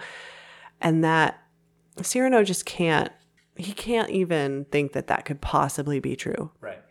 And 0.81 1.05
that 1.05 1.39
Cyrano 2.03 2.43
just 2.43 2.67
can't, 2.67 3.11
he 3.57 3.73
can't 3.73 4.11
even 4.11 4.65
think 4.67 4.93
that 4.93 5.09
that 5.09 5.25
could 5.25 5.41
possibly 5.41 6.01
be 6.01 6.17
true. 6.17 6.51
Right. 6.61 6.83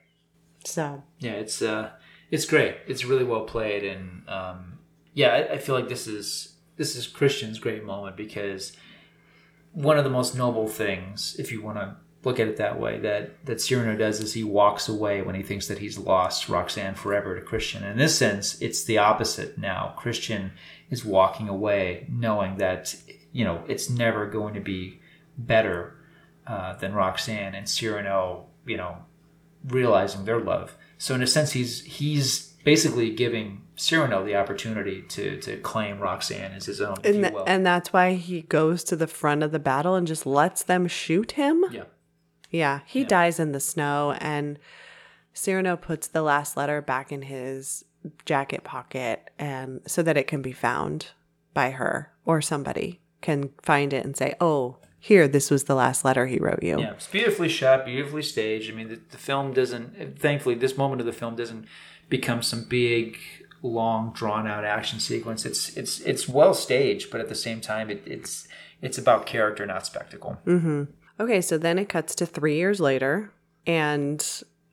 So, 0.65 1.03
Yeah, 1.19 1.31
it's 1.31 1.61
uh, 1.61 1.91
it's 2.31 2.45
great. 2.45 2.77
It's 2.87 3.05
really 3.05 3.23
well 3.23 3.43
played, 3.45 3.83
and 3.83 4.27
um, 4.27 4.79
yeah, 5.13 5.29
I, 5.29 5.53
I 5.53 5.57
feel 5.57 5.75
like 5.75 5.89
this 5.89 6.07
is 6.07 6.55
this 6.75 6.95
is 6.95 7.07
Christian's 7.07 7.59
great 7.59 7.83
moment 7.83 8.15
because 8.15 8.73
one 9.73 9.97
of 9.97 10.03
the 10.03 10.09
most 10.09 10.35
noble 10.35 10.67
things, 10.67 11.35
if 11.39 11.51
you 11.51 11.61
want 11.61 11.77
to 11.77 11.95
look 12.23 12.39
at 12.39 12.47
it 12.47 12.57
that 12.57 12.79
way, 12.79 12.99
that 12.99 13.45
that 13.45 13.61
Cyrano 13.61 13.97
does 13.97 14.19
is 14.19 14.33
he 14.33 14.43
walks 14.43 14.87
away 14.89 15.21
when 15.21 15.35
he 15.35 15.43
thinks 15.43 15.67
that 15.67 15.79
he's 15.79 15.97
lost 15.97 16.49
Roxanne 16.49 16.95
forever 16.95 17.35
to 17.35 17.41
Christian. 17.41 17.83
In 17.83 17.97
this 17.97 18.17
sense, 18.17 18.61
it's 18.61 18.83
the 18.83 18.97
opposite 18.97 19.57
now. 19.57 19.93
Christian 19.97 20.51
is 20.89 21.05
walking 21.05 21.47
away 21.47 22.05
knowing 22.09 22.57
that 22.57 22.95
you 23.31 23.45
know 23.45 23.63
it's 23.67 23.89
never 23.89 24.25
going 24.25 24.53
to 24.53 24.61
be 24.61 24.98
better 25.39 25.95
uh, 26.45 26.73
than 26.75 26.93
Roxanne, 26.93 27.55
and 27.55 27.67
Cyrano, 27.67 28.47
you 28.65 28.77
know, 28.77 28.97
realizing 29.67 30.25
their 30.25 30.39
love. 30.39 30.75
So 30.97 31.15
in 31.15 31.21
a 31.21 31.27
sense, 31.27 31.53
he's 31.53 31.83
he's 31.83 32.53
basically 32.63 33.13
giving 33.13 33.61
Cyrano 33.75 34.25
the 34.25 34.35
opportunity 34.35 35.01
to 35.09 35.39
to 35.41 35.57
claim 35.57 35.99
Roxanne 35.99 36.51
as 36.51 36.65
his 36.65 36.81
own, 36.81 36.97
if 37.03 37.15
and, 37.15 37.25
you 37.25 37.31
will. 37.33 37.43
and 37.47 37.65
that's 37.65 37.93
why 37.93 38.13
he 38.13 38.41
goes 38.41 38.83
to 38.85 38.95
the 38.95 39.07
front 39.07 39.43
of 39.43 39.51
the 39.51 39.59
battle 39.59 39.95
and 39.95 40.07
just 40.07 40.25
lets 40.25 40.63
them 40.63 40.87
shoot 40.87 41.33
him. 41.33 41.65
yeah, 41.71 41.83
Yeah, 42.49 42.79
he 42.85 43.03
dies 43.03 43.39
in 43.39 43.51
the 43.51 43.59
snow, 43.59 44.15
and 44.19 44.59
Cyrano 45.33 45.77
puts 45.77 46.07
the 46.07 46.21
last 46.21 46.57
letter 46.57 46.81
back 46.81 47.11
in 47.11 47.23
his 47.23 47.85
jacket 48.25 48.63
pocket, 48.63 49.29
and 49.37 49.81
so 49.87 50.01
that 50.03 50.17
it 50.17 50.27
can 50.27 50.41
be 50.41 50.51
found 50.51 51.07
by 51.53 51.71
her 51.71 52.11
or 52.25 52.41
somebody 52.41 53.01
can 53.21 53.49
find 53.61 53.93
it 53.93 54.05
and 54.05 54.17
say, 54.17 54.35
"Oh, 54.41 54.77
here, 54.99 55.27
this 55.27 55.49
was 55.49 55.65
the 55.65 55.75
last 55.75 56.03
letter 56.03 56.27
he 56.27 56.37
wrote 56.37 56.63
you." 56.63 56.79
yeah, 56.79 56.91
it's 56.91 57.07
beautifully 57.07 57.49
shot, 57.49 57.85
beautifully 57.85 58.21
staged. 58.21 58.71
I 58.71 58.75
mean, 58.75 58.89
the, 58.89 58.99
the 59.11 59.17
film 59.17 59.53
doesn't. 59.53 60.19
Thankfully, 60.19 60.55
this 60.55 60.77
moment 60.77 61.01
of 61.01 61.05
the 61.05 61.13
film 61.13 61.35
doesn't 61.35 61.65
become 62.09 62.41
some 62.41 62.65
big, 62.65 63.17
long, 63.61 64.11
drawn 64.13 64.47
out 64.47 64.65
action 64.65 64.99
sequence. 64.99 65.45
It's 65.45 65.75
it's 65.77 65.99
it's 66.01 66.27
well 66.27 66.53
staged, 66.53 67.11
but 67.11 67.21
at 67.21 67.29
the 67.29 67.35
same 67.35 67.61
time, 67.61 67.89
it, 67.89 68.03
it's 68.05 68.47
it's 68.81 68.97
about 68.97 69.25
character, 69.25 69.65
not 69.65 69.85
spectacle. 69.85 70.37
Mm-hmm. 70.45 70.83
Okay, 71.19 71.41
so 71.41 71.57
then 71.57 71.77
it 71.79 71.89
cuts 71.89 72.15
to 72.15 72.25
three 72.25 72.55
years 72.55 72.79
later, 72.79 73.31
and 73.65 74.25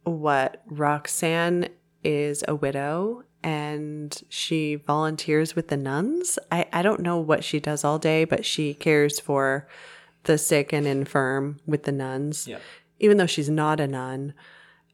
what 0.04 0.62
Roxanne 0.66 1.68
is 2.04 2.44
a 2.46 2.54
widow 2.54 3.24
and 3.42 4.22
she 4.28 4.74
volunteers 4.74 5.54
with 5.54 5.68
the 5.68 5.76
nuns. 5.76 6.36
I, 6.50 6.66
I 6.72 6.82
don't 6.82 7.00
know 7.00 7.18
what 7.18 7.44
she 7.44 7.60
does 7.60 7.84
all 7.84 7.98
day, 7.98 8.24
but 8.24 8.44
she 8.44 8.74
cares 8.74 9.20
for 9.20 9.68
the 10.26 10.38
sick 10.38 10.72
and 10.72 10.86
infirm 10.86 11.58
with 11.66 11.82
the 11.84 11.92
nuns, 11.92 12.46
Yeah. 12.46 12.58
even 13.00 13.16
though 13.16 13.26
she's 13.26 13.48
not 13.50 13.80
a 13.80 13.86
nun. 13.86 14.34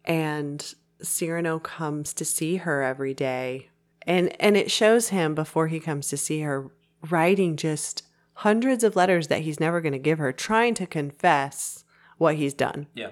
And 0.04 0.74
Cyrano 1.02 1.58
comes 1.58 2.14
to 2.14 2.24
see 2.24 2.56
her 2.56 2.82
every 2.82 3.14
day. 3.14 3.68
And 4.06 4.34
and 4.40 4.56
it 4.56 4.70
shows 4.70 5.08
him 5.10 5.34
before 5.34 5.68
he 5.68 5.78
comes 5.80 6.08
to 6.08 6.16
see 6.16 6.40
her 6.40 6.70
writing 7.10 7.56
just 7.56 8.02
hundreds 8.34 8.82
of 8.82 8.96
letters 8.96 9.28
that 9.28 9.40
he's 9.42 9.60
never 9.60 9.80
going 9.80 9.92
to 9.92 9.98
give 9.98 10.18
her, 10.18 10.32
trying 10.32 10.74
to 10.74 10.86
confess 10.86 11.84
what 12.18 12.36
he's 12.36 12.54
done. 12.54 12.86
Yeah. 12.94 13.10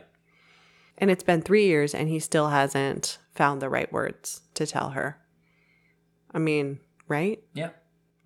And 0.98 1.10
it's 1.10 1.22
been 1.22 1.42
three 1.42 1.66
years 1.66 1.94
and 1.94 2.08
he 2.08 2.18
still 2.18 2.48
hasn't 2.48 3.18
found 3.34 3.60
the 3.62 3.68
right 3.68 3.90
words 3.92 4.42
to 4.54 4.66
tell 4.66 4.90
her. 4.90 5.18
I 6.32 6.38
mean, 6.38 6.80
right? 7.08 7.42
Yeah. 7.54 7.70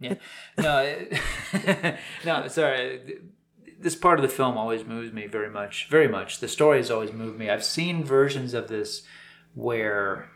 Yeah. 0.00 0.14
No, 0.58 1.06
no, 2.24 2.48
sorry. 2.48 3.18
This 3.84 3.94
part 3.94 4.18
of 4.18 4.22
the 4.22 4.34
film 4.34 4.56
always 4.56 4.86
moves 4.86 5.12
me 5.12 5.26
very 5.26 5.50
much. 5.50 5.88
Very 5.90 6.08
much. 6.08 6.40
The 6.40 6.48
story 6.48 6.78
has 6.78 6.90
always 6.90 7.12
moved 7.12 7.38
me. 7.38 7.50
I've 7.50 7.62
seen 7.62 8.02
versions 8.02 8.54
of 8.54 8.68
this 8.68 9.02
where 9.54 10.30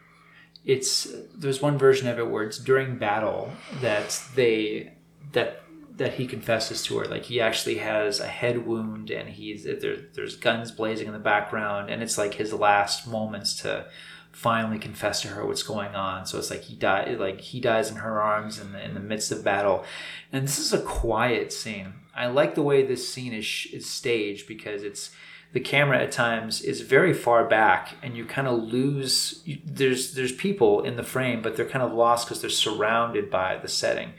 it's 0.66 1.08
there's 1.34 1.62
one 1.62 1.78
version 1.78 2.08
of 2.08 2.18
it 2.18 2.28
where 2.28 2.44
it's 2.44 2.58
during 2.58 2.98
battle 2.98 3.50
that 3.80 4.22
they 4.34 4.92
that 5.32 5.62
that 5.96 6.12
he 6.14 6.26
confesses 6.26 6.82
to 6.84 6.98
her 6.98 7.06
like 7.06 7.24
he 7.24 7.40
actually 7.40 7.78
has 7.78 8.20
a 8.20 8.26
head 8.26 8.66
wound 8.66 9.10
and 9.10 9.30
he's 9.30 9.64
there, 9.64 9.96
there's 10.12 10.36
guns 10.36 10.70
blazing 10.70 11.06
in 11.06 11.14
the 11.14 11.18
background 11.18 11.88
and 11.88 12.02
it's 12.02 12.18
like 12.18 12.34
his 12.34 12.52
last 12.52 13.08
moments 13.08 13.62
to 13.62 13.86
finally 14.30 14.78
confess 14.78 15.22
to 15.22 15.28
her 15.28 15.46
what's 15.46 15.62
going 15.62 15.94
on 15.94 16.26
so 16.26 16.38
it's 16.38 16.50
like 16.50 16.62
he 16.64 16.76
die 16.76 17.16
like 17.18 17.40
he 17.40 17.60
dies 17.60 17.90
in 17.90 17.96
her 17.96 18.20
arms 18.20 18.60
in 18.60 18.72
the, 18.72 18.84
in 18.84 18.92
the 18.92 19.00
midst 19.00 19.32
of 19.32 19.42
battle 19.42 19.84
and 20.30 20.44
this 20.44 20.58
is 20.58 20.72
a 20.72 20.82
quiet 20.82 21.50
scene 21.50 21.94
i 22.18 22.26
like 22.26 22.54
the 22.54 22.62
way 22.62 22.82
this 22.84 23.08
scene 23.12 23.32
is, 23.32 23.66
is 23.72 23.86
staged 23.88 24.46
because 24.46 24.82
it's 24.82 25.10
the 25.54 25.60
camera 25.60 25.98
at 26.02 26.12
times 26.12 26.60
is 26.60 26.82
very 26.82 27.14
far 27.14 27.42
back 27.48 27.94
and 28.02 28.14
you 28.16 28.24
kind 28.26 28.46
of 28.46 28.62
lose 28.62 29.40
you, 29.46 29.58
there's 29.64 30.12
there's 30.14 30.32
people 30.32 30.82
in 30.84 30.96
the 30.96 31.02
frame 31.02 31.40
but 31.40 31.56
they're 31.56 31.68
kind 31.68 31.82
of 31.82 31.92
lost 31.92 32.26
because 32.26 32.40
they're 32.42 32.50
surrounded 32.50 33.30
by 33.30 33.56
the 33.56 33.68
setting 33.68 34.10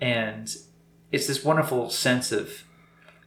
and 0.00 0.56
it's 1.12 1.26
this 1.26 1.44
wonderful 1.44 1.90
sense 1.90 2.32
of 2.32 2.64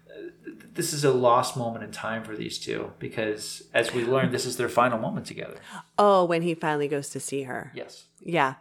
uh, 0.10 0.30
this 0.74 0.93
is 0.93 1.03
a 1.03 1.12
lost 1.12 1.55
moment 1.55 1.84
in 1.84 1.91
time 1.91 2.24
for 2.24 2.36
these 2.36 2.58
two 2.58 2.91
because 2.99 3.64
as 3.74 3.93
we 3.93 4.03
learned 4.03 4.34
this 4.34 4.45
is 4.45 4.58
their 4.58 4.70
final 4.70 4.97
moment 4.99 5.26
together 5.26 5.58
Oh, 5.99 6.26
when 6.26 6.41
he 6.41 6.53
finally 6.55 6.88
goes 6.88 7.10
to 7.10 7.20
see 7.20 7.43
her. 7.43 7.72
yes 7.76 8.05
Yeah. 8.22 8.55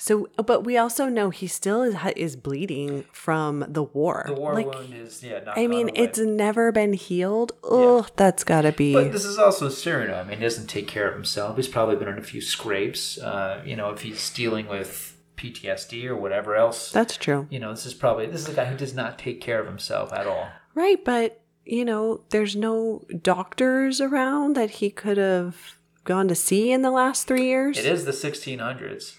So, 0.00 0.28
but 0.36 0.62
we 0.62 0.78
also 0.78 1.08
know 1.08 1.30
he 1.30 1.48
still 1.48 1.82
is, 1.82 1.96
is 2.16 2.36
bleeding 2.36 3.04
from 3.12 3.64
the 3.68 3.82
war. 3.82 4.22
the 4.26 4.34
war 4.34 4.54
Like, 4.54 4.66
wound 4.66 4.94
is 4.94 5.24
yeah 5.24 5.40
not 5.40 5.58
I 5.58 5.66
mean, 5.66 5.90
it's 5.94 6.20
never 6.20 6.70
been 6.70 6.92
healed. 6.92 7.52
Oh, 7.64 8.06
that's 8.14 8.44
gotta 8.44 8.70
be. 8.70 8.94
But 8.94 9.10
this 9.10 9.24
is 9.24 9.38
also 9.38 9.68
Cyrano. 9.68 10.14
I 10.14 10.22
mean, 10.22 10.38
he 10.38 10.44
doesn't 10.44 10.68
take 10.68 10.86
care 10.86 11.08
of 11.08 11.14
himself. 11.14 11.56
He's 11.56 11.66
probably 11.66 11.96
been 11.96 12.08
in 12.08 12.16
a 12.16 12.22
few 12.22 12.40
scrapes. 12.40 13.18
Uh, 13.18 13.60
you 13.66 13.74
know, 13.74 13.90
if 13.90 14.02
he's 14.02 14.30
dealing 14.30 14.68
with 14.68 15.16
PTSD 15.36 16.04
or 16.06 16.16
whatever 16.16 16.54
else. 16.54 16.92
That's 16.92 17.16
true. 17.16 17.46
You 17.50 17.58
know, 17.58 17.70
this 17.70 17.86
is 17.86 17.94
probably 17.94 18.26
this 18.26 18.42
is 18.42 18.48
a 18.50 18.54
guy 18.54 18.66
who 18.66 18.76
does 18.76 18.94
not 18.94 19.18
take 19.18 19.40
care 19.40 19.60
of 19.60 19.66
himself 19.66 20.12
at 20.12 20.26
all. 20.26 20.48
Right, 20.74 21.04
but 21.04 21.40
you 21.64 21.84
know, 21.84 22.22
there's 22.30 22.56
no 22.56 23.02
doctors 23.20 24.00
around 24.00 24.54
that 24.54 24.70
he 24.70 24.90
could 24.90 25.16
have 25.18 25.56
gone 26.04 26.28
to 26.28 26.34
see 26.34 26.72
in 26.72 26.82
the 26.82 26.90
last 26.90 27.26
three 27.26 27.46
years. 27.46 27.78
It 27.78 27.84
is 27.84 28.04
the 28.04 28.12
1600s. 28.12 29.14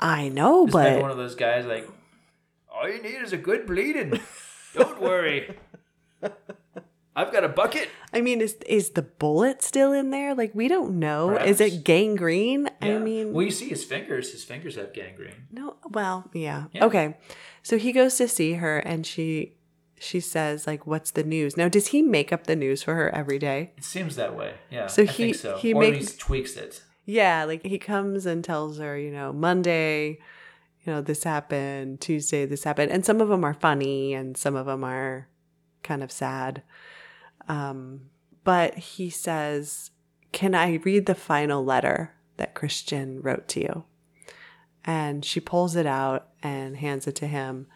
I 0.00 0.28
know, 0.28 0.66
Isn't 0.66 0.82
that 0.82 1.00
one 1.02 1.10
of 1.10 1.16
those 1.16 1.34
guys 1.34 1.66
like, 1.66 1.88
all 2.68 2.88
you 2.88 3.00
need 3.02 3.22
is 3.22 3.32
a 3.32 3.36
good 3.36 3.66
bleeding. 3.66 4.20
Don't 4.74 5.00
worry. 5.00 5.56
I've 7.16 7.32
got 7.32 7.44
a 7.44 7.48
bucket. 7.48 7.88
I 8.12 8.20
mean, 8.20 8.40
is 8.40 8.54
is 8.66 8.90
the 8.90 9.02
bullet 9.02 9.62
still 9.62 9.92
in 9.92 10.10
there? 10.10 10.34
Like 10.34 10.52
we 10.52 10.66
don't 10.66 10.98
know. 10.98 11.36
Is 11.36 11.60
it 11.60 11.84
gangrene? 11.84 12.68
I 12.82 12.98
mean, 12.98 13.32
well, 13.32 13.44
you 13.44 13.52
see 13.52 13.68
his 13.68 13.84
fingers. 13.84 14.32
His 14.32 14.42
fingers 14.42 14.74
have 14.74 14.92
gangrene. 14.92 15.46
No, 15.52 15.76
well, 15.88 16.28
yeah. 16.32 16.64
Yeah. 16.72 16.86
Okay. 16.86 17.16
So 17.62 17.78
he 17.78 17.92
goes 17.92 18.16
to 18.16 18.26
see 18.26 18.54
her 18.54 18.78
and 18.78 19.06
she 19.06 19.54
she 20.00 20.18
says 20.18 20.66
like 20.66 20.88
what's 20.88 21.12
the 21.12 21.22
news? 21.22 21.56
Now 21.56 21.68
does 21.68 21.88
he 21.88 22.02
make 22.02 22.32
up 22.32 22.48
the 22.48 22.56
news 22.56 22.82
for 22.82 22.96
her 22.96 23.14
every 23.14 23.38
day? 23.38 23.74
It 23.76 23.84
seems 23.84 24.16
that 24.16 24.34
way. 24.34 24.54
Yeah. 24.68 24.88
So 24.88 25.02
I 25.02 25.06
he- 25.06 25.12
think 25.24 25.36
so. 25.36 25.56
he 25.58 25.72
or 25.72 25.80
make- 25.80 26.02
at 26.02 26.18
tweaks 26.18 26.56
it. 26.56 26.82
Yeah, 27.04 27.44
like 27.44 27.64
he 27.64 27.78
comes 27.78 28.26
and 28.26 28.42
tells 28.42 28.78
her, 28.78 28.98
you 28.98 29.10
know, 29.10 29.32
Monday, 29.32 30.18
you 30.84 30.92
know, 30.92 31.02
this 31.02 31.24
happened, 31.24 32.00
Tuesday 32.00 32.46
this 32.46 32.64
happened, 32.64 32.92
and 32.92 33.04
some 33.04 33.20
of 33.20 33.28
them 33.28 33.44
are 33.44 33.54
funny 33.54 34.14
and 34.14 34.36
some 34.36 34.54
of 34.54 34.66
them 34.66 34.84
are 34.84 35.28
kind 35.82 36.02
of 36.02 36.12
sad. 36.12 36.62
Um 37.48 38.10
but 38.44 38.74
he 38.74 39.08
says, 39.08 39.90
"Can 40.32 40.54
I 40.54 40.74
read 40.84 41.06
the 41.06 41.14
final 41.14 41.64
letter 41.64 42.14
that 42.36 42.54
Christian 42.54 43.22
wrote 43.22 43.48
to 43.48 43.60
you?" 43.60 43.84
And 44.84 45.24
she 45.24 45.40
pulls 45.40 45.76
it 45.76 45.86
out 45.86 46.28
and 46.42 46.76
hands 46.76 47.06
it 47.06 47.16
to 47.16 47.26
him. 47.26 47.66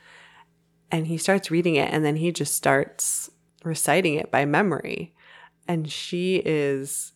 And 0.90 1.06
he 1.06 1.16
starts 1.18 1.50
reading 1.50 1.76
it 1.76 1.92
and 1.92 2.04
then 2.04 2.16
he 2.16 2.32
just 2.32 2.54
starts 2.54 3.30
reciting 3.64 4.14
it 4.14 4.30
by 4.30 4.44
memory. 4.44 5.14
And 5.66 5.90
she 5.90 6.42
is 6.44 7.12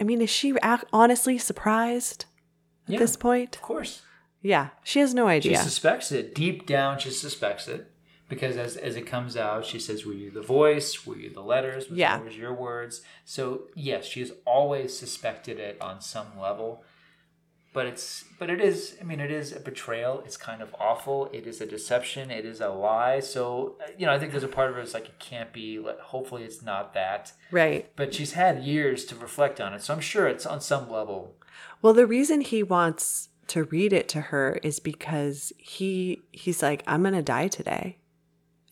I 0.00 0.04
mean, 0.04 0.20
is 0.22 0.30
she 0.30 0.50
ac- 0.62 0.84
honestly 0.92 1.38
surprised 1.38 2.24
at 2.86 2.94
Yeah. 2.94 2.98
this 2.98 3.16
point? 3.16 3.56
Of 3.56 3.62
course. 3.62 4.02
Yeah, 4.40 4.70
she 4.82 4.98
has 5.00 5.14
no 5.14 5.28
idea. 5.28 5.52
She 5.52 5.56
idea. 5.56 5.62
suspects 5.64 6.10
it. 6.12 6.34
Deep 6.34 6.66
down, 6.66 6.98
she 6.98 7.10
suspects 7.10 7.68
it. 7.68 7.88
Because 8.28 8.56
as, 8.56 8.76
as 8.78 8.96
it 8.96 9.02
comes 9.06 9.36
out, 9.36 9.66
she 9.66 9.78
says, 9.78 10.06
Were 10.06 10.14
you 10.14 10.30
the 10.30 10.40
voice? 10.40 11.06
Were 11.06 11.16
you 11.16 11.28
the 11.30 11.42
letters? 11.42 11.90
Was, 11.90 11.98
Yeah. 11.98 12.18
Was 12.20 12.36
your 12.36 12.54
words? 12.54 13.02
So, 13.26 13.64
yes, 13.74 14.06
she 14.06 14.20
has 14.20 14.32
always 14.46 14.96
suspected 14.98 15.58
it 15.60 15.80
on 15.82 16.00
some 16.00 16.38
level. 16.40 16.82
But 17.72 17.86
it's, 17.86 18.24
but 18.38 18.50
it 18.50 18.60
is, 18.60 18.96
I 19.00 19.04
mean, 19.04 19.18
it 19.18 19.30
is 19.30 19.52
a 19.52 19.60
betrayal. 19.60 20.22
It's 20.26 20.36
kind 20.36 20.60
of 20.60 20.74
awful. 20.78 21.30
It 21.32 21.46
is 21.46 21.60
a 21.62 21.66
deception. 21.66 22.30
It 22.30 22.44
is 22.44 22.60
a 22.60 22.68
lie. 22.68 23.20
So, 23.20 23.76
uh, 23.82 23.90
you 23.96 24.04
know, 24.04 24.12
I 24.12 24.18
think 24.18 24.30
there's 24.30 24.42
a 24.44 24.48
part 24.48 24.70
of 24.70 24.76
it 24.76 24.80
that's 24.80 24.92
like, 24.92 25.06
it 25.06 25.18
can't 25.18 25.52
be, 25.54 25.82
hopefully 26.02 26.42
it's 26.44 26.62
not 26.62 26.92
that. 26.92 27.32
right. 27.50 27.90
But 27.96 28.12
she's 28.12 28.32
had 28.32 28.62
years 28.62 29.06
to 29.06 29.16
reflect 29.16 29.58
on 29.58 29.72
it. 29.72 29.82
So 29.82 29.94
I'm 29.94 30.00
sure 30.00 30.28
it's 30.28 30.44
on 30.44 30.60
some 30.60 30.90
level. 30.90 31.34
Well, 31.80 31.94
the 31.94 32.06
reason 32.06 32.42
he 32.42 32.62
wants 32.62 33.30
to 33.48 33.64
read 33.64 33.92
it 33.92 34.08
to 34.10 34.20
her 34.20 34.58
is 34.62 34.78
because 34.78 35.52
he 35.58 36.22
he's 36.30 36.62
like, 36.62 36.82
I'm 36.86 37.02
gonna 37.02 37.22
die 37.22 37.48
today, 37.48 37.98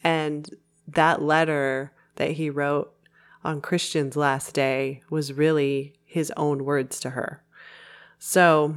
and 0.04 0.48
that 0.86 1.20
letter 1.20 1.92
that 2.16 2.32
he 2.32 2.50
wrote 2.50 2.94
on 3.44 3.60
Christian's 3.60 4.16
last 4.16 4.54
day 4.54 5.02
was 5.10 5.32
really 5.32 5.94
his 6.04 6.32
own 6.36 6.64
words 6.64 7.00
to 7.00 7.10
her. 7.10 7.42
So 8.18 8.76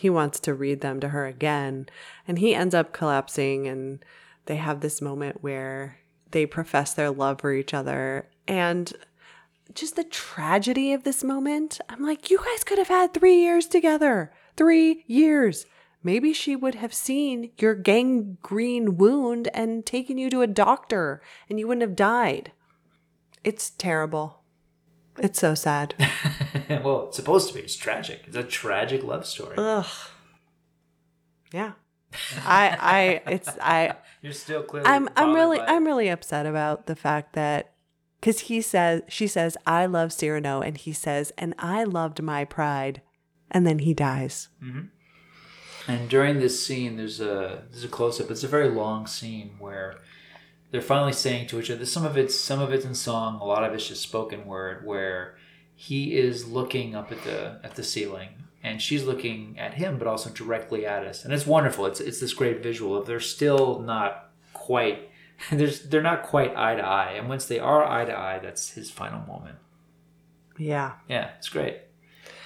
he 0.00 0.08
wants 0.08 0.40
to 0.40 0.54
read 0.54 0.80
them 0.80 0.98
to 1.00 1.10
her 1.10 1.26
again, 1.26 1.86
and 2.26 2.38
he 2.38 2.54
ends 2.54 2.74
up 2.74 2.94
collapsing, 2.94 3.68
and 3.68 4.02
they 4.46 4.56
have 4.56 4.80
this 4.80 5.02
moment 5.02 5.42
where 5.42 5.98
they 6.30 6.46
profess 6.46 6.94
their 6.94 7.10
love 7.10 7.38
for 7.42 7.52
each 7.52 7.74
other, 7.74 8.30
and 8.48 8.94
just 9.74 9.96
the 9.96 10.04
tragedy 10.04 10.94
of 10.94 11.04
this 11.04 11.22
moment. 11.22 11.82
I'm 11.90 12.02
like, 12.02 12.30
you 12.30 12.38
guys 12.38 12.64
could 12.64 12.78
have 12.78 12.88
had 12.88 13.12
three 13.12 13.42
years 13.42 13.66
together. 13.66 14.32
Three 14.56 15.04
years. 15.06 15.66
Maybe 16.02 16.32
she 16.32 16.56
would 16.56 16.76
have 16.76 16.94
seen 16.94 17.50
your 17.58 17.74
gangrene 17.74 18.96
wound 18.96 19.48
and 19.52 19.84
taken 19.84 20.16
you 20.16 20.30
to 20.30 20.40
a 20.40 20.46
doctor 20.46 21.20
and 21.48 21.60
you 21.60 21.68
wouldn't 21.68 21.82
have 21.82 21.94
died. 21.94 22.52
It's 23.44 23.70
terrible. 23.70 24.39
It's 25.18 25.38
so 25.38 25.54
sad. 25.54 25.94
well, 26.68 27.08
it's 27.08 27.16
supposed 27.16 27.48
to 27.48 27.54
be. 27.54 27.60
It's 27.60 27.76
tragic. 27.76 28.22
It's 28.26 28.36
a 28.36 28.42
tragic 28.42 29.02
love 29.02 29.26
story. 29.26 29.56
Ugh. 29.58 29.86
Yeah. 31.52 31.72
I 32.44 33.22
I 33.26 33.30
it's 33.30 33.48
I 33.60 33.96
You're 34.22 34.32
still 34.32 34.62
clearly. 34.62 34.88
I'm 34.88 35.08
I'm 35.16 35.34
really. 35.34 35.60
I'm 35.60 35.86
really 35.86 36.08
upset 36.08 36.46
about 36.46 36.86
the 36.86 36.96
fact 36.96 37.34
that 37.34 37.72
because 38.20 38.40
he 38.40 38.60
says 38.60 39.02
she 39.08 39.26
says 39.26 39.56
I 39.66 39.86
love 39.86 40.12
Cyrano 40.12 40.60
and 40.60 40.76
he 40.76 40.92
says 40.92 41.32
and 41.38 41.54
I 41.58 41.84
loved 41.84 42.22
my 42.22 42.44
pride, 42.44 43.02
and 43.50 43.66
then 43.66 43.80
he 43.80 43.94
dies. 43.94 44.48
Mm-hmm. 44.62 44.86
And 45.88 46.08
during 46.08 46.38
this 46.38 46.64
scene, 46.64 46.96
there's 46.96 47.20
a 47.20 47.64
there's 47.70 47.84
a 47.84 47.88
close 47.88 48.20
up. 48.20 48.30
It's 48.30 48.44
a 48.44 48.48
very 48.48 48.68
long 48.68 49.06
scene 49.06 49.52
where 49.58 49.98
they're 50.70 50.80
finally 50.80 51.12
saying 51.12 51.48
to 51.48 51.60
each 51.60 51.70
other. 51.70 51.84
Some 51.84 52.04
of 52.04 52.16
it's 52.16 52.38
some 52.38 52.60
of 52.60 52.72
it's 52.72 52.84
in 52.84 52.94
song. 52.94 53.40
A 53.40 53.44
lot 53.44 53.64
of 53.64 53.74
it's 53.74 53.88
just 53.88 54.02
spoken 54.02 54.46
word. 54.46 54.86
Where 54.86 55.36
he 55.74 56.16
is 56.16 56.48
looking 56.48 56.94
up 56.94 57.10
at 57.10 57.22
the 57.24 57.60
at 57.64 57.74
the 57.74 57.82
ceiling, 57.82 58.28
and 58.62 58.80
she's 58.80 59.04
looking 59.04 59.58
at 59.58 59.74
him, 59.74 59.98
but 59.98 60.06
also 60.06 60.30
directly 60.30 60.86
at 60.86 61.04
us. 61.04 61.24
And 61.24 61.32
it's 61.32 61.46
wonderful. 61.46 61.86
It's 61.86 62.00
it's 62.00 62.20
this 62.20 62.34
great 62.34 62.62
visual 62.62 62.96
of 62.96 63.06
they're 63.06 63.20
still 63.20 63.80
not 63.80 64.30
quite. 64.52 65.10
There's 65.50 65.82
they're 65.82 66.02
not 66.02 66.22
quite 66.22 66.56
eye 66.56 66.76
to 66.76 66.82
eye, 66.82 67.12
and 67.12 67.28
once 67.28 67.46
they 67.46 67.58
are 67.58 67.84
eye 67.84 68.04
to 68.04 68.16
eye, 68.16 68.38
that's 68.42 68.70
his 68.70 68.90
final 68.90 69.26
moment. 69.26 69.56
Yeah. 70.58 70.92
Yeah, 71.08 71.30
it's 71.38 71.48
great. 71.48 71.78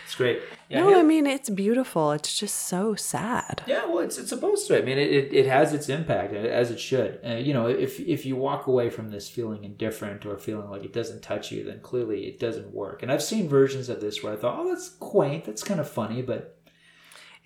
It's 0.05 0.15
great. 0.15 0.41
Yeah, 0.69 0.81
no, 0.81 0.99
I 0.99 1.03
mean 1.03 1.27
it's 1.27 1.51
beautiful. 1.51 2.13
It's 2.13 2.39
just 2.39 2.55
so 2.55 2.95
sad. 2.95 3.63
Yeah, 3.67 3.85
well, 3.87 3.99
it's, 3.99 4.17
it's 4.19 4.31
supposed 4.31 4.67
to. 4.69 4.79
I 4.79 4.83
mean, 4.83 4.99
it, 4.99 5.11
it, 5.13 5.33
it 5.33 5.47
has 5.47 5.73
its 5.75 5.89
impact 5.89 6.33
as 6.33 6.71
it 6.71 6.81
should. 6.81 7.21
Uh, 7.25 7.35
you 7.35 7.53
know, 7.53 7.67
if 7.67 8.01
if 8.01 8.25
you 8.25 8.37
walk 8.37 8.67
away 8.67 8.89
from 8.91 9.11
this 9.11 9.29
feeling 9.29 9.65
indifferent 9.65 10.25
or 10.25 10.39
feeling 10.39 10.71
like 10.71 10.85
it 10.85 10.93
doesn't 10.93 11.23
touch 11.23 11.53
you, 11.53 11.65
then 11.65 11.81
clearly 11.81 12.27
it 12.27 12.39
doesn't 12.41 12.73
work. 12.73 13.03
And 13.03 13.13
I've 13.13 13.23
seen 13.23 13.49
versions 13.49 13.89
of 13.89 14.01
this 14.01 14.23
where 14.23 14.33
I 14.33 14.37
thought, 14.37 14.59
oh, 14.59 14.69
that's 14.69 14.89
quaint, 14.89 15.45
that's 15.45 15.63
kind 15.63 15.81
of 15.81 15.89
funny, 15.89 16.23
but 16.23 16.59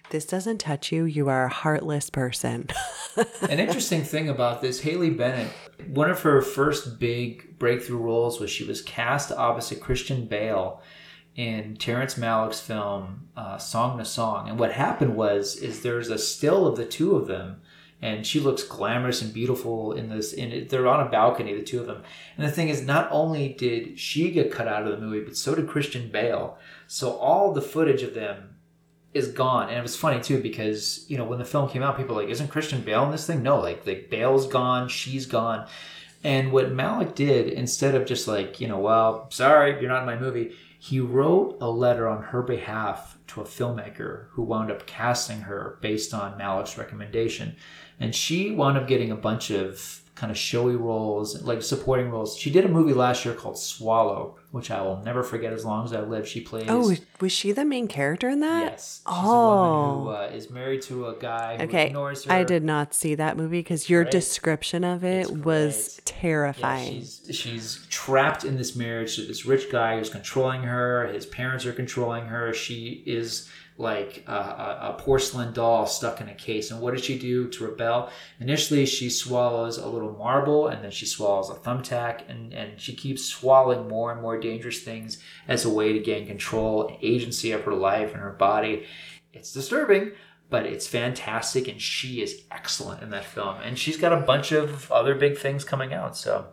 If 0.04 0.10
this 0.10 0.24
doesn't 0.24 0.58
touch 0.58 0.92
you, 0.92 1.04
you 1.04 1.28
are 1.28 1.44
a 1.46 1.48
heartless 1.52 2.10
person. 2.10 2.68
An 3.50 3.58
interesting 3.58 4.04
thing 4.04 4.28
about 4.28 4.62
this, 4.62 4.80
Haley 4.80 5.10
Bennett, 5.10 5.50
one 5.88 6.10
of 6.10 6.20
her 6.22 6.40
first 6.40 6.98
big 7.00 7.58
breakthrough 7.58 7.98
roles 7.98 8.38
was 8.40 8.50
she 8.50 8.64
was 8.64 8.80
cast 8.82 9.32
opposite 9.32 9.80
Christian 9.80 10.26
Bale 10.26 10.80
in 11.38 11.76
Terrence 11.76 12.16
Malick's 12.16 12.58
film 12.58 13.28
uh, 13.36 13.56
Song 13.58 13.96
to 13.98 14.04
Song. 14.04 14.48
And 14.48 14.58
what 14.58 14.72
happened 14.72 15.14
was, 15.14 15.54
is 15.54 15.80
there's 15.80 16.10
a 16.10 16.18
still 16.18 16.66
of 16.66 16.76
the 16.76 16.84
two 16.84 17.14
of 17.14 17.28
them, 17.28 17.62
and 18.02 18.26
she 18.26 18.40
looks 18.40 18.64
glamorous 18.64 19.22
and 19.22 19.32
beautiful 19.32 19.92
in 19.92 20.08
this. 20.08 20.32
In 20.32 20.66
they're 20.68 20.88
on 20.88 21.06
a 21.06 21.08
balcony, 21.08 21.54
the 21.54 21.62
two 21.62 21.80
of 21.80 21.86
them. 21.86 22.02
And 22.36 22.44
the 22.44 22.50
thing 22.50 22.68
is, 22.68 22.82
not 22.82 23.08
only 23.12 23.50
did 23.50 24.00
she 24.00 24.32
get 24.32 24.50
cut 24.50 24.66
out 24.66 24.82
of 24.82 24.90
the 24.90 25.04
movie, 25.04 25.24
but 25.24 25.36
so 25.36 25.54
did 25.54 25.68
Christian 25.68 26.10
Bale. 26.10 26.58
So 26.88 27.12
all 27.12 27.52
the 27.52 27.62
footage 27.62 28.02
of 28.02 28.14
them 28.14 28.56
is 29.14 29.28
gone. 29.28 29.68
And 29.68 29.78
it 29.78 29.82
was 29.82 29.96
funny 29.96 30.20
too 30.20 30.42
because 30.42 31.06
you 31.08 31.18
know 31.18 31.24
when 31.24 31.38
the 31.38 31.44
film 31.44 31.68
came 31.68 31.84
out, 31.84 31.96
people 31.96 32.16
were 32.16 32.22
like, 32.22 32.30
"Isn't 32.32 32.48
Christian 32.48 32.82
Bale 32.82 33.04
in 33.04 33.12
this 33.12 33.28
thing?" 33.28 33.44
No, 33.44 33.60
like 33.60 33.86
like 33.86 34.10
Bale's 34.10 34.48
gone, 34.48 34.88
she's 34.88 35.26
gone. 35.26 35.68
And 36.24 36.50
what 36.50 36.72
Malick 36.72 37.14
did 37.14 37.46
instead 37.46 37.94
of 37.94 38.06
just 38.06 38.26
like 38.26 38.60
you 38.60 38.66
know, 38.66 38.80
well, 38.80 39.30
sorry, 39.30 39.80
you're 39.80 39.88
not 39.88 40.00
in 40.00 40.06
my 40.06 40.18
movie, 40.18 40.52
he 40.78 41.00
wrote 41.00 41.58
a 41.60 41.68
letter 41.68 42.08
on 42.08 42.22
her 42.22 42.40
behalf 42.40 43.18
to 43.26 43.40
a 43.40 43.44
filmmaker 43.44 44.28
who 44.30 44.42
wound 44.42 44.70
up 44.70 44.86
casting 44.86 45.40
her 45.40 45.76
based 45.80 46.14
on 46.14 46.38
Malick's 46.38 46.78
recommendation, 46.78 47.56
and 47.98 48.14
she 48.14 48.52
wound 48.52 48.78
up 48.78 48.86
getting 48.86 49.10
a 49.10 49.16
bunch 49.16 49.50
of 49.50 50.02
kind 50.14 50.30
of 50.30 50.38
showy 50.38 50.76
roles, 50.76 51.42
like 51.42 51.62
supporting 51.62 52.10
roles. 52.10 52.36
She 52.36 52.50
did 52.50 52.64
a 52.64 52.68
movie 52.68 52.94
last 52.94 53.24
year 53.24 53.34
called 53.34 53.58
Swallow, 53.58 54.37
which 54.50 54.70
I 54.70 54.80
will 54.80 55.02
never 55.04 55.22
forget 55.22 55.52
as 55.52 55.64
long 55.64 55.84
as 55.84 55.92
I 55.92 56.00
live. 56.00 56.26
She 56.26 56.40
plays. 56.40 56.66
oh, 56.68 56.94
was 57.20 57.32
she 57.32 57.52
the 57.52 57.64
main 57.64 57.86
character 57.88 58.28
in 58.30 58.40
that? 58.40 58.72
Yes. 58.72 59.02
Oh. 59.06 60.04
who 60.04 60.08
uh, 60.10 60.30
is 60.32 60.48
married 60.50 60.82
to 60.82 61.06
a 61.08 61.14
guy 61.16 61.56
who 61.58 61.64
Okay, 61.64 61.86
ignores 61.88 62.24
her. 62.24 62.32
I 62.32 62.44
did 62.44 62.64
not 62.64 62.94
see 62.94 63.14
that 63.16 63.36
movie 63.36 63.58
because 63.60 63.90
your 63.90 64.02
Right. 64.02 64.10
description 64.10 64.84
of 64.84 65.04
it 65.04 65.30
was 65.44 65.96
Yeah, 65.98 66.02
terrifying. 66.06 67.00
she's 67.00 67.28
she's 67.32 67.86
trapped 67.90 68.44
in 68.44 68.56
this 68.56 68.74
marriage 68.74 69.16
to 69.16 69.22
this 69.22 69.44
rich 69.44 69.70
guy 69.70 69.98
who's 69.98 70.10
controlling 70.10 70.62
her. 70.62 71.06
His 71.08 71.26
parents 71.26 71.66
are 71.66 71.72
controlling 71.72 72.26
her. 72.26 72.52
She 72.54 73.02
is 73.06 73.48
like 73.80 74.24
a, 74.26 74.32
a, 74.32 74.78
a 74.90 74.96
porcelain 74.98 75.52
doll 75.52 75.86
stuck 75.86 76.20
in 76.20 76.28
a 76.28 76.34
case. 76.34 76.72
And 76.72 76.80
what 76.80 76.94
does 76.94 77.04
she 77.04 77.16
do 77.16 77.46
to 77.50 77.64
rebel? 77.64 78.10
Initially, 78.40 78.84
she 78.86 79.08
swallows 79.08 79.78
a 79.78 79.86
little 79.86 80.10
marble, 80.16 80.66
and 80.66 80.82
then 80.82 80.90
she 80.90 81.06
swallows 81.06 81.48
a 81.48 81.54
thumbtack, 81.54 82.22
and 82.28 82.52
and 82.52 82.80
she 82.80 82.92
keeps 82.96 83.24
swallowing 83.24 83.86
more 83.88 84.10
and 84.10 84.20
more 84.20 84.37
dangerous 84.38 84.80
things 84.80 85.22
as 85.46 85.64
a 85.64 85.70
way 85.70 85.92
to 85.92 85.98
gain 85.98 86.26
control 86.26 86.88
and 86.88 86.98
agency 87.02 87.52
of 87.52 87.64
her 87.64 87.74
life 87.74 88.12
and 88.12 88.22
her 88.22 88.32
body. 88.32 88.86
It's 89.32 89.52
disturbing, 89.52 90.12
but 90.50 90.66
it's 90.66 90.86
fantastic, 90.86 91.68
and 91.68 91.80
she 91.80 92.22
is 92.22 92.42
excellent 92.50 93.02
in 93.02 93.10
that 93.10 93.24
film. 93.24 93.56
And 93.62 93.78
she's 93.78 93.96
got 93.96 94.12
a 94.12 94.20
bunch 94.20 94.52
of 94.52 94.90
other 94.90 95.14
big 95.14 95.38
things 95.38 95.64
coming 95.64 95.92
out, 95.92 96.16
so 96.16 96.46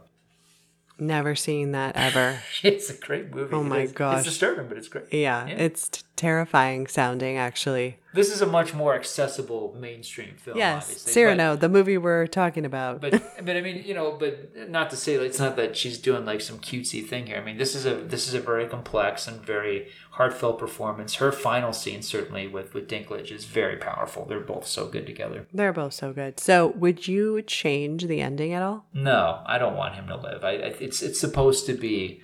Never 0.97 1.35
seen 1.35 1.71
that 1.73 1.95
ever. 1.97 2.39
it's 2.63 2.89
a 2.89 2.93
great 2.93 3.33
movie. 3.33 3.53
Oh 3.53 3.63
my 3.63 3.81
is- 3.81 3.91
gosh. 3.91 4.19
it's 4.19 4.27
disturbing, 4.27 4.67
but 4.69 4.77
it's 4.77 4.87
great. 4.87 5.11
yeah, 5.13 5.45
it's 5.45 5.89
t- 5.89 6.01
terrifying 6.15 6.87
sounding 6.87 7.37
actually. 7.37 7.97
This 8.13 8.31
is 8.31 8.41
a 8.41 8.45
much 8.45 8.73
more 8.73 8.95
accessible 8.95 9.75
mainstream 9.77 10.35
film. 10.37 10.57
yes, 10.57 10.83
obviously, 10.83 11.11
Cyrano, 11.11 11.57
the 11.57 11.67
movie 11.67 11.97
we're 11.97 12.27
talking 12.27 12.63
about. 12.65 13.01
But, 13.01 13.11
but 13.11 13.45
but 13.45 13.57
I 13.57 13.61
mean, 13.61 13.83
you 13.85 13.93
know, 13.93 14.13
but 14.17 14.69
not 14.69 14.89
to 14.91 14.95
say 14.95 15.17
like, 15.17 15.27
it's 15.27 15.39
not 15.39 15.57
that 15.57 15.75
she's 15.75 15.97
doing 15.97 16.23
like 16.25 16.39
some 16.39 16.59
cutesy 16.59 17.05
thing 17.05 17.27
here. 17.27 17.35
I 17.37 17.43
mean, 17.43 17.57
this 17.57 17.75
is 17.75 17.85
a 17.85 17.95
this 17.95 18.29
is 18.29 18.33
a 18.33 18.39
very 18.39 18.65
complex 18.67 19.27
and 19.27 19.41
very 19.41 19.89
heartfelt 20.15 20.57
performance. 20.57 21.15
Her 21.15 21.31
final 21.31 21.73
scene, 21.73 22.01
certainly 22.01 22.47
with 22.47 22.73
with 22.73 22.87
Dinklage, 22.87 23.31
is 23.31 23.45
very 23.45 23.77
powerful. 23.77 24.25
They're 24.25 24.39
both 24.39 24.65
so 24.65 24.87
good 24.87 25.05
together. 25.05 25.45
They're 25.53 25.73
both 25.73 25.93
so 25.93 26.13
good. 26.13 26.39
So, 26.39 26.67
would 26.67 27.07
you 27.07 27.41
change 27.41 28.05
the 28.05 28.21
ending 28.21 28.53
at 28.53 28.63
all? 28.63 28.85
No, 28.93 29.41
I 29.45 29.57
don't 29.57 29.75
want 29.75 29.95
him 29.95 30.07
to 30.07 30.15
live. 30.15 30.43
I, 30.43 30.51
I 30.51 30.75
it's 30.79 31.01
it's 31.01 31.19
supposed 31.19 31.65
to 31.65 31.73
be 31.73 32.21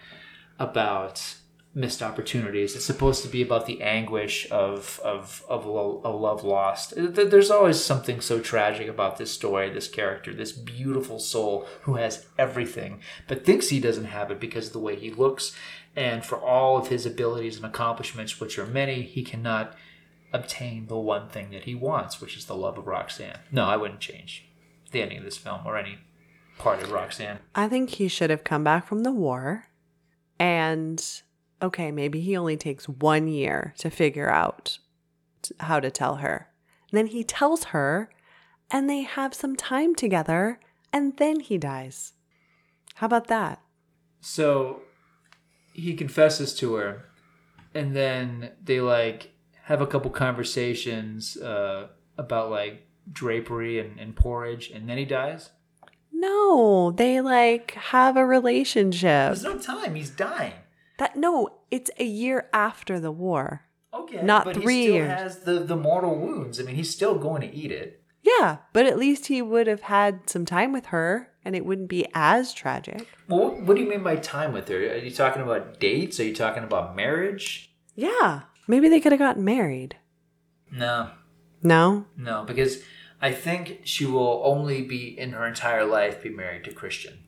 about 0.57 1.35
missed 1.73 2.03
opportunities. 2.03 2.75
It's 2.75 2.83
supposed 2.83 3.23
to 3.23 3.29
be 3.29 3.41
about 3.41 3.65
the 3.65 3.81
anguish 3.81 4.49
of 4.51 4.99
of 5.03 5.43
of 5.47 5.65
lo- 5.65 6.01
a 6.03 6.11
love 6.11 6.43
lost. 6.43 6.93
There's 6.95 7.51
always 7.51 7.83
something 7.83 8.21
so 8.21 8.39
tragic 8.39 8.87
about 8.87 9.17
this 9.17 9.31
story, 9.31 9.69
this 9.69 9.87
character, 9.87 10.33
this 10.33 10.51
beautiful 10.51 11.19
soul 11.19 11.65
who 11.83 11.95
has 11.95 12.25
everything 12.37 13.01
but 13.27 13.45
thinks 13.45 13.69
he 13.69 13.79
doesn't 13.79 14.05
have 14.05 14.31
it 14.31 14.39
because 14.39 14.67
of 14.67 14.73
the 14.73 14.79
way 14.79 14.95
he 14.95 15.11
looks 15.11 15.55
and 15.95 16.23
for 16.25 16.37
all 16.39 16.77
of 16.77 16.87
his 16.87 17.05
abilities 17.05 17.57
and 17.57 17.65
accomplishments 17.65 18.39
which 18.39 18.57
are 18.57 18.65
many, 18.65 19.01
he 19.01 19.23
cannot 19.23 19.75
obtain 20.33 20.87
the 20.87 20.97
one 20.97 21.27
thing 21.27 21.49
that 21.51 21.63
he 21.63 21.75
wants, 21.75 22.21
which 22.21 22.37
is 22.37 22.45
the 22.45 22.55
love 22.55 22.77
of 22.77 22.87
Roxanne. 22.87 23.39
No, 23.51 23.65
I 23.65 23.75
wouldn't 23.75 23.99
change 23.99 24.45
the 24.91 25.01
ending 25.01 25.17
of 25.17 25.25
this 25.25 25.37
film 25.37 25.61
or 25.65 25.77
any 25.77 25.97
part 26.57 26.81
of 26.81 26.91
Roxanne. 26.91 27.39
I 27.55 27.67
think 27.67 27.89
he 27.89 28.07
should 28.07 28.29
have 28.29 28.43
come 28.43 28.63
back 28.63 28.87
from 28.87 29.03
the 29.03 29.11
war 29.11 29.67
and 30.39 31.03
okay, 31.61 31.91
maybe 31.91 32.21
he 32.21 32.35
only 32.35 32.57
takes 32.57 32.87
1 32.87 33.27
year 33.27 33.73
to 33.77 33.89
figure 33.89 34.29
out 34.29 34.79
how 35.59 35.79
to 35.79 35.91
tell 35.91 36.15
her. 36.15 36.47
then 36.91 37.07
he 37.07 37.23
tells 37.23 37.65
her 37.65 38.09
and 38.69 38.89
they 38.89 39.01
have 39.01 39.33
some 39.33 39.55
time 39.55 39.95
together 39.95 40.59
and 40.93 41.17
then 41.17 41.39
he 41.39 41.57
dies. 41.57 42.13
How 42.95 43.07
about 43.07 43.27
that? 43.27 43.61
So 44.19 44.81
he 45.73 45.93
confesses 45.95 46.53
to 46.55 46.75
her, 46.75 47.05
and 47.73 47.95
then 47.95 48.51
they 48.63 48.79
like 48.81 49.31
have 49.63 49.81
a 49.81 49.87
couple 49.87 50.11
conversations 50.11 51.37
uh, 51.37 51.87
about 52.17 52.49
like 52.51 52.87
drapery 53.11 53.79
and, 53.79 53.99
and 53.99 54.15
porridge, 54.15 54.69
and 54.71 54.89
then 54.89 54.97
he 54.97 55.05
dies. 55.05 55.51
No, 56.11 56.91
they 56.91 57.21
like 57.21 57.71
have 57.71 58.15
a 58.17 58.25
relationship. 58.25 59.01
There's 59.33 59.43
no 59.43 59.57
time. 59.57 59.95
He's 59.95 60.09
dying. 60.09 60.53
That 60.99 61.15
no, 61.15 61.49
it's 61.71 61.89
a 61.97 62.05
year 62.05 62.47
after 62.53 62.99
the 62.99 63.11
war. 63.11 63.63
Okay, 63.93 64.21
Not 64.21 64.45
but 64.45 64.55
three 64.55 64.75
he 64.75 64.83
still 64.83 64.95
years. 64.95 65.11
has 65.11 65.39
the 65.39 65.59
the 65.59 65.75
mortal 65.75 66.15
wounds. 66.15 66.59
I 66.59 66.63
mean, 66.63 66.75
he's 66.75 66.93
still 66.93 67.17
going 67.17 67.41
to 67.41 67.53
eat 67.53 67.71
it. 67.71 68.03
Yeah, 68.23 68.57
but 68.71 68.85
at 68.85 68.99
least 68.99 69.27
he 69.27 69.41
would 69.41 69.65
have 69.67 69.81
had 69.81 70.29
some 70.29 70.45
time 70.45 70.71
with 70.71 70.87
her 70.87 71.30
and 71.43 71.55
it 71.55 71.65
wouldn't 71.65 71.89
be 71.89 72.05
as 72.13 72.53
tragic. 72.53 73.07
Well, 73.27 73.51
what, 73.61 73.75
do 73.75 73.81
you 73.81 73.89
mean 73.89 74.03
by 74.03 74.15
time 74.17 74.53
with 74.53 74.67
her? 74.67 74.77
Are 74.77 74.97
you 74.97 75.11
talking 75.11 75.41
about 75.41 75.79
dates? 75.79 76.19
Are 76.19 76.23
you 76.23 76.35
talking 76.35 76.63
about 76.63 76.95
marriage? 76.95 77.73
Yeah, 77.95 78.41
maybe 78.67 78.89
they 78.89 78.99
could 78.99 79.11
have 79.11 79.19
gotten 79.19 79.43
married. 79.43 79.95
No, 80.71 81.09
No? 81.61 82.05
no, 82.17 82.43
because 82.45 82.81
I 83.21 83.31
think 83.33 83.81
she 83.83 84.05
will 84.05 84.41
only 84.45 84.81
be 84.83 85.17
in 85.19 85.31
her 85.31 85.45
entire 85.45 85.85
life 85.85 86.23
be 86.23 86.29
married 86.29 86.63
to 86.65 86.71
Christian. 86.71 87.19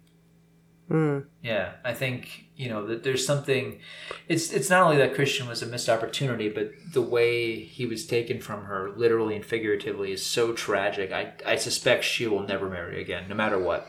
Mm. 0.89 1.25
Yeah, 1.41 1.73
I 1.83 1.93
think 1.93 2.45
you 2.55 2.69
know 2.69 2.85
that 2.87 3.03
there's 3.03 3.25
something. 3.25 3.79
It's 4.27 4.51
it's 4.51 4.69
not 4.69 4.83
only 4.83 4.97
that 4.97 5.15
Christian 5.15 5.47
was 5.47 5.61
a 5.63 5.65
missed 5.65 5.87
opportunity, 5.89 6.49
but 6.49 6.71
the 6.91 7.01
way 7.01 7.61
he 7.63 7.85
was 7.85 8.05
taken 8.05 8.39
from 8.41 8.65
her, 8.65 8.91
literally 8.95 9.35
and 9.35 9.45
figuratively, 9.45 10.11
is 10.11 10.25
so 10.25 10.51
tragic. 10.53 11.11
I 11.11 11.33
I 11.45 11.55
suspect 11.55 12.03
she 12.03 12.27
will 12.27 12.43
never 12.45 12.69
marry 12.69 13.01
again, 13.01 13.27
no 13.29 13.35
matter 13.35 13.57
what. 13.57 13.87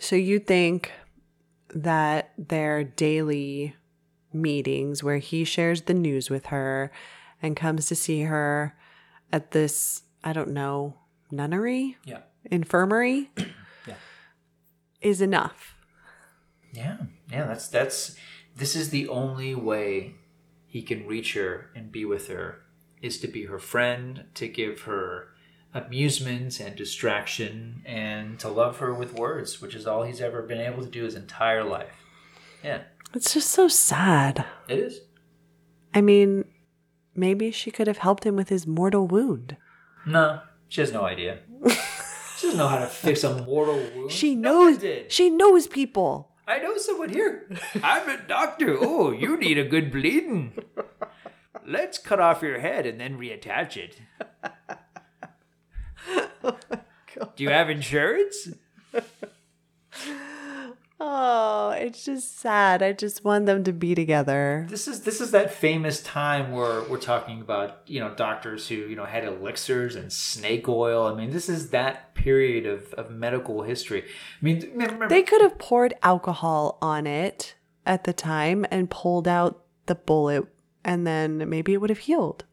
So 0.00 0.16
you 0.16 0.38
think 0.38 0.92
that 1.74 2.32
their 2.36 2.84
daily 2.84 3.74
meetings 4.32 5.02
where 5.02 5.18
he 5.18 5.44
shares 5.44 5.82
the 5.82 5.94
news 5.94 6.30
with 6.30 6.46
her 6.46 6.90
and 7.40 7.56
comes 7.56 7.86
to 7.86 7.94
see 7.94 8.22
her 8.22 8.76
at 9.32 9.52
this, 9.52 10.02
I 10.22 10.32
don't 10.32 10.50
know, 10.50 10.94
nunnery? 11.30 11.96
Yeah. 12.04 12.20
Infirmary? 12.50 13.30
Yeah. 13.86 13.96
Is 15.02 15.20
enough. 15.20 15.74
Yeah, 16.72 16.96
yeah. 17.30 17.46
That's 17.46 17.68
that's. 17.68 18.16
This 18.56 18.74
is 18.74 18.88
the 18.88 19.08
only 19.08 19.54
way 19.54 20.14
he 20.66 20.80
can 20.80 21.06
reach 21.06 21.34
her 21.34 21.70
and 21.76 21.92
be 21.92 22.06
with 22.06 22.28
her 22.28 22.62
is 23.02 23.20
to 23.20 23.28
be 23.28 23.44
her 23.44 23.58
friend, 23.58 24.24
to 24.32 24.48
give 24.48 24.82
her 24.82 25.33
amusement 25.74 26.60
and 26.60 26.76
distraction, 26.76 27.82
and 27.84 28.38
to 28.38 28.48
love 28.48 28.78
her 28.78 28.94
with 28.94 29.12
words, 29.14 29.60
which 29.60 29.74
is 29.74 29.86
all 29.86 30.04
he's 30.04 30.20
ever 30.20 30.40
been 30.42 30.60
able 30.60 30.82
to 30.84 30.88
do 30.88 31.02
his 31.04 31.14
entire 31.16 31.64
life. 31.64 32.02
Yeah, 32.62 32.82
It's 33.12 33.34
just 33.34 33.50
so 33.50 33.68
sad. 33.68 34.44
it 34.68 34.78
is. 34.78 35.00
I 35.92 36.00
mean, 36.00 36.44
maybe 37.14 37.50
she 37.50 37.70
could 37.70 37.86
have 37.88 37.98
helped 37.98 38.24
him 38.24 38.36
with 38.36 38.48
his 38.48 38.66
mortal 38.66 39.06
wound. 39.06 39.56
No, 40.06 40.40
she 40.68 40.80
has 40.80 40.92
no 40.92 41.02
idea. 41.04 41.40
she 42.36 42.46
doesn't 42.46 42.56
know 42.58 42.68
how 42.68 42.78
to 42.78 42.86
fix 42.86 43.22
a 43.24 43.42
mortal 43.44 43.76
wound. 43.94 44.10
She 44.12 44.34
knows 44.34 44.78
did. 44.78 45.10
she 45.12 45.28
knows 45.30 45.66
people. 45.66 46.30
I 46.46 46.58
know 46.58 46.76
someone 46.76 47.08
here. 47.08 47.48
I'm 47.82 48.08
a 48.08 48.18
doctor. 48.18 48.76
Oh, 48.78 49.10
you 49.12 49.36
need 49.38 49.56
a 49.58 49.64
good 49.64 49.90
bleeding. 49.90 50.52
let's 51.66 51.96
cut 51.98 52.20
off 52.20 52.42
your 52.42 52.60
head 52.60 52.84
and 52.86 53.00
then 53.00 53.18
reattach 53.18 53.76
it. 53.76 54.00
Oh 57.20 57.30
Do 57.36 57.44
you 57.44 57.50
have 57.50 57.70
insurance? 57.70 58.48
Oh, 61.00 61.70
it's 61.70 62.04
just 62.04 62.38
sad. 62.38 62.82
I 62.82 62.92
just 62.92 63.24
want 63.24 63.46
them 63.46 63.64
to 63.64 63.72
be 63.72 63.94
together. 63.94 64.66
This 64.70 64.86
is 64.86 65.02
this 65.02 65.20
is 65.20 65.32
that 65.32 65.52
famous 65.52 66.00
time 66.02 66.52
where 66.52 66.82
we're 66.84 66.98
talking 66.98 67.40
about 67.40 67.82
you 67.86 68.00
know 68.00 68.14
doctors 68.14 68.68
who 68.68 68.76
you 68.76 68.96
know 68.96 69.04
had 69.04 69.24
elixirs 69.24 69.96
and 69.96 70.12
snake 70.12 70.68
oil. 70.68 71.06
I 71.06 71.14
mean, 71.14 71.30
this 71.30 71.48
is 71.48 71.70
that 71.70 72.14
period 72.14 72.64
of, 72.64 72.94
of 72.94 73.10
medical 73.10 73.62
history. 73.62 74.02
I 74.02 74.44
mean, 74.44 74.60
remember, 74.72 75.08
They 75.08 75.22
could 75.22 75.42
have 75.42 75.58
poured 75.58 75.94
alcohol 76.02 76.78
on 76.80 77.06
it 77.06 77.54
at 77.84 78.04
the 78.04 78.12
time 78.12 78.64
and 78.70 78.88
pulled 78.88 79.26
out 79.28 79.64
the 79.86 79.96
bullet, 79.96 80.46
and 80.84 81.06
then 81.06 81.48
maybe 81.50 81.74
it 81.74 81.80
would 81.80 81.90
have 81.90 81.98
healed. 81.98 82.44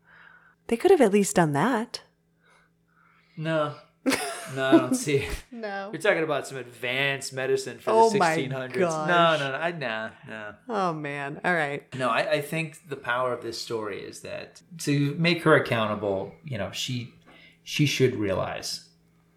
They 0.68 0.78
could 0.78 0.92
have 0.92 1.02
at 1.02 1.14
least 1.14 1.36
done 1.36 1.54
that. 1.54 2.02
No, 3.38 3.74
no, 4.56 4.66
I 4.68 4.72
don't 4.72 4.96
see. 4.96 5.18
it. 5.18 5.44
No. 5.52 5.90
You're 5.94 6.02
talking 6.02 6.24
about 6.24 6.48
some 6.48 6.58
advanced 6.58 7.34
medicine 7.34 7.78
for 7.80 7.92
Oh 7.92 8.10
the 8.10 8.18
my 8.18 8.38
1600s. 8.38 8.74
gosh. 8.74 9.08
No, 9.08 9.38
no, 9.38 9.52
no, 9.52 9.58
I, 9.58 9.72
nah, 9.72 10.10
nah. 10.28 10.52
Oh 10.70 10.94
man. 10.94 11.40
All 11.44 11.54
right. 11.54 11.84
No, 11.96 12.10
I, 12.10 12.32
I 12.32 12.42
think 12.42 12.80
the 12.90 12.96
power 12.96 13.34
of 13.34 13.44
this 13.44 13.60
story 13.62 14.00
is 14.02 14.22
that 14.22 14.62
to 14.80 15.16
make 15.20 15.44
her 15.44 15.56
accountable, 15.56 16.34
you 16.44 16.58
know, 16.58 16.72
she 16.72 17.14
she 17.64 17.86
should 17.86 18.16
realize 18.16 18.88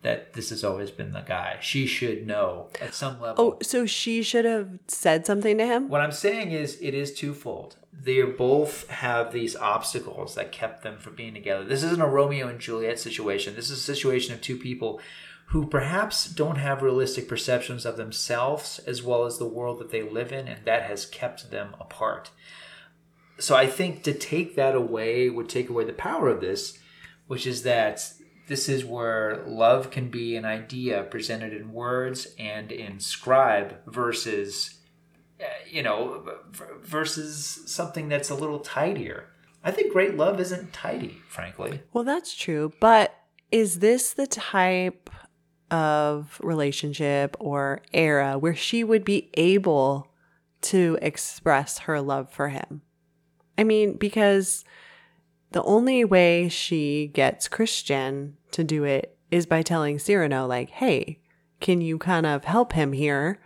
that 0.04 0.34
this 0.34 0.50
has 0.50 0.62
always 0.62 0.90
been 0.90 1.12
the 1.12 1.22
guy. 1.22 1.56
She 1.62 1.86
should 1.86 2.26
know 2.26 2.68
at 2.78 2.94
some 2.94 3.20
level. 3.22 3.42
Oh, 3.42 3.58
so 3.62 3.86
she 3.86 4.22
should 4.22 4.44
have 4.44 4.68
said 4.86 5.24
something 5.24 5.56
to 5.56 5.66
him? 5.66 5.88
What 5.88 6.02
I'm 6.02 6.12
saying 6.12 6.52
is, 6.52 6.78
it 6.82 6.92
is 6.92 7.14
twofold. 7.14 7.76
They 7.90 8.20
both 8.22 8.86
have 8.90 9.32
these 9.32 9.56
obstacles 9.56 10.34
that 10.34 10.52
kept 10.52 10.82
them 10.82 10.98
from 10.98 11.14
being 11.14 11.32
together. 11.32 11.64
This 11.64 11.82
isn't 11.82 12.02
a 12.02 12.06
Romeo 12.06 12.48
and 12.48 12.60
Juliet 12.60 12.98
situation. 12.98 13.56
This 13.56 13.70
is 13.70 13.78
a 13.78 13.94
situation 13.94 14.34
of 14.34 14.42
two 14.42 14.58
people 14.58 15.00
who 15.46 15.66
perhaps 15.66 16.26
don't 16.26 16.56
have 16.56 16.82
realistic 16.82 17.26
perceptions 17.26 17.86
of 17.86 17.96
themselves 17.96 18.80
as 18.80 19.02
well 19.02 19.24
as 19.24 19.38
the 19.38 19.46
world 19.46 19.78
that 19.78 19.90
they 19.90 20.02
live 20.02 20.32
in, 20.32 20.46
and 20.46 20.66
that 20.66 20.82
has 20.82 21.06
kept 21.06 21.50
them 21.50 21.74
apart. 21.80 22.30
So 23.38 23.56
I 23.56 23.66
think 23.66 24.02
to 24.02 24.12
take 24.12 24.54
that 24.56 24.74
away 24.74 25.30
would 25.30 25.48
take 25.48 25.70
away 25.70 25.84
the 25.84 25.94
power 25.94 26.28
of 26.28 26.42
this, 26.42 26.78
which 27.26 27.46
is 27.46 27.62
that 27.62 28.12
this 28.46 28.68
is 28.68 28.84
where 28.84 29.42
love 29.46 29.90
can 29.90 30.10
be 30.10 30.36
an 30.36 30.44
idea 30.44 31.02
presented 31.04 31.52
in 31.52 31.72
words 31.72 32.34
and 32.38 32.70
in 32.70 33.00
scribe 33.00 33.76
versus 33.86 34.78
uh, 35.40 35.44
you 35.68 35.82
know, 35.82 36.24
versus 36.82 37.62
something 37.66 38.08
that's 38.08 38.30
a 38.30 38.34
little 38.34 38.60
tidier. 38.60 39.26
I 39.64 39.72
think 39.72 39.92
great 39.92 40.16
love 40.16 40.38
isn't 40.38 40.72
tidy, 40.72 41.22
frankly. 41.28 41.82
Well, 41.92 42.04
that's 42.04 42.34
true. 42.34 42.72
But 42.78 43.14
is 43.50 43.80
this 43.80 44.12
the 44.12 44.28
type 44.28 45.10
of 45.72 46.38
relationship 46.42 47.36
or 47.40 47.82
era 47.92 48.38
where 48.38 48.54
she 48.54 48.84
would 48.84 49.04
be 49.04 49.30
able 49.34 50.12
to 50.62 50.98
express 51.02 51.78
her 51.78 52.00
love 52.00 52.30
for 52.30 52.48
him? 52.48 52.82
I 53.58 53.64
mean, 53.64 53.96
because 53.96 54.64
the 55.54 55.62
only 55.62 56.04
way 56.04 56.48
she 56.48 57.06
gets 57.14 57.46
Christian 57.46 58.36
to 58.50 58.64
do 58.64 58.82
it 58.82 59.16
is 59.30 59.46
by 59.46 59.62
telling 59.62 60.00
Cyrano, 60.00 60.46
like, 60.48 60.68
hey, 60.68 61.20
can 61.60 61.80
you 61.80 61.96
kind 61.96 62.26
of 62.26 62.44
help 62.44 62.72
him 62.72 62.92
here? 62.92 63.40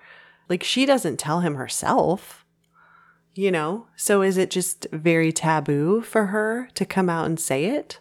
Like, 0.49 0.65
she 0.65 0.87
doesn't 0.87 1.19
tell 1.19 1.41
him 1.41 1.55
herself, 1.55 2.47
you 3.35 3.51
know? 3.51 3.89
So 3.95 4.23
is 4.23 4.39
it 4.39 4.51
just 4.51 4.87
very 4.91 5.33
taboo 5.33 6.01
for 6.01 6.27
her 6.27 6.71
to 6.75 6.87
come 6.87 7.11
out 7.11 7.27
and 7.27 7.39
say 7.39 7.67
it? 7.67 8.01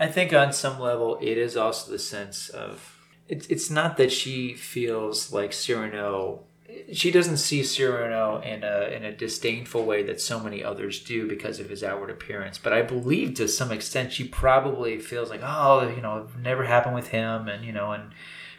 I 0.00 0.06
think 0.06 0.32
on 0.32 0.54
some 0.54 0.80
level, 0.80 1.18
it 1.20 1.36
is 1.36 1.54
also 1.54 1.92
the 1.92 1.98
sense 1.98 2.48
of 2.48 2.98
it's. 3.28 3.46
It's 3.48 3.70
not 3.70 3.98
that 3.98 4.10
she 4.10 4.54
feels 4.54 5.32
like 5.32 5.52
Cyrano. 5.52 6.44
She 6.92 7.10
doesn't 7.10 7.38
see 7.38 7.62
Cyrano 7.62 8.40
in 8.40 8.64
a 8.64 8.88
in 8.94 9.04
a 9.04 9.16
disdainful 9.16 9.84
way 9.84 10.02
that 10.04 10.20
so 10.20 10.40
many 10.40 10.62
others 10.62 11.02
do 11.02 11.28
because 11.28 11.60
of 11.60 11.70
his 11.70 11.82
outward 11.82 12.10
appearance. 12.10 12.58
But 12.58 12.72
I 12.72 12.82
believe 12.82 13.34
to 13.34 13.48
some 13.48 13.72
extent 13.72 14.12
she 14.12 14.26
probably 14.26 14.98
feels 14.98 15.30
like, 15.30 15.40
oh, 15.42 15.88
you 15.88 16.02
know, 16.02 16.18
it 16.18 16.40
never 16.40 16.64
happened 16.64 16.94
with 16.94 17.08
him, 17.08 17.48
and 17.48 17.64
you 17.64 17.72
know, 17.72 17.92
and 17.92 18.12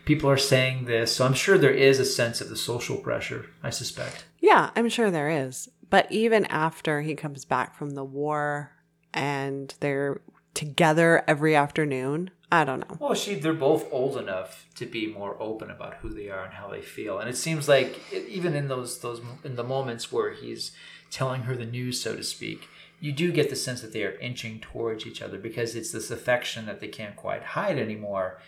people 0.06 0.30
are 0.30 0.38
saying 0.38 0.86
this. 0.86 1.16
So 1.16 1.26
I'm 1.26 1.34
sure 1.34 1.58
there 1.58 1.72
is 1.72 2.00
a 2.00 2.06
sense 2.06 2.42
of 2.42 2.50
the 2.50 2.56
social 2.56 2.98
pressure. 2.98 3.48
I 3.64 3.70
suspect. 3.70 4.26
Yeah, 4.40 4.70
I'm 4.76 4.90
sure 4.90 5.12
there 5.12 5.30
is. 5.30 5.70
But 5.90 6.12
even 6.12 6.46
after 6.46 7.02
he 7.02 7.16
comes 7.16 7.46
back 7.46 7.76
from 7.76 7.92
the 7.92 8.04
war 8.04 8.72
and 9.14 9.74
they're 9.80 10.22
together 10.54 11.24
every 11.28 11.56
afternoon, 11.56 12.32
I 12.56 12.64
don't 12.64 12.80
know. 12.80 12.98
Well, 13.00 13.14
she 13.14 13.36
they're 13.36 13.54
both 13.54 13.92
old 13.92 14.18
enough 14.18 14.68
to 14.76 14.86
be 14.86 15.08
more 15.08 15.36
open 15.40 15.70
about 15.70 15.96
who 15.96 16.10
they 16.10 16.30
are 16.30 16.44
and 16.44 16.54
how 16.54 16.70
they 16.70 16.82
feel, 16.82 17.20
and 17.20 17.30
it 17.30 17.38
seems 17.38 17.68
like 17.68 18.00
even 18.14 18.56
in 18.56 18.68
those 18.68 19.00
those 19.00 19.22
in 19.44 19.56
the 19.56 19.64
moments 19.64 20.12
where 20.12 20.32
he's 20.32 20.72
telling 21.12 21.42
her 21.44 21.56
the 21.56 21.66
news, 21.66 22.02
so 22.02 22.16
to 22.16 22.24
speak, 22.24 22.68
you 23.00 23.12
do 23.12 23.32
get 23.32 23.50
the 23.50 23.56
sense 23.56 23.82
that 23.82 23.94
they 23.94 24.04
are 24.04 24.20
inching 24.20 24.60
towards 24.60 25.06
each 25.06 25.22
other 25.22 25.38
because 25.38 25.76
it's 25.76 25.92
this 25.92 26.12
affection 26.12 26.66
that 26.66 26.80
they 26.80 26.88
can't 26.88 27.16
quite 27.16 27.44
hide 27.44 27.78
anymore, 27.78 28.40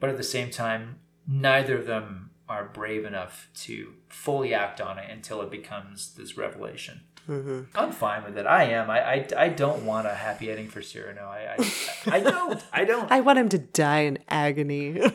but 0.00 0.10
at 0.10 0.16
the 0.16 0.22
same 0.22 0.50
time, 0.50 0.98
neither 1.26 1.78
of 1.78 1.86
them 1.86 2.30
are 2.48 2.64
brave 2.64 3.04
enough 3.04 3.48
to 3.54 3.94
fully 4.08 4.52
act 4.52 4.80
on 4.80 4.98
it 4.98 5.10
until 5.10 5.40
it 5.40 5.50
becomes 5.50 6.14
this 6.14 6.36
revelation. 6.36 7.00
I'm 7.28 7.92
fine 7.92 8.24
with 8.24 8.36
it. 8.36 8.46
I 8.46 8.64
am. 8.64 8.90
I, 8.90 9.00
I, 9.14 9.26
I 9.36 9.48
don't 9.48 9.84
want 9.84 10.06
a 10.06 10.14
happy 10.14 10.50
ending 10.50 10.68
for 10.68 10.82
Cyrano. 10.82 11.22
I, 11.26 11.56
I, 11.58 12.16
I 12.16 12.20
don't. 12.30 12.62
I 12.72 12.84
don't. 12.84 13.10
I 13.12 13.20
want 13.20 13.38
him 13.38 13.48
to 13.50 13.58
die 13.58 14.00
in 14.00 14.18
agony. 14.28 15.00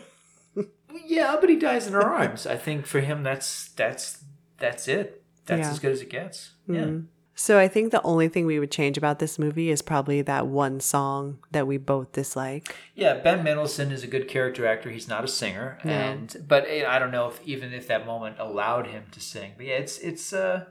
Yeah, 1.06 1.38
but 1.40 1.50
he 1.50 1.56
dies 1.56 1.88
in 1.88 1.94
her 1.94 2.04
arms. 2.04 2.46
I 2.48 2.58
think 2.58 2.86
for 2.86 3.00
him, 3.00 3.24
that's 3.24 3.70
that's 3.70 4.24
that's 4.58 4.88
it. 4.88 5.24
That's 5.46 5.62
Yeah. 5.68 5.72
as 5.72 5.80
good 5.80 5.92
as 5.92 6.02
it 6.02 6.10
gets. 6.10 6.52
Yeah. 6.68 6.90
so 7.36 7.58
I 7.60 7.68
think 7.70 7.92
the 7.92 8.02
only 8.02 8.28
thing 8.28 8.46
we 8.46 8.60
would 8.60 8.72
change 8.72 8.98
about 8.98 9.20
this 9.20 9.38
movie 9.40 9.70
is 9.70 9.82
probably 9.82 10.22
that 10.24 10.48
one 10.48 10.80
song 10.82 11.38
that 11.52 11.66
we 11.68 11.78
both 11.78 12.12
dislike. 12.12 12.76
Yeah, 12.96 13.14
Ben 13.20 13.44
Mendelsohn 13.44 13.92
is 13.92 14.04
a 14.04 14.08
good 14.08 14.28
character 14.28 14.66
actor. 14.66 14.90
He's 14.90 15.08
not 15.08 15.24
a 15.24 15.28
singer, 15.30 15.78
No. 15.86 15.92
and 15.94 16.36
but 16.48 16.66
eh, 16.68 16.84
I 16.86 17.00
don't 17.00 17.12
know 17.12 17.28
if 17.30 17.40
even 17.46 17.72
if 17.74 17.88
that 17.88 18.06
moment 18.06 18.36
allowed 18.40 18.88
him 18.88 19.04
to 19.12 19.20
sing. 19.22 19.52
But 19.56 19.68
yeah, 19.68 19.76
it's 19.76 20.00
it's 20.00 20.34
uh, 20.34 20.66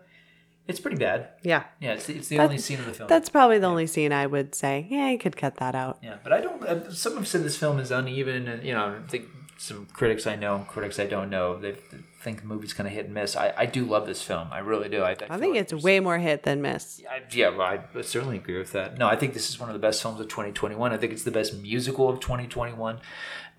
it's 0.68 0.80
pretty 0.80 0.96
bad. 0.96 1.28
Yeah. 1.42 1.64
Yeah, 1.80 1.92
it's 1.94 2.08
it's 2.08 2.28
the 2.28 2.36
That- 2.38 2.44
only 2.44 2.58
scene 2.58 2.78
of 2.80 2.86
the 2.86 2.92
film. 2.92 3.08
That's 3.08 3.28
probably 3.28 3.58
the 3.58 3.66
only 3.66 3.86
scene 3.86 4.12
I 4.12 4.26
would 4.26 4.54
say, 4.54 4.86
yeah, 4.90 5.10
you 5.10 5.18
could 5.18 5.36
cut 5.36 5.56
that 5.56 5.74
out. 5.74 5.98
Yeah, 6.02 6.16
but 6.22 6.32
I 6.32 6.40
don't. 6.40 6.62
Uh, 6.62 6.92
some 6.92 7.16
have 7.16 7.28
said 7.28 7.42
this 7.44 7.56
film 7.56 7.78
is 7.78 7.90
uneven, 7.90 8.48
and 8.48 8.62
you 8.62 8.72
know, 8.74 9.00
I 9.04 9.08
think 9.08 9.26
some 9.58 9.86
critics 9.92 10.26
I 10.26 10.36
know, 10.36 10.66
critics 10.68 10.98
I 10.98 11.06
don't 11.06 11.30
know, 11.30 11.58
they 11.58 11.76
think 12.20 12.40
the 12.42 12.46
movie's 12.46 12.72
kind 12.74 12.86
of 12.86 12.92
hit 12.92 13.06
and 13.06 13.14
miss. 13.14 13.36
I, 13.36 13.54
I 13.56 13.66
do 13.66 13.84
love 13.86 14.04
this 14.06 14.20
film. 14.20 14.48
I 14.50 14.58
really 14.58 14.88
do. 14.88 15.00
I, 15.02 15.10
I, 15.10 15.16
I 15.30 15.38
think 15.38 15.54
like 15.54 15.60
it's 15.62 15.72
way 15.72 15.98
more 16.00 16.18
hit 16.18 16.42
than 16.42 16.60
miss. 16.60 17.00
I, 17.10 17.22
yeah, 17.30 17.50
well, 17.50 17.62
I 17.94 18.02
certainly 18.02 18.36
agree 18.36 18.58
with 18.58 18.72
that. 18.72 18.98
No, 18.98 19.06
I 19.06 19.16
think 19.16 19.32
this 19.32 19.48
is 19.48 19.58
one 19.58 19.68
of 19.68 19.72
the 19.74 19.78
best 19.78 20.02
films 20.02 20.20
of 20.20 20.28
2021. 20.28 20.92
I 20.92 20.96
think 20.98 21.12
it's 21.12 21.22
the 21.22 21.30
best 21.30 21.54
musical 21.54 22.08
of 22.08 22.20
2021, 22.20 22.98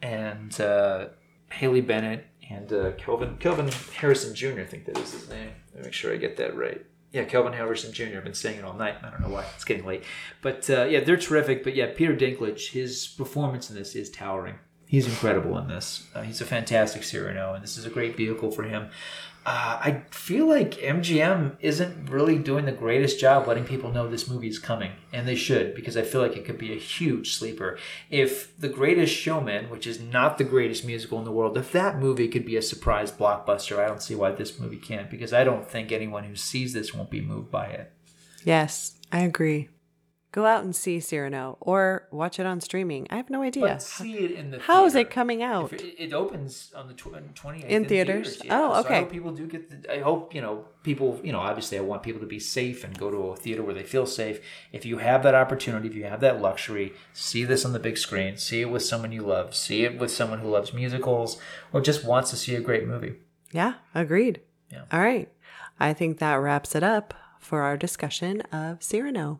and 0.02 0.60
uh, 0.62 1.08
Haley 1.52 1.82
Bennett 1.82 2.26
and 2.50 2.72
uh, 2.72 2.92
Kelvin 2.94 3.38
Kelvin 3.38 3.70
Harrison 3.96 4.36
Jr. 4.36 4.62
I 4.62 4.66
think 4.66 4.86
that 4.86 4.98
is 5.00 5.12
his 5.14 5.30
name. 5.30 5.52
Let 5.74 5.78
me 5.80 5.84
make 5.86 5.94
sure 5.94 6.14
I 6.14 6.18
get 6.18 6.38
that 6.38 6.56
right. 6.56 6.86
Yeah, 7.18 7.24
Kelvin 7.24 7.54
Harrison 7.54 7.92
Jr. 7.92 8.18
I've 8.18 8.24
been 8.24 8.36
saying 8.36 8.60
it 8.60 8.64
all 8.64 8.76
night. 8.76 8.98
I 9.04 9.10
don't 9.10 9.22
know 9.22 9.30
why. 9.30 9.44
It's 9.56 9.64
getting 9.64 9.88
late, 9.88 10.04
but 10.44 10.70
uh, 10.70 10.84
yeah, 10.84 11.00
they're 11.00 11.18
terrific. 11.18 11.64
But 11.64 11.76
yeah, 11.76 11.88
Peter 11.96 12.16
Dinklage, 12.16 12.70
his 12.70 13.08
performance 13.08 13.72
in 13.72 13.76
this 13.76 13.96
is 13.96 14.12
towering. 14.12 14.60
He's 14.86 15.08
incredible 15.08 15.58
in 15.58 15.68
this. 15.68 16.08
Uh, 16.14 16.22
he's 16.22 16.42
a 16.42 16.46
fantastic 16.46 17.04
Cyrano, 17.04 17.56
and 17.56 17.64
this 17.64 17.76
is 17.76 17.86
a 17.86 17.90
great 17.90 18.16
vehicle 18.16 18.52
for 18.52 18.62
him. 18.62 18.90
Uh, 19.48 19.80
I 19.82 20.02
feel 20.12 20.46
like 20.46 20.72
MGM 20.72 21.56
isn't 21.62 22.10
really 22.10 22.38
doing 22.38 22.66
the 22.66 22.74
greatest 22.74 23.18
job 23.18 23.48
letting 23.48 23.64
people 23.64 23.94
know 23.94 24.10
this 24.10 24.28
movie 24.28 24.50
is 24.50 24.60
coming, 24.60 24.92
and 25.14 25.26
they 25.26 25.36
should 25.36 25.74
because 25.74 25.96
I 25.96 26.02
feel 26.02 26.22
like 26.22 26.36
it 26.36 26.44
could 26.44 26.58
be 26.58 26.74
a 26.74 26.78
huge 26.78 27.34
sleeper. 27.34 27.80
If 28.10 28.60
The 28.60 28.68
Greatest 28.68 29.16
Showman, 29.16 29.70
which 29.70 29.88
is 29.88 30.02
not 30.02 30.38
the 30.38 30.44
greatest 30.44 30.84
musical 30.84 31.18
in 31.18 31.24
the 31.24 31.32
world, 31.32 31.58
if 31.58 31.72
that 31.72 31.98
movie 31.98 32.28
could 32.28 32.44
be 32.44 32.58
a 32.58 32.62
surprise 32.62 33.10
blockbuster, 33.10 33.80
I 33.80 33.88
don't 33.88 34.04
see 34.04 34.16
why 34.16 34.32
this 34.32 34.60
movie 34.60 34.76
can't 34.76 35.10
because 35.10 35.32
I 35.32 35.46
don't 35.46 35.66
think 35.66 35.94
anyone 35.94 36.26
who 36.26 36.36
sees 36.36 36.74
this 36.74 36.94
won't 36.94 37.10
be 37.10 37.22
moved 37.22 37.50
by 37.50 37.68
it. 37.68 37.94
Yes, 38.44 38.98
I 39.14 39.22
agree. 39.22 39.70
Go 40.34 40.46
out 40.46 40.64
and 40.66 40.76
see 40.76 41.00
Cyrano 41.00 41.58
or 41.62 42.08
watch 42.12 42.38
it 42.38 42.46
on 42.46 42.60
streaming. 42.60 43.08
I 43.10 43.16
have 43.16 43.30
no 43.30 43.42
idea. 43.42 43.64
But 43.64 43.82
see 43.82 44.18
it 44.18 44.32
in 44.32 44.52
the 44.52 44.60
How 44.60 44.86
is 44.86 44.94
theater. 44.94 45.08
it 45.08 45.12
coming 45.14 45.42
out? 45.42 45.72
It, 45.74 45.96
it 45.98 46.14
opens 46.14 46.74
on 46.76 46.88
the 46.90 46.94
twenty 46.94 47.60
eighth 47.64 47.66
In 47.72 47.86
theaters? 47.86 48.42
Oh, 48.44 48.74
So 48.74 48.74
I 48.74 48.80
okay. 48.82 49.00
hope 49.00 49.12
people 49.12 49.32
do 49.32 49.48
get. 49.48 49.84
The, 49.84 49.96
I 49.96 50.00
hope 50.02 50.36
you 50.36 50.42
know 50.42 50.66
people. 50.84 51.20
You 51.24 51.32
know, 51.32 51.40
obviously, 51.40 51.78
I 51.78 51.82
want 51.82 52.04
people 52.04 52.20
to 52.20 52.28
be 52.28 52.40
safe 52.40 52.84
and 52.84 52.96
go 53.00 53.10
to 53.10 53.18
a 53.30 53.36
theater 53.38 53.64
where 53.64 53.74
they 53.74 53.84
feel 53.84 54.06
safe. 54.06 54.42
If 54.74 54.86
you 54.86 54.98
have 54.98 55.24
that 55.24 55.34
opportunity, 55.34 55.88
if 55.88 55.96
you 55.96 56.04
have 56.04 56.20
that 56.20 56.42
luxury, 56.42 56.94
see 57.14 57.46
this 57.46 57.64
on 57.64 57.72
the 57.72 57.80
big 57.80 57.98
screen. 57.98 58.36
See 58.38 58.60
it 58.62 58.70
with 58.70 58.84
someone 58.84 59.14
you 59.14 59.22
love. 59.22 59.56
See 59.56 59.86
it 59.86 59.98
with 59.98 60.12
someone 60.12 60.40
who 60.40 60.50
loves 60.50 60.74
musicals 60.74 61.40
or 61.72 61.80
just 61.80 62.04
wants 62.06 62.30
to 62.32 62.36
see 62.36 62.54
a 62.54 62.62
great 62.62 62.86
movie. 62.86 63.14
Yeah, 63.54 63.76
agreed. 63.96 64.42
Yeah. 64.70 64.84
All 64.92 65.00
right. 65.00 65.32
I 65.80 65.94
think 65.94 66.18
that 66.20 66.36
wraps 66.36 66.76
it 66.76 66.84
up 66.84 67.14
for 67.40 67.62
our 67.62 67.78
discussion 67.78 68.42
of 68.52 68.84
Cyrano. 68.84 69.40